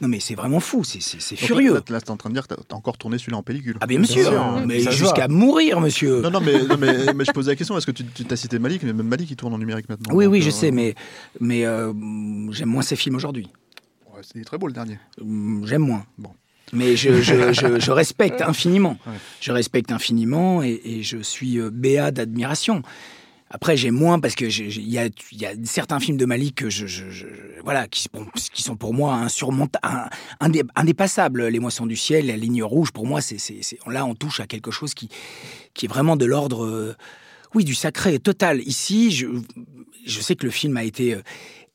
Non, 0.00 0.08
mais 0.08 0.20
c'est 0.20 0.34
vraiment 0.34 0.60
fou, 0.60 0.82
c'est 0.84 1.00
furieux. 1.36 1.74
Là, 1.74 1.80
là 1.90 2.00
tu 2.00 2.06
es 2.06 2.10
en 2.10 2.16
train 2.16 2.30
de 2.30 2.34
dire 2.34 2.48
que 2.48 2.54
tu 2.54 2.60
as, 2.70 2.74
encore 2.74 2.96
tourné 2.96 3.18
celui-là 3.18 3.38
en 3.38 3.42
pellicule. 3.42 3.76
Ah, 3.80 3.86
bien 3.86 4.02
sûr, 4.04 4.32
mais 4.66 4.80
jusqu'à 4.80 5.28
mourir, 5.28 5.80
monsieur. 5.80 6.20
Non, 6.22 6.30
non, 6.30 6.40
mais, 6.40 6.54
mais, 7.14 7.24
je 7.24 7.32
posais 7.32 7.52
la 7.52 7.56
question 7.56 7.76
est-ce 7.76 7.86
que 7.86 7.92
tu, 7.92 8.04
tu 8.04 8.24
as 8.30 8.36
cité 8.36 8.58
Malik 8.58 8.82
Mais 8.82 8.92
même 8.92 9.06
Malik, 9.06 9.30
il 9.30 9.36
tourne 9.36 9.52
en 9.52 9.58
numérique 9.58 9.88
maintenant. 9.88 10.14
Oui, 10.14 10.26
oui, 10.26 10.40
je 10.40 10.48
euh, 10.48 10.52
sais, 10.52 10.70
mais, 10.70 10.94
mais 11.40 11.66
euh, 11.66 11.92
j'aime 12.50 12.68
moins 12.68 12.82
ses 12.82 12.96
films 12.96 13.16
aujourd'hui. 13.16 13.48
Ouais, 14.14 14.20
c'est 14.22 14.42
très 14.44 14.58
beau 14.58 14.66
le 14.66 14.72
dernier. 14.72 14.98
Mm, 15.22 15.66
j'aime 15.66 15.82
moins. 15.82 16.04
Bon. 16.16 16.30
Mais 16.72 16.96
je, 16.96 17.20
je, 17.20 17.52
je, 17.52 17.90
respecte 17.90 18.40
infiniment. 18.46 18.96
Je 19.40 19.52
respecte 19.52 19.90
infiniment 19.90 20.62
et, 20.62 20.80
et 20.84 21.02
je 21.02 21.18
suis 21.18 21.58
euh, 21.58 21.70
béat 21.70 22.10
d'admiration. 22.10 22.82
Après, 23.52 23.76
j'ai 23.76 23.90
moins 23.90 24.20
parce 24.20 24.36
que 24.36 24.44
il 24.44 24.88
y 24.88 24.98
a, 24.98 25.08
y 25.32 25.44
a, 25.44 25.52
certains 25.64 25.98
films 25.98 26.16
de 26.16 26.24
Malik 26.24 26.54
que 26.54 26.70
je, 26.70 26.86
je, 26.86 27.26
voilà, 27.64 27.88
qui, 27.88 28.08
sont 28.62 28.76
pour 28.76 28.94
moi 28.94 29.14
insurmontables, 29.14 30.08
indépassables. 30.76 31.48
Les 31.48 31.58
Moissons 31.58 31.86
du 31.86 31.96
ciel, 31.96 32.28
la 32.28 32.36
ligne 32.36 32.62
rouge, 32.62 32.92
pour 32.92 33.06
moi, 33.06 33.20
c'est, 33.20 33.36
là, 33.88 34.06
on 34.06 34.14
touche 34.14 34.38
à 34.38 34.46
quelque 34.46 34.70
chose 34.70 34.94
qui, 34.94 35.08
qui 35.74 35.86
est 35.86 35.88
vraiment 35.88 36.14
de 36.14 36.26
l'ordre, 36.26 36.64
euh, 36.64 36.96
oui, 37.52 37.64
du 37.64 37.74
sacré 37.74 38.20
total. 38.20 38.60
Ici, 38.60 39.10
je, 39.10 39.26
je 40.06 40.20
sais 40.20 40.36
que 40.36 40.46
le 40.46 40.52
film 40.52 40.76
a 40.76 40.84
été 40.84 41.14
euh, 41.14 41.22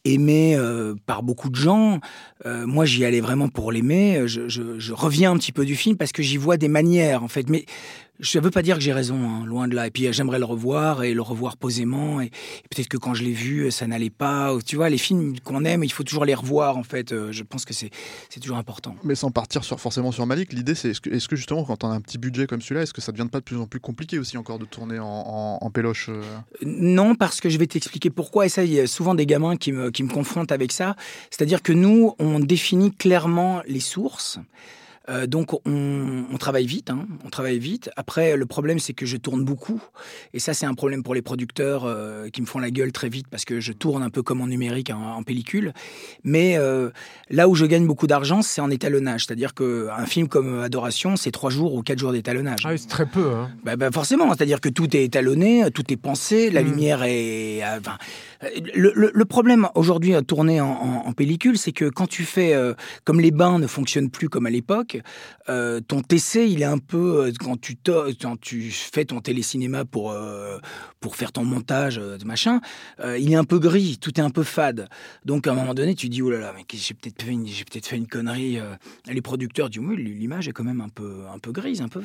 aimé 0.05 0.55
euh, 0.55 0.95
par 1.05 1.23
beaucoup 1.23 1.49
de 1.49 1.55
gens. 1.55 1.99
moi, 2.45 2.86
j'y 2.86 3.03
allais 3.03 3.19
vraiment 3.19 3.49
pour 3.49 3.73
l'aimer. 3.73 4.21
Je, 4.28 4.47
je, 4.47 4.80
je, 4.80 4.93
reviens 4.93 5.32
un 5.32 5.38
petit 5.38 5.51
peu 5.51 5.65
du 5.65 5.76
film 5.76 5.97
parce 5.97 6.13
que 6.13 6.23
j'y 6.23 6.38
vois 6.38 6.55
des 6.55 6.69
manières, 6.69 7.21
en 7.21 7.28
fait. 7.28 7.49
Mais 7.49 7.65
je 8.20 8.38
ne 8.38 8.43
veux 8.43 8.51
pas 8.51 8.61
dire 8.61 8.76
que 8.76 8.82
j'ai 8.82 8.93
raison, 8.93 9.16
hein, 9.16 9.45
loin 9.45 9.68
de 9.68 9.76
là. 9.76 9.88
Et 9.88 9.91
puis 9.91 10.11
j'aimerais 10.11 10.39
le 10.39 10.45
revoir 10.45 11.03
et 11.03 11.13
le 11.13 11.22
revoir 11.22 11.57
posément. 11.57 12.22
Et, 12.22 12.32
peut-être 12.70 12.88
que 12.88 12.97
quand 12.97 13.13
je 13.13 13.24
l'ai 13.24 13.34
vu, 13.34 13.72
ça 13.72 13.88
n'allait 13.88 14.09
pas. 14.09 14.55
Tu 14.66 14.76
vois, 14.76 14.89
les 14.89 14.97
films 14.97 15.39
qu'on 15.39 15.66
aime, 15.66 15.84
il 15.84 15.91
faut 15.91 16.03
toujours 16.03 16.26
les 16.26 16.36
revoir 16.36 16.78
en 16.78 16.84
fait. 16.84 17.11
Euh, 17.11 17.32
je 17.32 17.43
pense 17.43 17.66
que 17.66 17.74
c'est 17.74 17.91
toujours 18.41 18.57
important. 18.57 18.95
Mais 19.03 19.16
sans 19.16 19.32
partir 19.32 19.63
sur, 19.63 19.80
forcément 19.80 20.11
sur 20.11 20.26
Malik, 20.26 20.53
l'idée 20.53 20.76
c'est 20.76 20.89
est-ce 20.89 21.01
que, 21.01 21.09
est 21.09 21.28
que, 21.28 21.36
justement 21.36 21.63
quand 21.63 21.84
on 21.84 21.89
a 21.89 21.93
un 21.93 22.01
petit 22.01 22.18
budget 22.18 22.47
comme 22.47 22.61
celui-là, 22.61 22.84
est-ce 22.84 22.93
que 22.93 23.01
ça 23.01 23.11
ne 23.11 23.18
devient 23.18 23.30
pas 23.30 23.39
de 23.39 23.43
plus 23.43 23.57
en 23.57 23.68
plus 23.68 23.80
compliqué 23.80 24.20
aussi 24.20 24.38
encore 24.38 24.59
de 24.59 24.66
tourner 24.66 24.99
en, 24.99 25.57
en, 25.61 25.70
péloche 25.72 26.09
euh 26.09 26.22
Non, 26.63 27.16
parce 27.16 27.41
que 27.41 27.49
je 27.49 27.57
vais 27.57 27.68
t'expliquer 27.68 28.09
pourquoi. 28.09 28.45
Et 28.45 28.49
ça, 28.49 28.63
il 28.63 28.72
y 28.72 28.80
a 28.80 28.88
souvent 28.88 29.16
des 29.16 29.26
gamins 29.26 29.57
qui 29.57 29.72
me, 29.72 29.91
qui 29.91 30.03
me 30.03 30.09
confrontent 30.09 30.51
avec 30.51 30.72
ça. 30.72 30.95
C'est-à-dire 31.30 31.61
que 31.61 31.74
nous, 31.74 32.16
on 32.20 32.39
définit 32.39 32.91
clairement 32.91 33.61
les 33.68 33.80
sources. 33.80 34.39
Euh, 35.10 35.28
donc 35.28 35.53
on, 35.66 36.38
travaille 36.39 36.66
vite, 36.66 36.89
hein, 36.89 37.06
on 37.24 37.30
travaille 37.30 37.60
vite. 37.60 37.89
Après, 37.95 38.36
le 38.36 38.45
problème 38.45 38.80
c'est 38.80 38.93
que 38.93 39.06
je 39.06 39.18
tourne 39.18 39.43
beaucoup, 39.43 39.82
et 40.34 40.39
ça 40.39 40.53
c'est 40.53 40.66
un 40.66 40.74
problème 40.74 41.03
pour 41.03 41.16
les 41.16 41.22
producteurs 41.22 41.86
euh, 41.86 42.30
qui 42.30 42.41
me 42.41 42.45
font 42.45 42.60
la 42.60 42.72
gueule 42.72 42.91
très 42.91 43.10
vite 43.10 43.28
parce 43.30 43.45
que 43.45 43.60
je 43.60 43.72
tourne 43.72 44.03
un 44.03 44.10
peu 44.10 44.24
comme 44.24 44.41
en 44.41 44.47
numérique, 44.47 44.91
en, 44.91 45.24
pellicule. 45.24 45.74
Mais 46.24 46.58
euh, 46.58 46.89
là 47.30 47.47
où 47.47 47.56
je 47.56 47.66
gagne 47.66 47.88
beaucoup 47.88 48.08
d'argent, 48.08 48.41
c'est 48.41 48.62
en 48.62 48.70
étalonnage, 48.70 49.26
c'est-à-dire 49.26 49.53
qu'un 49.53 50.06
film 50.06 50.28
comme 50.28 50.60
Adoration, 50.60 51.16
c'est 51.16 51.32
trois 51.32 51.49
jours 51.49 51.74
ou 51.74 51.82
quatre 51.82 51.99
jours 51.99 52.12
d'étalonnage. 52.12 52.62
Ah 52.66 52.78
c'est 52.78 52.88
très 52.88 53.06
peu. 53.06 53.32
Hein. 53.32 53.49
Bah, 53.64 53.76
bah, 53.76 53.89
forcément, 53.91 54.28
c'est-à-dire 54.30 54.62
que 54.62 54.70
tout 54.70 54.95
est 54.95 55.03
étalonné, 55.03 55.70
tout 55.74 55.91
est 55.91 55.97
pensé, 55.97 56.49
la 56.51 56.62
hmm. 56.62 56.66
lumière 56.66 57.03
est. 57.03 57.62
le, 58.76 59.26
problème 59.26 59.68
aujourd'hui 59.74 60.14
à 60.14 60.22
tourner 60.22 60.62
en 60.62 61.12
pellicule, 61.14 61.58
c'est 61.58 61.72
que 61.72 61.86
quand 61.86 62.08
tu 62.08 62.24
fais 62.24 62.56
comme 63.03 63.20
les 63.20 63.32
bains 63.32 63.60
ne 63.60 63.68
fonctionnent 63.68 64.10
plus 64.10 64.30
comme 64.30 64.45
à 64.45 64.49
l'époque 64.49 64.94
euh, 65.49 65.79
ton 65.79 66.01
TC, 66.01 66.47
il 66.49 66.61
est 66.61 66.65
un 66.65 66.77
peu 66.77 67.25
euh, 67.25 67.31
quand 67.39 67.59
tu 67.59 68.71
fais 68.71 69.05
ton 69.05 69.21
télécinéma 69.21 69.85
pour 69.85 70.11
euh, 70.11 70.57
pour 70.99 71.15
faire 71.15 71.31
ton 71.31 71.43
montage, 71.43 71.99
machin, 72.25 72.61
il 73.19 73.31
est 73.31 73.35
un 73.35 73.43
peu 73.43 73.59
gris, 73.59 73.97
tout 74.01 74.19
est 74.19 74.23
un 74.23 74.31
peu 74.31 74.43
fade. 74.43 74.89
Donc 75.23 75.45
à 75.45 75.51
un 75.51 75.53
moment 75.53 75.75
donné, 75.75 75.93
tu 75.93 76.09
dis 76.09 76.21
oh 76.21 76.31
là 76.31 76.39
là, 76.39 76.53
mais 76.55 76.63
j'ai 76.73 76.95
peut-être 76.95 77.21
fait 77.21 77.31
une, 77.31 77.45
j'ai 77.45 77.63
peut-être 77.63 77.85
fait 77.85 77.97
une 77.97 78.07
connerie. 78.07 78.57
les 79.07 79.21
producteurs 79.21 79.69
disent 79.69 79.81
oui, 79.83 79.97
l'image 79.97 80.47
est 80.47 80.51
quand 80.51 80.63
même 80.63 80.81
un 80.81 80.89
peu 80.89 81.23
un 81.31 81.37
peu 81.37 81.51
grise, 81.51 81.81
un 81.81 81.89
peu. 81.89 82.01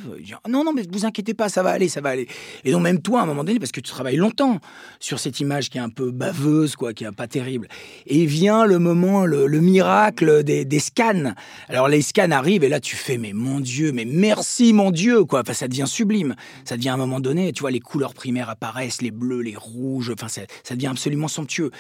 non 0.49 0.65
non, 0.65 0.75
mais 0.75 0.83
vous 0.93 1.07
inquiétez 1.07 1.33
pas, 1.33 1.49
ça 1.49 1.63
va 1.63 1.71
aller, 1.71 1.89
ça 1.89 2.03
va 2.03 2.11
aller. 2.11 2.29
Et 2.65 2.73
donc 2.73 2.83
même 2.83 3.01
toi, 3.01 3.21
à 3.21 3.23
un 3.23 3.27
moment 3.27 3.45
donné, 3.45 3.59
parce 3.59 3.73
que 3.73 3.81
tu 3.81 3.91
travailles 3.91 4.17
longtemps 4.17 4.59
sur 4.99 5.19
cette 5.19 5.41
image 5.41 5.71
qui 5.71 5.79
est 5.79 5.83
un 5.83 5.89
peu 5.89 6.11
baveuse, 6.11 6.77
quoi, 6.77 6.93
qui 6.93 7.05
est 7.05 7.13
pas 7.13 7.27
terrible. 7.27 7.69
Et 8.07 8.27
vient 8.27 8.67
le 8.67 8.79
moment, 8.79 9.25
le, 9.25 9.61
miracle 9.61 10.43
des, 10.43 10.65
des 10.65 10.79
scans. 10.79 11.35
Alors 11.69 11.89
les 11.89 12.03
scans 12.03 12.31
arrivent 12.31 12.65
et 12.65 12.69
là 12.69 12.80
tu 12.81 12.97
fais, 12.97 13.19
mais 13.19 13.33
mon 13.33 13.61
Dieu, 13.61 13.93
mais 13.93 14.05
merci 14.05 14.73
mon 14.73 14.91
Dieu, 14.91 15.25
quoi. 15.25 15.41
Enfin, 15.41 15.53
ça 15.53 15.69
devient 15.69 15.87
sublime. 15.87 16.35
Ça 16.65 16.77
devient 16.77 16.91
à 16.91 16.95
un 16.95 16.99
moment 16.99 17.21
donné, 17.21 17.53
tu 17.53 17.61
vois, 17.61 17.71
les 17.71 17.81
couleurs 17.81 18.15
primaires 18.15 18.51
apparaissent, 18.51 19.03
les 19.03 19.11
bleus, 19.11 19.41
les 19.41 19.57
rouges, 19.57 20.11
enfin, 20.11 20.29
ça, 20.29 20.75
devient 20.75 20.89
absolument 20.89 21.29
somptueux. 21.29 21.71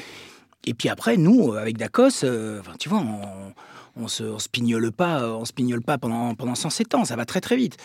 Et 0.66 0.74
puis 0.74 0.88
après, 0.88 1.16
nous, 1.16 1.55
avec 1.55 1.78
Dacos, 1.78 2.24
euh, 2.24 2.61
tu 2.78 2.88
vois, 2.88 2.98
on, 2.98 3.53
on 3.96 4.09
se, 4.09 4.24
on 4.24 4.38
pignole 4.51 4.92
pas, 4.92 5.28
on 5.28 5.44
se 5.44 5.53
pas 5.80 5.98
pendant, 5.98 6.34
pendant 6.34 6.55
107 6.55 6.94
ans, 6.94 7.05
ça 7.05 7.16
va 7.16 7.24
très 7.24 7.40
très 7.40 7.57
vite. 7.57 7.76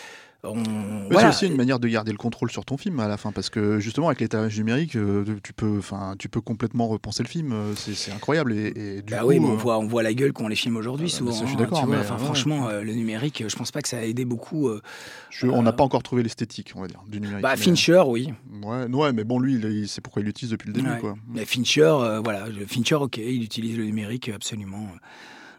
C'est 0.44 1.28
aussi 1.28 1.46
une 1.46 1.56
manière 1.56 1.78
de 1.78 1.88
garder 1.88 2.12
le 2.12 2.18
contrôle 2.18 2.50
sur 2.50 2.64
ton 2.64 2.76
film 2.76 3.00
à 3.00 3.08
la 3.08 3.16
fin, 3.16 3.32
parce 3.32 3.50
que 3.50 3.78
justement 3.80 4.08
avec 4.08 4.20
l'étalage 4.20 4.56
numérique, 4.58 4.96
euh, 4.96 5.24
tu 5.42 5.52
peux, 5.52 5.78
enfin, 5.78 6.14
tu 6.18 6.28
peux 6.28 6.40
complètement 6.40 6.88
repenser 6.88 7.22
le 7.22 7.28
film. 7.28 7.52
Euh, 7.52 7.74
c'est 7.74 8.12
incroyable. 8.12 8.52
Et, 8.52 9.02
du 9.02 9.12
bah 9.12 9.24
oui, 9.24 9.38
on 9.40 9.52
euh, 9.52 9.56
voit, 9.56 9.78
on 9.78 9.86
voit 9.86 10.02
la 10.02 10.14
gueule 10.14 10.32
qu'ont 10.32 10.48
les 10.48 10.56
films 10.56 10.76
aujourd'hui 10.76 11.06
ah 11.08 11.12
bah, 11.12 11.32
souvent. 11.32 11.46
je 11.46 11.46
suis 11.46 11.92
hein, 11.92 12.18
franchement, 12.18 12.68
le 12.70 12.92
numérique, 12.92 13.44
je 13.46 13.56
pense 13.56 13.72
pas 13.72 13.82
que 13.82 13.88
ça 13.88 13.98
a 13.98 14.02
aidé 14.02 14.24
beaucoup. 14.24 14.70
on 15.42 15.62
n'a 15.62 15.72
pas 15.72 15.84
encore 15.84 16.02
trouvé 16.02 16.22
l'esthétique, 16.22 16.72
on 16.76 16.80
va 16.80 16.88
dire, 16.88 17.02
du 17.08 17.20
numérique. 17.20 17.42
Bah, 17.42 17.56
Fincher, 17.56 18.02
oui. 18.06 18.32
Ouais, 18.62 18.86
ouais, 18.86 19.12
mais 19.12 19.24
bon, 19.24 19.38
lui, 19.38 19.88
c'est 19.88 20.00
pourquoi 20.00 20.22
il 20.22 20.26
l'utilise 20.26 20.52
depuis 20.52 20.68
le 20.68 20.74
début, 20.74 20.98
quoi. 21.00 21.16
Mais 21.28 21.44
Fincher, 21.44 22.20
voilà, 22.22 22.46
Fincher, 22.66 22.96
ok, 22.96 23.16
il 23.18 23.42
utilise 23.42 23.76
le 23.76 23.84
numérique 23.84 24.28
absolument 24.28 24.88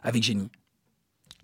avec 0.04 0.24
génie. 0.24 0.50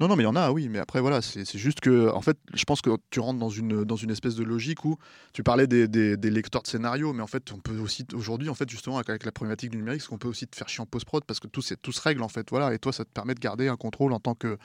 Non, 0.04 0.10
non, 0.10 0.16
mais 0.18 0.24
il 0.24 0.26
y 0.26 0.30
en 0.30 0.36
a, 0.36 0.52
oui. 0.52 0.68
Mais 0.68 0.80
après, 0.80 1.00
voilà, 1.00 1.22
c'est 1.22 1.58
juste 1.58 1.80
que, 1.80 2.10
en 2.10 2.20
fait, 2.20 2.36
je 2.54 2.66
pense 2.66 2.82
que 2.82 2.90
tu 3.10 3.22
rentres 3.22 3.40
dans 3.40 3.48
une, 3.48 3.86
dans 3.86 3.96
une 3.96 4.12
espèce 4.12 4.36
de 4.36 4.44
logique 4.44 4.84
où 4.84 4.98
tu 5.32 5.44
parlais 5.44 5.66
des, 5.66 6.18
lecteurs 6.30 6.62
de 6.62 6.68
scénarios, 6.68 7.14
mais 7.14 7.24
en 7.24 7.28
fait, 7.28 7.54
on 7.54 7.60
peut 7.60 7.78
aussi, 7.78 8.06
aujourd'hui, 8.14 8.50
en 8.50 8.54
fait, 8.54 8.70
justement, 8.70 8.98
avec, 8.98 9.24
la 9.24 9.32
problématique 9.32 9.70
du 9.70 9.78
numérique, 9.78 10.02
c'est 10.02 10.10
qu'on 10.10 10.18
peut 10.18 10.28
aussi 10.28 10.46
te 10.46 10.58
faire 10.58 10.68
chier 10.68 10.82
en 10.82 10.86
post-prod 10.86 11.24
parce 11.24 11.40
que 11.40 11.48
tout, 11.48 11.62
tout 11.82 11.94
se 11.94 12.02
règle, 12.02 12.22
en 12.22 12.28
fait. 12.28 12.50
Voilà, 12.50 12.74
et 12.74 12.80
toi, 12.80 12.92
ça 12.92 13.06
te 13.06 13.12
permet 13.12 13.34
de 13.34 13.40
garder 13.40 13.70
un 13.70 13.78
contrôle 13.78 14.12
en 14.12 14.20
tant 14.20 14.36
que 14.36 14.58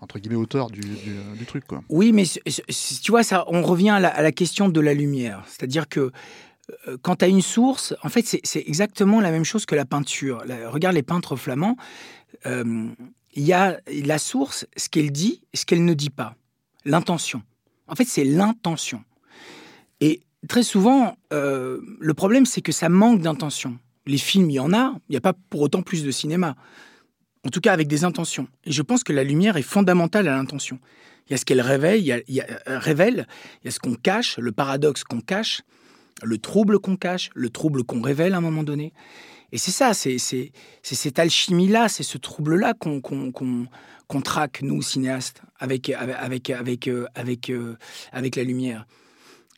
entre 0.00 0.18
guillemets 0.18 0.36
auteur 0.36 0.70
du, 0.70 0.80
du, 0.80 1.46
truc 1.46 1.66
quoi. 1.66 1.82
Oui, 1.88 2.12
mais 2.12 2.24
tu 2.26 3.10
vois 3.10 3.22
ça, 3.22 3.44
on 3.46 3.62
revient 3.62 3.90
à 3.90 4.00
la, 4.00 4.32
question 4.32 4.68
de 4.68 4.80
la 4.80 4.92
lumière, 4.92 5.44
c'est-à-dire 5.46 5.88
que 5.88 6.10
euh, 6.88 6.98
quand 7.00 7.16
tu 7.16 7.24
as 7.24 7.28
une 7.28 7.40
source, 7.40 7.94
en 8.02 8.10
fait, 8.10 8.26
c'est 8.26 8.64
exactement 8.66 9.22
la 9.22 9.30
même 9.30 9.44
chose 9.44 9.64
que 9.64 9.74
la 9.74 9.86
peinture. 9.86 10.42
regarde 10.66 10.94
les 10.94 11.02
peintres 11.02 11.36
flamands. 11.36 11.76
Euh, 12.44 12.88
il 13.34 13.44
y 13.44 13.52
a 13.52 13.80
la 14.04 14.18
source, 14.18 14.66
ce 14.76 14.88
qu'elle 14.88 15.10
dit 15.10 15.42
ce 15.54 15.64
qu'elle 15.64 15.84
ne 15.84 15.94
dit 15.94 16.10
pas. 16.10 16.36
L'intention. 16.84 17.42
En 17.86 17.94
fait, 17.94 18.04
c'est 18.04 18.24
l'intention. 18.24 19.02
Et 20.00 20.22
très 20.48 20.62
souvent, 20.62 21.16
euh, 21.32 21.80
le 22.00 22.14
problème, 22.14 22.46
c'est 22.46 22.62
que 22.62 22.72
ça 22.72 22.88
manque 22.88 23.20
d'intention. 23.20 23.78
Les 24.06 24.18
films, 24.18 24.50
il 24.50 24.54
y 24.54 24.60
en 24.60 24.72
a, 24.72 24.94
il 25.08 25.12
n'y 25.12 25.16
a 25.16 25.20
pas 25.20 25.34
pour 25.50 25.60
autant 25.62 25.82
plus 25.82 26.04
de 26.04 26.10
cinéma. 26.10 26.56
en 27.46 27.50
tout 27.50 27.60
cas 27.60 27.72
avec 27.74 27.88
des 27.88 28.04
intentions. 28.04 28.48
Et 28.64 28.72
je 28.72 28.80
pense 28.80 29.04
que 29.04 29.12
la 29.12 29.22
lumière 29.22 29.58
est 29.58 29.62
fondamentale 29.62 30.28
à 30.28 30.36
l'intention. 30.36 30.78
Il 31.28 31.32
y 31.32 31.34
a 31.34 31.36
ce 31.36 31.44
qu'elle 31.44 31.60
révèle, 31.60 32.00
il 32.00 32.06
y 32.06 32.40
a, 32.40 32.46
euh, 32.68 32.78
révèle, 32.78 33.26
il 33.62 33.66
y 33.66 33.68
a 33.68 33.70
ce 33.70 33.78
qu'on 33.78 33.94
cache, 33.94 34.38
le 34.38 34.52
paradoxe 34.52 35.04
qu'on 35.04 35.20
cache, 35.20 35.62
le 36.22 36.38
trouble 36.38 36.78
qu'on 36.78 36.96
cache, 36.96 37.30
le 37.34 37.50
trouble 37.50 37.84
qu'on 37.84 38.00
révèle 38.00 38.34
à 38.34 38.38
un 38.38 38.40
moment 38.40 38.62
donné. 38.62 38.92
Et 39.54 39.58
c'est 39.58 39.70
ça, 39.70 39.94
c'est 39.94 40.18
cette 40.82 41.18
alchimie-là, 41.20 41.88
c'est 41.88 42.02
ce 42.02 42.18
trouble-là 42.18 42.74
qu'on 42.74 44.20
traque, 44.20 44.62
nous, 44.62 44.82
cinéastes, 44.82 45.42
avec, 45.60 45.90
avec, 45.90 46.50
avec, 46.50 46.88
euh, 46.88 47.06
avec, 47.14 47.50
euh, 47.50 47.76
avec 48.10 48.34
la 48.34 48.42
lumière. 48.42 48.84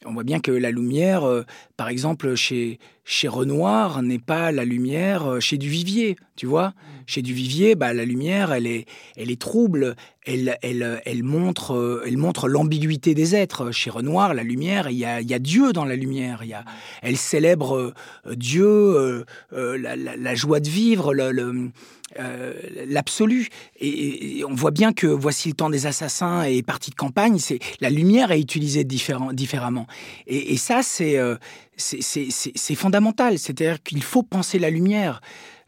On 0.05 0.13
voit 0.13 0.25
bien 0.25 0.41
que 0.41 0.51
la 0.51 0.71
lumière, 0.71 1.25
euh, 1.25 1.43
par 1.77 1.89
exemple, 1.89 2.35
chez, 2.35 2.79
chez 3.05 3.29
Renoir, 3.29 4.03
n'est 4.03 4.19
pas 4.19 4.53
la 4.53 4.65
lumière 4.65 5.41
chez 5.41 5.57
Duvivier, 5.57 6.17
tu 6.37 6.47
vois. 6.47 6.69
Mm. 6.69 6.75
Chez 7.07 7.23
Duvivier, 7.23 7.75
bah, 7.77 7.95
la 7.95 8.05
lumière, 8.05 8.53
elle 8.53 8.67
est, 8.67 8.85
elle 9.17 9.31
est 9.31 9.41
trouble, 9.41 9.97
elle, 10.27 10.59
elle, 10.61 11.01
elle 11.07 11.23
montre, 11.23 12.03
elle 12.07 12.19
montre 12.19 12.49
l'ambiguïté 12.49 13.15
des 13.15 13.35
êtres. 13.35 13.71
Chez 13.71 13.91
Renoir, 13.91 14.35
la 14.35 14.43
lumière, 14.43 14.91
il 14.91 14.99
y 14.99 15.05
a, 15.05 15.21
il 15.21 15.31
y 15.31 15.35
a 15.35 15.39
Dieu 15.39 15.73
dans 15.73 15.85
la 15.85 15.97
lumière. 15.97 16.41
Il 16.43 16.49
y 16.49 16.55
a, 16.55 16.65
elle 17.03 17.17
célèbre 17.17 17.95
Dieu, 18.31 19.25
la, 19.53 19.97
la, 19.97 20.35
joie 20.35 20.61
de 20.61 20.69
vivre, 20.69 21.15
le, 21.15 21.31
le 21.31 21.71
euh, 22.19 22.55
l'absolu. 22.87 23.49
Et, 23.81 24.43
on 24.49 24.55
voit 24.55 24.71
bien 24.71 24.93
que 24.93 25.07
Voici 25.07 25.49
le 25.49 25.55
temps 25.55 25.71
des 25.71 25.87
assassins 25.87 26.43
et 26.43 26.63
Partie 26.63 26.91
de 26.91 26.97
campagne, 26.97 27.39
c'est 27.39 27.59
la 27.81 27.91
lumière 27.91 28.33
est 28.33 28.41
utilisée 28.41 28.85
différemment. 28.85 29.87
Et, 30.27 30.57
ça, 30.57 30.81
euh, 31.01 31.37
c'est 31.77 32.75
fondamental. 32.75 33.39
C'est-à-dire 33.39 33.83
qu'il 33.83 34.03
faut 34.03 34.23
penser 34.23 34.59
la 34.59 34.71
lumière. 34.71 35.21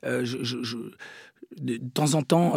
Euh, 0.05 0.25
de, 1.61 1.77
temps 1.93 2.15
en 2.15 2.23
temps, 2.23 2.55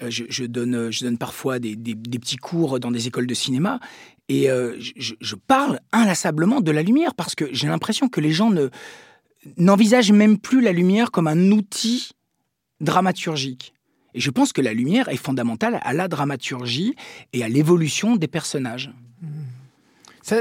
je, 0.00 0.44
donne, 0.44 0.90
je 0.90 1.04
donne 1.04 1.18
parfois 1.18 1.58
des, 1.58 1.76
des, 1.76 1.94
petits 1.94 2.36
cours 2.36 2.80
dans 2.80 2.90
des 2.90 3.06
écoles 3.06 3.26
de 3.26 3.34
cinéma 3.34 3.80
et 4.28 4.48
je, 4.48 5.14
je 5.20 5.34
parle 5.34 5.80
inlassablement 5.92 6.60
de 6.60 6.70
la 6.70 6.82
lumière 6.82 7.14
parce 7.14 7.34
que 7.34 7.46
j'ai 7.52 7.68
l'impression 7.68 8.08
que 8.08 8.20
les 8.20 8.32
gens 8.32 8.50
ne 8.50 8.68
n'envisagent 9.56 10.12
même 10.12 10.38
plus 10.38 10.60
la 10.60 10.72
lumière 10.72 11.10
comme 11.10 11.28
un 11.28 11.50
outil 11.50 12.10
dramaturgique. 12.80 13.74
Et 14.14 14.20
je 14.20 14.30
pense 14.30 14.52
que 14.52 14.60
la 14.60 14.74
lumière 14.74 15.08
est 15.08 15.16
fondamentale 15.16 15.80
à 15.82 15.92
la 15.92 16.08
dramaturgie 16.08 16.94
et 17.32 17.44
à 17.44 17.48
l'évolution 17.48 18.16
des 18.16 18.28
personnages 18.28 18.90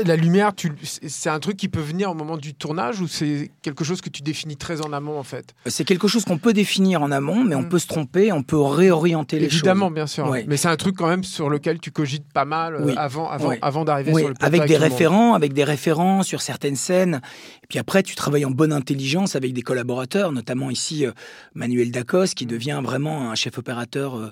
la 0.06 0.16
lumière, 0.16 0.52
c'est 0.84 1.30
un 1.30 1.40
truc 1.40 1.58
qui 1.58 1.70
peut 1.70 1.80
venir 1.80 2.12
au 2.12 2.14
moment 2.14 2.38
du 2.38 2.54
tournage 2.54 3.02
ou 3.02 3.08
c'est 3.08 3.52
quelque 3.62 3.84
chose 3.84 4.02
que 4.02 4.10
tu 4.10 4.22
définis 4.22 4.58
très 4.58 4.82
en 4.82 4.94
amont 4.94 5.18
en 5.18 5.24
fait? 5.24 5.54
C'est 5.66 5.86
quelque 5.86 6.08
chose 6.08 6.26
qu'on 6.26 6.38
peut 6.38 6.54
définir 6.54 7.02
en 7.02 7.12
amont, 7.12 7.44
mais 7.44 7.56
on 7.56 7.64
mm. 7.64 7.70
peut 7.70 7.80
se 7.80 7.88
tromper, 7.88 8.32
on 8.32 8.44
peut 8.44 8.60
réorienter 8.60 9.40
les 9.40 9.50
choses. 9.50 9.60
Évidemment, 9.60 9.92
bien 9.92 10.08
sûr. 10.08 10.34
Mais 10.48 10.58
c'est 10.58 10.68
un 10.68 10.76
truc 10.76 10.96
quand 10.96 11.08
même 11.08 11.24
sur 11.24 11.50
lequel 11.50 11.80
tu 11.80 11.92
cogites 11.92 12.32
pas 12.32 12.46
mal 12.46 12.76
euh, 12.76 12.94
avant, 12.98 13.30
avant, 13.30 13.54
avant 13.62 13.86
d'arriver 13.86 14.14
sur 14.14 14.30
le 14.30 14.36
Avec 14.40 14.66
des 14.66 14.78
référents, 14.78 15.34
avec 15.34 15.54
des 15.54 15.64
référents 15.64 16.24
sur 16.24 16.42
certaines 16.42 16.76
scènes. 16.76 17.22
Et 17.64 17.68
puis 17.68 17.80
après, 17.80 18.04
tu 18.04 18.16
travailles 18.16 18.46
en 18.46 18.52
bonne 18.52 18.74
intelligence 18.74 19.36
avec 19.36 19.54
des 19.54 19.62
collaborateurs, 19.62 20.32
notamment 20.32 20.70
ici 20.70 21.06
euh, 21.06 21.12
Manuel 21.54 21.92
Dacos, 21.92 22.34
qui 22.36 22.46
mm. 22.46 22.50
devient 22.50 22.82
vraiment 22.84 23.32
un 23.32 23.36
chef 23.36 23.58
opérateur. 23.58 24.16
Euh, 24.16 24.32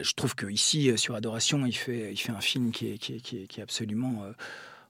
je 0.00 0.12
trouve 0.12 0.34
que 0.34 0.46
ici 0.46 0.92
sur 0.96 1.14
Adoration, 1.14 1.66
il 1.66 1.72
fait, 1.72 2.10
il 2.12 2.16
fait 2.16 2.32
un 2.32 2.40
film 2.40 2.70
qui 2.70 2.92
est, 2.92 2.98
qui 2.98 3.14
est, 3.14 3.20
qui 3.20 3.60
est, 3.60 3.62
absolument 3.62 4.24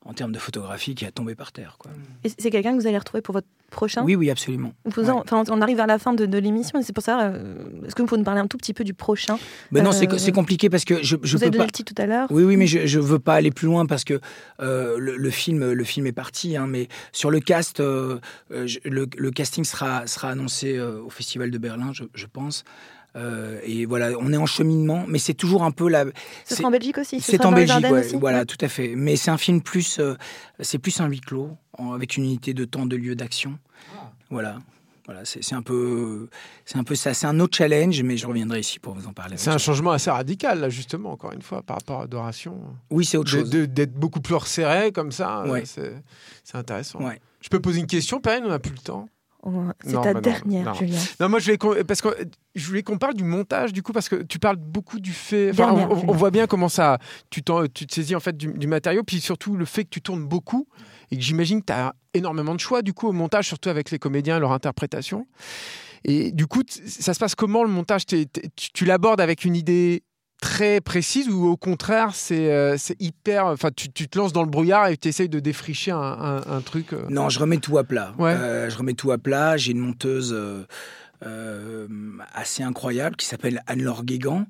en 0.05 0.15
termes 0.15 0.33
de 0.33 0.39
photographie 0.39 0.95
qui 0.95 1.05
a 1.05 1.11
tombé 1.11 1.35
par 1.35 1.53
terre. 1.53 1.77
Quoi. 1.79 1.91
Et 2.25 2.31
c'est 2.39 2.51
quelqu'un 2.51 2.77
que 2.77 2.81
vous 2.81 2.87
allez 2.87 2.99
retrouver 2.99 3.21
pour 3.21 3.35
votre 3.35 3.47
prochain? 3.71 4.03
Oui, 4.05 4.17
oui, 4.17 4.31
absolument. 4.31 4.73
on 4.97 5.61
arrive 5.61 5.81
à 5.81 5.87
la 5.87 5.99
fin 5.99 6.15
de, 6.15 6.27
de 6.27 6.39
l'émission, 6.39 6.81
c'est 6.83 6.93
pour 6.93 7.03
ça. 7.03 7.21
Euh, 7.21 7.57
est-ce 7.87 7.95
que 7.95 8.03
vous 8.03 8.09
pouvez 8.09 8.19
nous 8.19 8.25
parler 8.25 8.41
un 8.41 8.47
tout 8.47 8.57
petit 8.57 8.73
peu 8.73 8.85
du 8.85 8.95
prochain? 8.95 9.39
Ben 9.71 9.85
Non, 9.85 9.93
c'est 9.93 10.11
euh, 10.11 10.33
compliqué 10.33 10.71
parce 10.71 10.85
que 10.85 11.03
je, 11.03 11.17
je 11.23 11.37
vous 11.37 11.43
avez 11.43 11.51
donné 11.51 11.67
le 11.67 11.71
titre 11.71 11.95
tout 11.95 12.03
à 12.03 12.07
l'heure. 12.07 12.29
Oui, 12.31 12.45
oui, 12.45 12.57
mais 12.57 12.67
je 12.67 12.99
ne 12.99 13.05
veux 13.05 13.19
pas 13.19 13.35
aller 13.35 13.51
plus 13.51 13.67
loin 13.67 13.87
parce 13.87 14.05
que 14.05 14.21
euh, 14.61 14.97
le, 14.99 15.31
film, 15.31 15.73
le 15.73 15.85
film 15.85 16.07
est 16.07 16.13
parti. 16.13 16.57
Hein, 16.57 16.67
mais 16.67 16.89
sur 17.13 17.31
le 17.31 17.41
cast, 17.41 17.81
le, 17.81 18.21
le, 18.85 19.31
casting 19.31 19.65
sera, 19.65 20.07
sera 20.07 20.31
annoncé 20.31 20.81
au 20.81 21.11
Festival 21.11 21.51
de 21.51 21.59
Berlin, 21.59 21.93
je, 21.93 22.05
je 22.15 22.27
pense. 22.27 22.65
Euh, 23.19 23.59
et 23.65 23.85
voilà, 23.85 24.11
on 24.21 24.33
est 24.33 24.37
en 24.37 24.47
cheminement, 24.47 25.05
mais 25.09 25.19
c'est 25.19 25.35
toujours 25.35 25.65
un 25.65 25.71
peu 25.71 25.89
la. 25.89 26.05
C'est 26.45 26.65
en 26.65 26.71
Belgique 26.71 26.99
aussi. 26.99 27.21
C'est 27.21 27.45
en 27.45 27.53
Belgique, 27.53 27.85
voilà, 28.15 28.45
tout 28.45 28.57
à 28.61 28.69
fait. 28.69 28.95
Mais 28.97 29.17
c'est 29.17 29.31
un 29.31 29.39
film 29.39 29.61
plus, 29.61 29.99
euh, 29.99 30.15
c'est 30.61 30.79
plus 30.79 31.01
un 31.01 31.07
huis 31.09 31.21
clos, 31.21 31.51
avec 31.93 32.17
une 32.17 32.25
unité 32.25 32.55
de 32.55 32.65
temps, 32.65 32.87
de 32.87 32.97
lieu 32.97 33.15
d'action. 33.15 33.59
Ah. 33.95 34.13
Voilà. 34.31 34.59
Voilà, 35.07 35.23
c'est 35.25 35.55
un 35.55 35.63
peu, 35.63 36.29
c'est 36.67 36.77
un 36.77 36.85
peu 36.85 36.95
ça. 36.95 37.15
C'est 37.15 37.27
un 37.27 37.41
autre 37.41 37.57
challenge, 37.57 38.03
mais 38.03 38.19
je 38.19 38.27
reviendrai 38.27 38.61
ici 38.61 38.79
pour 38.79 38.93
vous 38.93 39.07
en 39.07 39.15
parler. 39.15 39.39
C'est 39.39 39.49
un 39.49 39.57
changement 39.57 39.93
assez 39.93 40.11
radical, 40.11 40.61
là, 40.61 40.69
justement, 40.69 41.13
encore 41.13 41.33
une 41.33 41.41
fois, 41.41 41.63
par 41.63 41.79
rapport 41.79 42.01
à 42.01 42.05
Adoration. 42.05 42.61
Oui, 42.91 43.07
c'est 43.07 43.17
autre 43.17 43.31
chose. 43.31 43.49
D'être 43.49 43.95
beaucoup 43.95 44.21
plus 44.21 44.35
resserré 44.35 44.93
comme 44.93 45.11
ça, 45.11 45.45
ouais. 45.47 45.65
c'est 45.65 45.95
intéressant. 46.53 47.01
Ouais. 47.01 47.23
Je 47.41 47.49
peux 47.49 47.59
poser 47.59 47.81
une 47.81 47.87
question, 47.87 48.21
Perrine, 48.21 48.45
on 48.45 48.51
n'a 48.51 48.59
plus 48.59 48.73
le 48.73 48.81
temps. 48.81 49.09
C'est 49.85 50.01
ta 50.01 50.15
dernière, 50.15 50.75
Julien. 50.75 50.99
Non, 51.21 51.29
moi 51.29 51.39
je 51.39 51.53
voulais 51.53 51.85
parce 51.85 52.01
que 52.01 52.09
je 52.55 52.67
voulais 52.67 52.83
qu'on 52.83 52.99
parle 52.99 53.15
du 53.15 53.25
montage 53.25 53.73
du 53.73 53.83
coup 53.83 53.93
parce 53.93 54.09
que 54.09 54.17
tu 54.17 54.39
parles 54.39 54.57
beaucoup 54.57 55.01
du 55.01 55.13
fait. 55.13 55.53
on, 55.61 56.13
voit 56.13 56.31
bien 56.31 56.47
comment 56.47 56.69
ça. 56.69 56.99
Tu, 57.31 57.43
tu 57.43 57.87
te 57.87 57.95
saisis 57.95 58.15
en 58.15 58.21
fait 58.21 58.37
du, 58.37 58.67
matériau, 58.67 59.03
puis 59.03 59.21
surtout 59.21 59.57
le 59.57 59.65
fait 59.65 59.85
que 59.85 59.91
tu 59.91 60.03
tournes 60.03 60.25
beaucoup 60.25 60.69
et 61.11 61.17
que 61.17 61.23
j'imagine 61.23 61.61
que 61.61 61.67
tu 61.67 61.73
as 61.73 61.95
énormément 62.15 62.55
de 62.55 62.61
choix 62.61 62.83
du 62.83 62.93
coup 62.93 63.09
au 63.09 63.13
montage, 63.13 63.47
surtout 63.47 63.69
avec 63.69 63.91
les 63.91 63.99
comédiens 63.99 64.37
et 64.37 64.41
leur 64.41 64.53
interprétation. 64.53 65.27
Et 66.05 66.31
du 66.33 66.47
coup, 66.47 66.63
ça 66.69 67.13
se 67.13 67.19
passe 67.19 67.35
comment 67.35 67.65
le 67.65 67.71
montage? 67.71 68.03
Tu 68.07 68.85
l'abordes 68.85 69.21
avec 69.21 69.45
une 69.45 69.57
idée 69.57 70.03
très 70.41 70.81
précise 70.81 71.29
ou 71.29 71.47
au 71.47 71.57
contraire 71.57 72.15
c'est 72.15 72.53
euh, 72.53 72.77
hyper 73.01 73.47
enfin 73.47 73.71
tu, 73.75 73.91
tu, 73.91 74.09
te 74.09 74.19
lances 74.19 74.33
dans 74.33 74.45
le 74.45 74.51
brouillard 74.51 74.87
et 74.87 74.97
tu 74.97 75.09
essayes 75.09 75.29
de 75.29 75.41
défricher 75.41 75.91
un, 75.91 76.41
un, 76.47 76.61
truc 76.61 76.93
euh. 76.93 77.03
non 77.11 77.29
je 77.29 77.41
remets 77.41 77.59
tout 77.59 77.77
à 77.77 77.85
plat 77.85 78.15
euh, 78.21 78.71
je 78.71 78.77
remets 78.77 78.95
tout 78.95 79.11
à 79.11 79.19
plat 79.19 79.57
j'ai 79.57 79.73
une 79.73 79.81
monteuse 79.81 80.37
assez 82.35 82.63
incroyable 82.63 83.17
qui 83.17 83.27
s'appelle 83.27 83.63
Anne-Laure 83.67 84.05
Guégan 84.05 84.47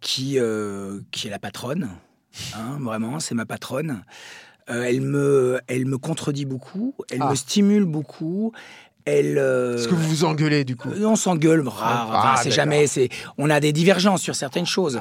qui, 0.00 0.38
qui 1.10 1.26
est 1.26 1.30
la 1.30 1.38
patronne 1.40 1.88
hein, 2.54 2.78
vraiment 2.80 3.18
c'est 3.18 3.34
ma 3.34 3.46
patronne 3.46 4.04
elle, 4.68 5.00
me, 5.00 5.60
elle 5.66 5.86
me 5.86 5.98
contredit 5.98 6.44
beaucoup, 6.44 6.94
elle 7.10 7.20
ah. 7.20 7.30
me 7.30 7.34
stimule 7.34 7.84
beaucoup, 7.84 8.52
elle. 9.04 9.38
Euh, 9.38 9.76
Est-ce 9.76 9.88
que 9.88 9.94
vous 9.94 10.08
vous 10.08 10.24
engueulez 10.24 10.64
du 10.64 10.76
coup 10.76 10.88
euh, 10.88 11.04
On 11.04 11.16
s'engueule, 11.16 11.66
rare. 11.66 12.10
Ah, 12.12 12.40
c'est 12.42 12.50
jamais. 12.50 12.86
C'est. 12.86 13.08
On 13.38 13.50
a 13.50 13.60
des 13.60 13.72
divergences 13.72 14.22
sur 14.22 14.34
certaines 14.34 14.66
choses, 14.66 15.00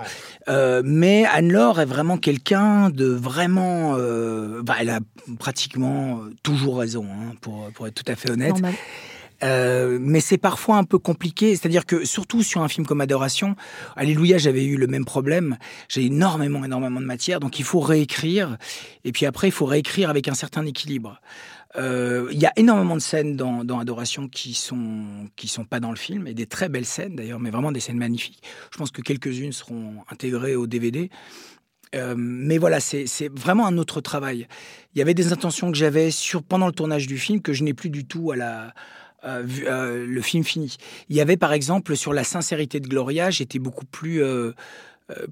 euh, 0.49 0.81
mais 0.83 1.25
Anne-Laure 1.25 1.79
est 1.79 1.85
vraiment 1.85 2.17
quelqu'un 2.17 2.89
de 2.89 3.05
vraiment. 3.05 3.97
Bah, 4.63 4.75
elle 4.79 4.89
a 4.89 4.99
pratiquement 5.39 6.21
toujours 6.43 6.79
raison, 6.79 7.05
hein, 7.05 7.33
pour 7.41 7.69
pour 7.73 7.87
être 7.87 7.95
tout 7.95 8.11
à 8.11 8.15
fait 8.15 8.31
honnête. 8.31 8.55
mais 9.41 10.19
c'est 10.19 10.37
parfois 10.37 10.77
un 10.77 10.83
peu 10.83 10.99
compliqué, 10.99 11.55
c'est-à-dire 11.55 11.85
que 11.85 12.05
surtout 12.05 12.43
sur 12.43 12.61
un 12.61 12.67
film 12.67 12.85
comme 12.85 13.01
Adoration, 13.01 13.55
Alléluia, 13.95 14.37
j'avais 14.37 14.63
eu 14.65 14.77
le 14.77 14.87
même 14.87 15.05
problème. 15.05 15.57
J'ai 15.89 16.05
énormément, 16.05 16.63
énormément 16.63 16.99
de 16.99 17.05
matière, 17.05 17.39
donc 17.39 17.59
il 17.59 17.65
faut 17.65 17.79
réécrire, 17.79 18.57
et 19.03 19.11
puis 19.11 19.25
après 19.25 19.47
il 19.47 19.51
faut 19.51 19.65
réécrire 19.65 20.09
avec 20.09 20.27
un 20.27 20.35
certain 20.35 20.65
équilibre. 20.65 21.19
Euh, 21.77 22.27
il 22.31 22.39
y 22.39 22.45
a 22.45 22.51
énormément 22.57 22.95
de 22.95 23.01
scènes 23.01 23.35
dans, 23.35 23.79
Adoration 23.79 24.27
qui 24.27 24.53
sont 24.53 25.29
qui 25.35 25.47
sont 25.47 25.63
pas 25.63 25.79
dans 25.79 25.89
le 25.89 25.97
film 25.97 26.27
et 26.27 26.33
des 26.33 26.45
très 26.45 26.69
belles 26.69 26.85
scènes 26.85 27.15
d'ailleurs, 27.15 27.39
mais 27.39 27.49
vraiment 27.49 27.71
des 27.71 27.79
scènes 27.79 27.97
magnifiques. 27.97 28.43
Je 28.71 28.77
pense 28.77 28.91
que 28.91 29.01
quelques-unes 29.01 29.53
seront 29.53 29.95
intégrées 30.09 30.55
au 30.55 30.67
DVD. 30.67 31.09
Euh, 31.93 32.15
mais 32.17 32.57
voilà, 32.57 32.79
c'est 32.79 33.29
vraiment 33.33 33.67
un 33.67 33.77
autre 33.77 33.99
travail. 34.01 34.47
Il 34.93 34.99
y 34.99 35.01
avait 35.01 35.13
des 35.13 35.33
intentions 35.33 35.71
que 35.71 35.77
j'avais 35.77 36.09
sur 36.09 36.41
pendant 36.43 36.67
le 36.67 36.71
tournage 36.71 37.07
du 37.07 37.17
film 37.17 37.41
que 37.41 37.53
je 37.53 37.63
n'ai 37.63 37.73
plus 37.73 37.89
du 37.89 38.05
tout 38.05 38.31
à 38.31 38.35
la 38.35 38.73
euh, 39.23 40.05
le 40.07 40.21
film 40.21 40.43
fini. 40.43 40.77
Il 41.09 41.15
y 41.15 41.21
avait 41.21 41.37
par 41.37 41.53
exemple 41.53 41.95
sur 41.95 42.13
la 42.13 42.23
sincérité 42.23 42.79
de 42.79 42.87
Gloria, 42.87 43.29
j'étais 43.29 43.59
beaucoup 43.59 43.85
plus 43.85 44.23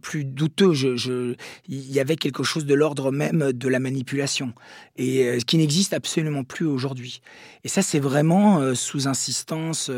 plus 0.02 0.26
douteux. 0.26 0.74
Je, 0.74 1.36
il 1.68 1.92
y 1.92 2.00
avait 2.00 2.16
quelque 2.16 2.44
chose 2.44 2.66
de 2.66 2.74
l'ordre 2.74 3.12
même 3.12 3.52
de 3.52 3.68
la 3.68 3.80
manipulation, 3.80 4.54
et 4.98 5.26
euh, 5.26 5.40
qui 5.40 5.58
n'existe 5.58 5.94
absolument 5.94 6.44
plus 6.44 6.66
aujourd'hui. 6.66 7.22
Et 7.64 7.68
ça, 7.68 7.82
c'est 7.82 8.00
vraiment 8.00 8.60
euh, 8.60 8.76
sous 8.76 9.08
insistance 9.08 9.92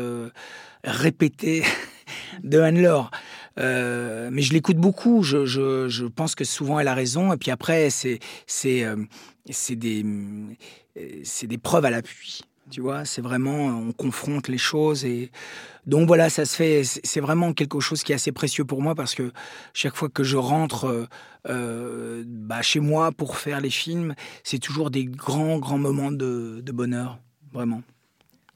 répétée 0.84 1.64
de 2.42 2.58
Anne-Laure. 2.60 3.10
mais 3.56 4.42
je 4.42 4.52
l'écoute 4.52 4.78
beaucoup. 4.78 5.22
Je, 5.22 6.06
pense 6.08 6.34
que 6.34 6.44
souvent 6.44 6.78
elle 6.80 6.88
a 6.88 6.94
raison. 6.94 7.32
Et 7.32 7.36
puis 7.36 7.50
après, 7.50 7.90
c'est 7.90 8.18
des 9.76 10.04
preuves 11.62 11.84
à 11.84 11.90
l'appui. 11.90 12.42
Tu 12.70 12.80
vois, 12.80 13.04
c'est 13.04 13.22
vraiment, 13.22 13.66
on 13.66 13.92
confronte 13.92 14.48
les 14.48 14.58
choses 14.58 15.04
et 15.04 15.30
donc 15.86 16.06
voilà, 16.06 16.30
ça 16.30 16.44
se 16.44 16.54
fait. 16.54 16.82
C'est 16.84 17.20
vraiment 17.20 17.52
quelque 17.52 17.80
chose 17.80 18.02
qui 18.02 18.12
est 18.12 18.14
assez 18.14 18.32
précieux 18.32 18.64
pour 18.64 18.80
moi 18.80 18.94
parce 18.94 19.14
que 19.14 19.32
chaque 19.74 19.96
fois 19.96 20.08
que 20.08 20.22
je 20.22 20.36
rentre 20.36 20.84
euh, 20.84 21.06
euh, 21.48 22.24
bah, 22.26 22.62
chez 22.62 22.80
moi 22.80 23.10
pour 23.10 23.36
faire 23.36 23.60
les 23.60 23.70
films, 23.70 24.14
c'est 24.44 24.58
toujours 24.58 24.90
des 24.90 25.04
grands, 25.04 25.58
grands 25.58 25.78
moments 25.78 26.12
de, 26.12 26.62
bonheur, 26.72 27.18
vraiment. 27.52 27.82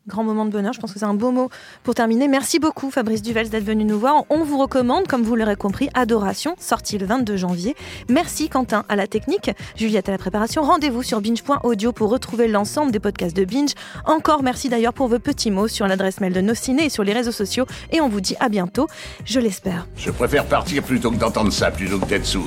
Grand 0.09 0.25
moment 0.25 0.45
de 0.45 0.51
bonheur. 0.51 0.73
Je 0.73 0.81
pense 0.81 0.93
que 0.93 0.99
c'est 0.99 1.05
un 1.05 1.15
beau 1.15 1.31
mot 1.31 1.51
pour 1.83 1.95
terminer. 1.95 2.29
Merci 2.29 2.59
beaucoup, 2.59 2.91
Fabrice 2.91 3.23
Duvels, 3.23 3.49
d'être 3.49 3.65
venu 3.65 3.85
nous 3.85 3.99
voir. 3.99 4.25
On 4.31 4.45
vous 4.45 4.59
recommande, 4.59 5.07
comme 5.07 5.23
vous 5.23 5.37
l'aurez 5.37 5.57
compris, 5.57 5.89
Adoration, 5.95 6.55
sorti 6.59 6.99
le 6.99 7.07
22 7.07 7.37
janvier. 7.37 7.75
Merci, 8.09 8.49
Quentin, 8.49 8.85
à 8.89 8.97
la 8.97 9.07
technique, 9.07 9.51
Juliette 9.77 10.09
à 10.09 10.13
la 10.13 10.19
préparation. 10.19 10.63
Rendez-vous 10.63 11.03
sur 11.03 11.21
binge.audio 11.21 11.93
pour 11.93 12.11
retrouver 12.11 12.49
l'ensemble 12.49 12.93
des 12.93 13.01
podcasts 13.01 13.37
de 13.37 13.45
Binge. 13.45 13.73
Encore 14.05 14.43
merci 14.43 14.69
d'ailleurs 14.69 14.95
pour 14.95 15.09
vos 15.09 15.19
petits 15.19 15.51
mots 15.51 15.69
sur 15.69 15.87
l'adresse 15.87 16.21
mail 16.21 16.33
de 16.33 16.41
nos 16.41 16.55
ciné 16.55 16.87
et 16.87 16.91
sur 16.91 17.05
les 17.05 17.13
réseaux 17.13 17.33
sociaux. 17.33 17.67
Et 17.93 18.01
on 18.01 18.09
vous 18.09 18.21
dit 18.21 18.37
à 18.41 18.49
bientôt, 18.49 18.87
je 19.25 19.41
l'espère. 19.41 19.87
Je 19.97 20.11
préfère 20.11 20.47
partir 20.47 20.83
plutôt 20.83 21.11
que 21.11 21.17
d'entendre 21.17 21.53
ça, 21.53 21.71
plutôt 21.71 21.99
que 21.99 22.07
d'être 22.07 22.27
sourd. 22.27 22.47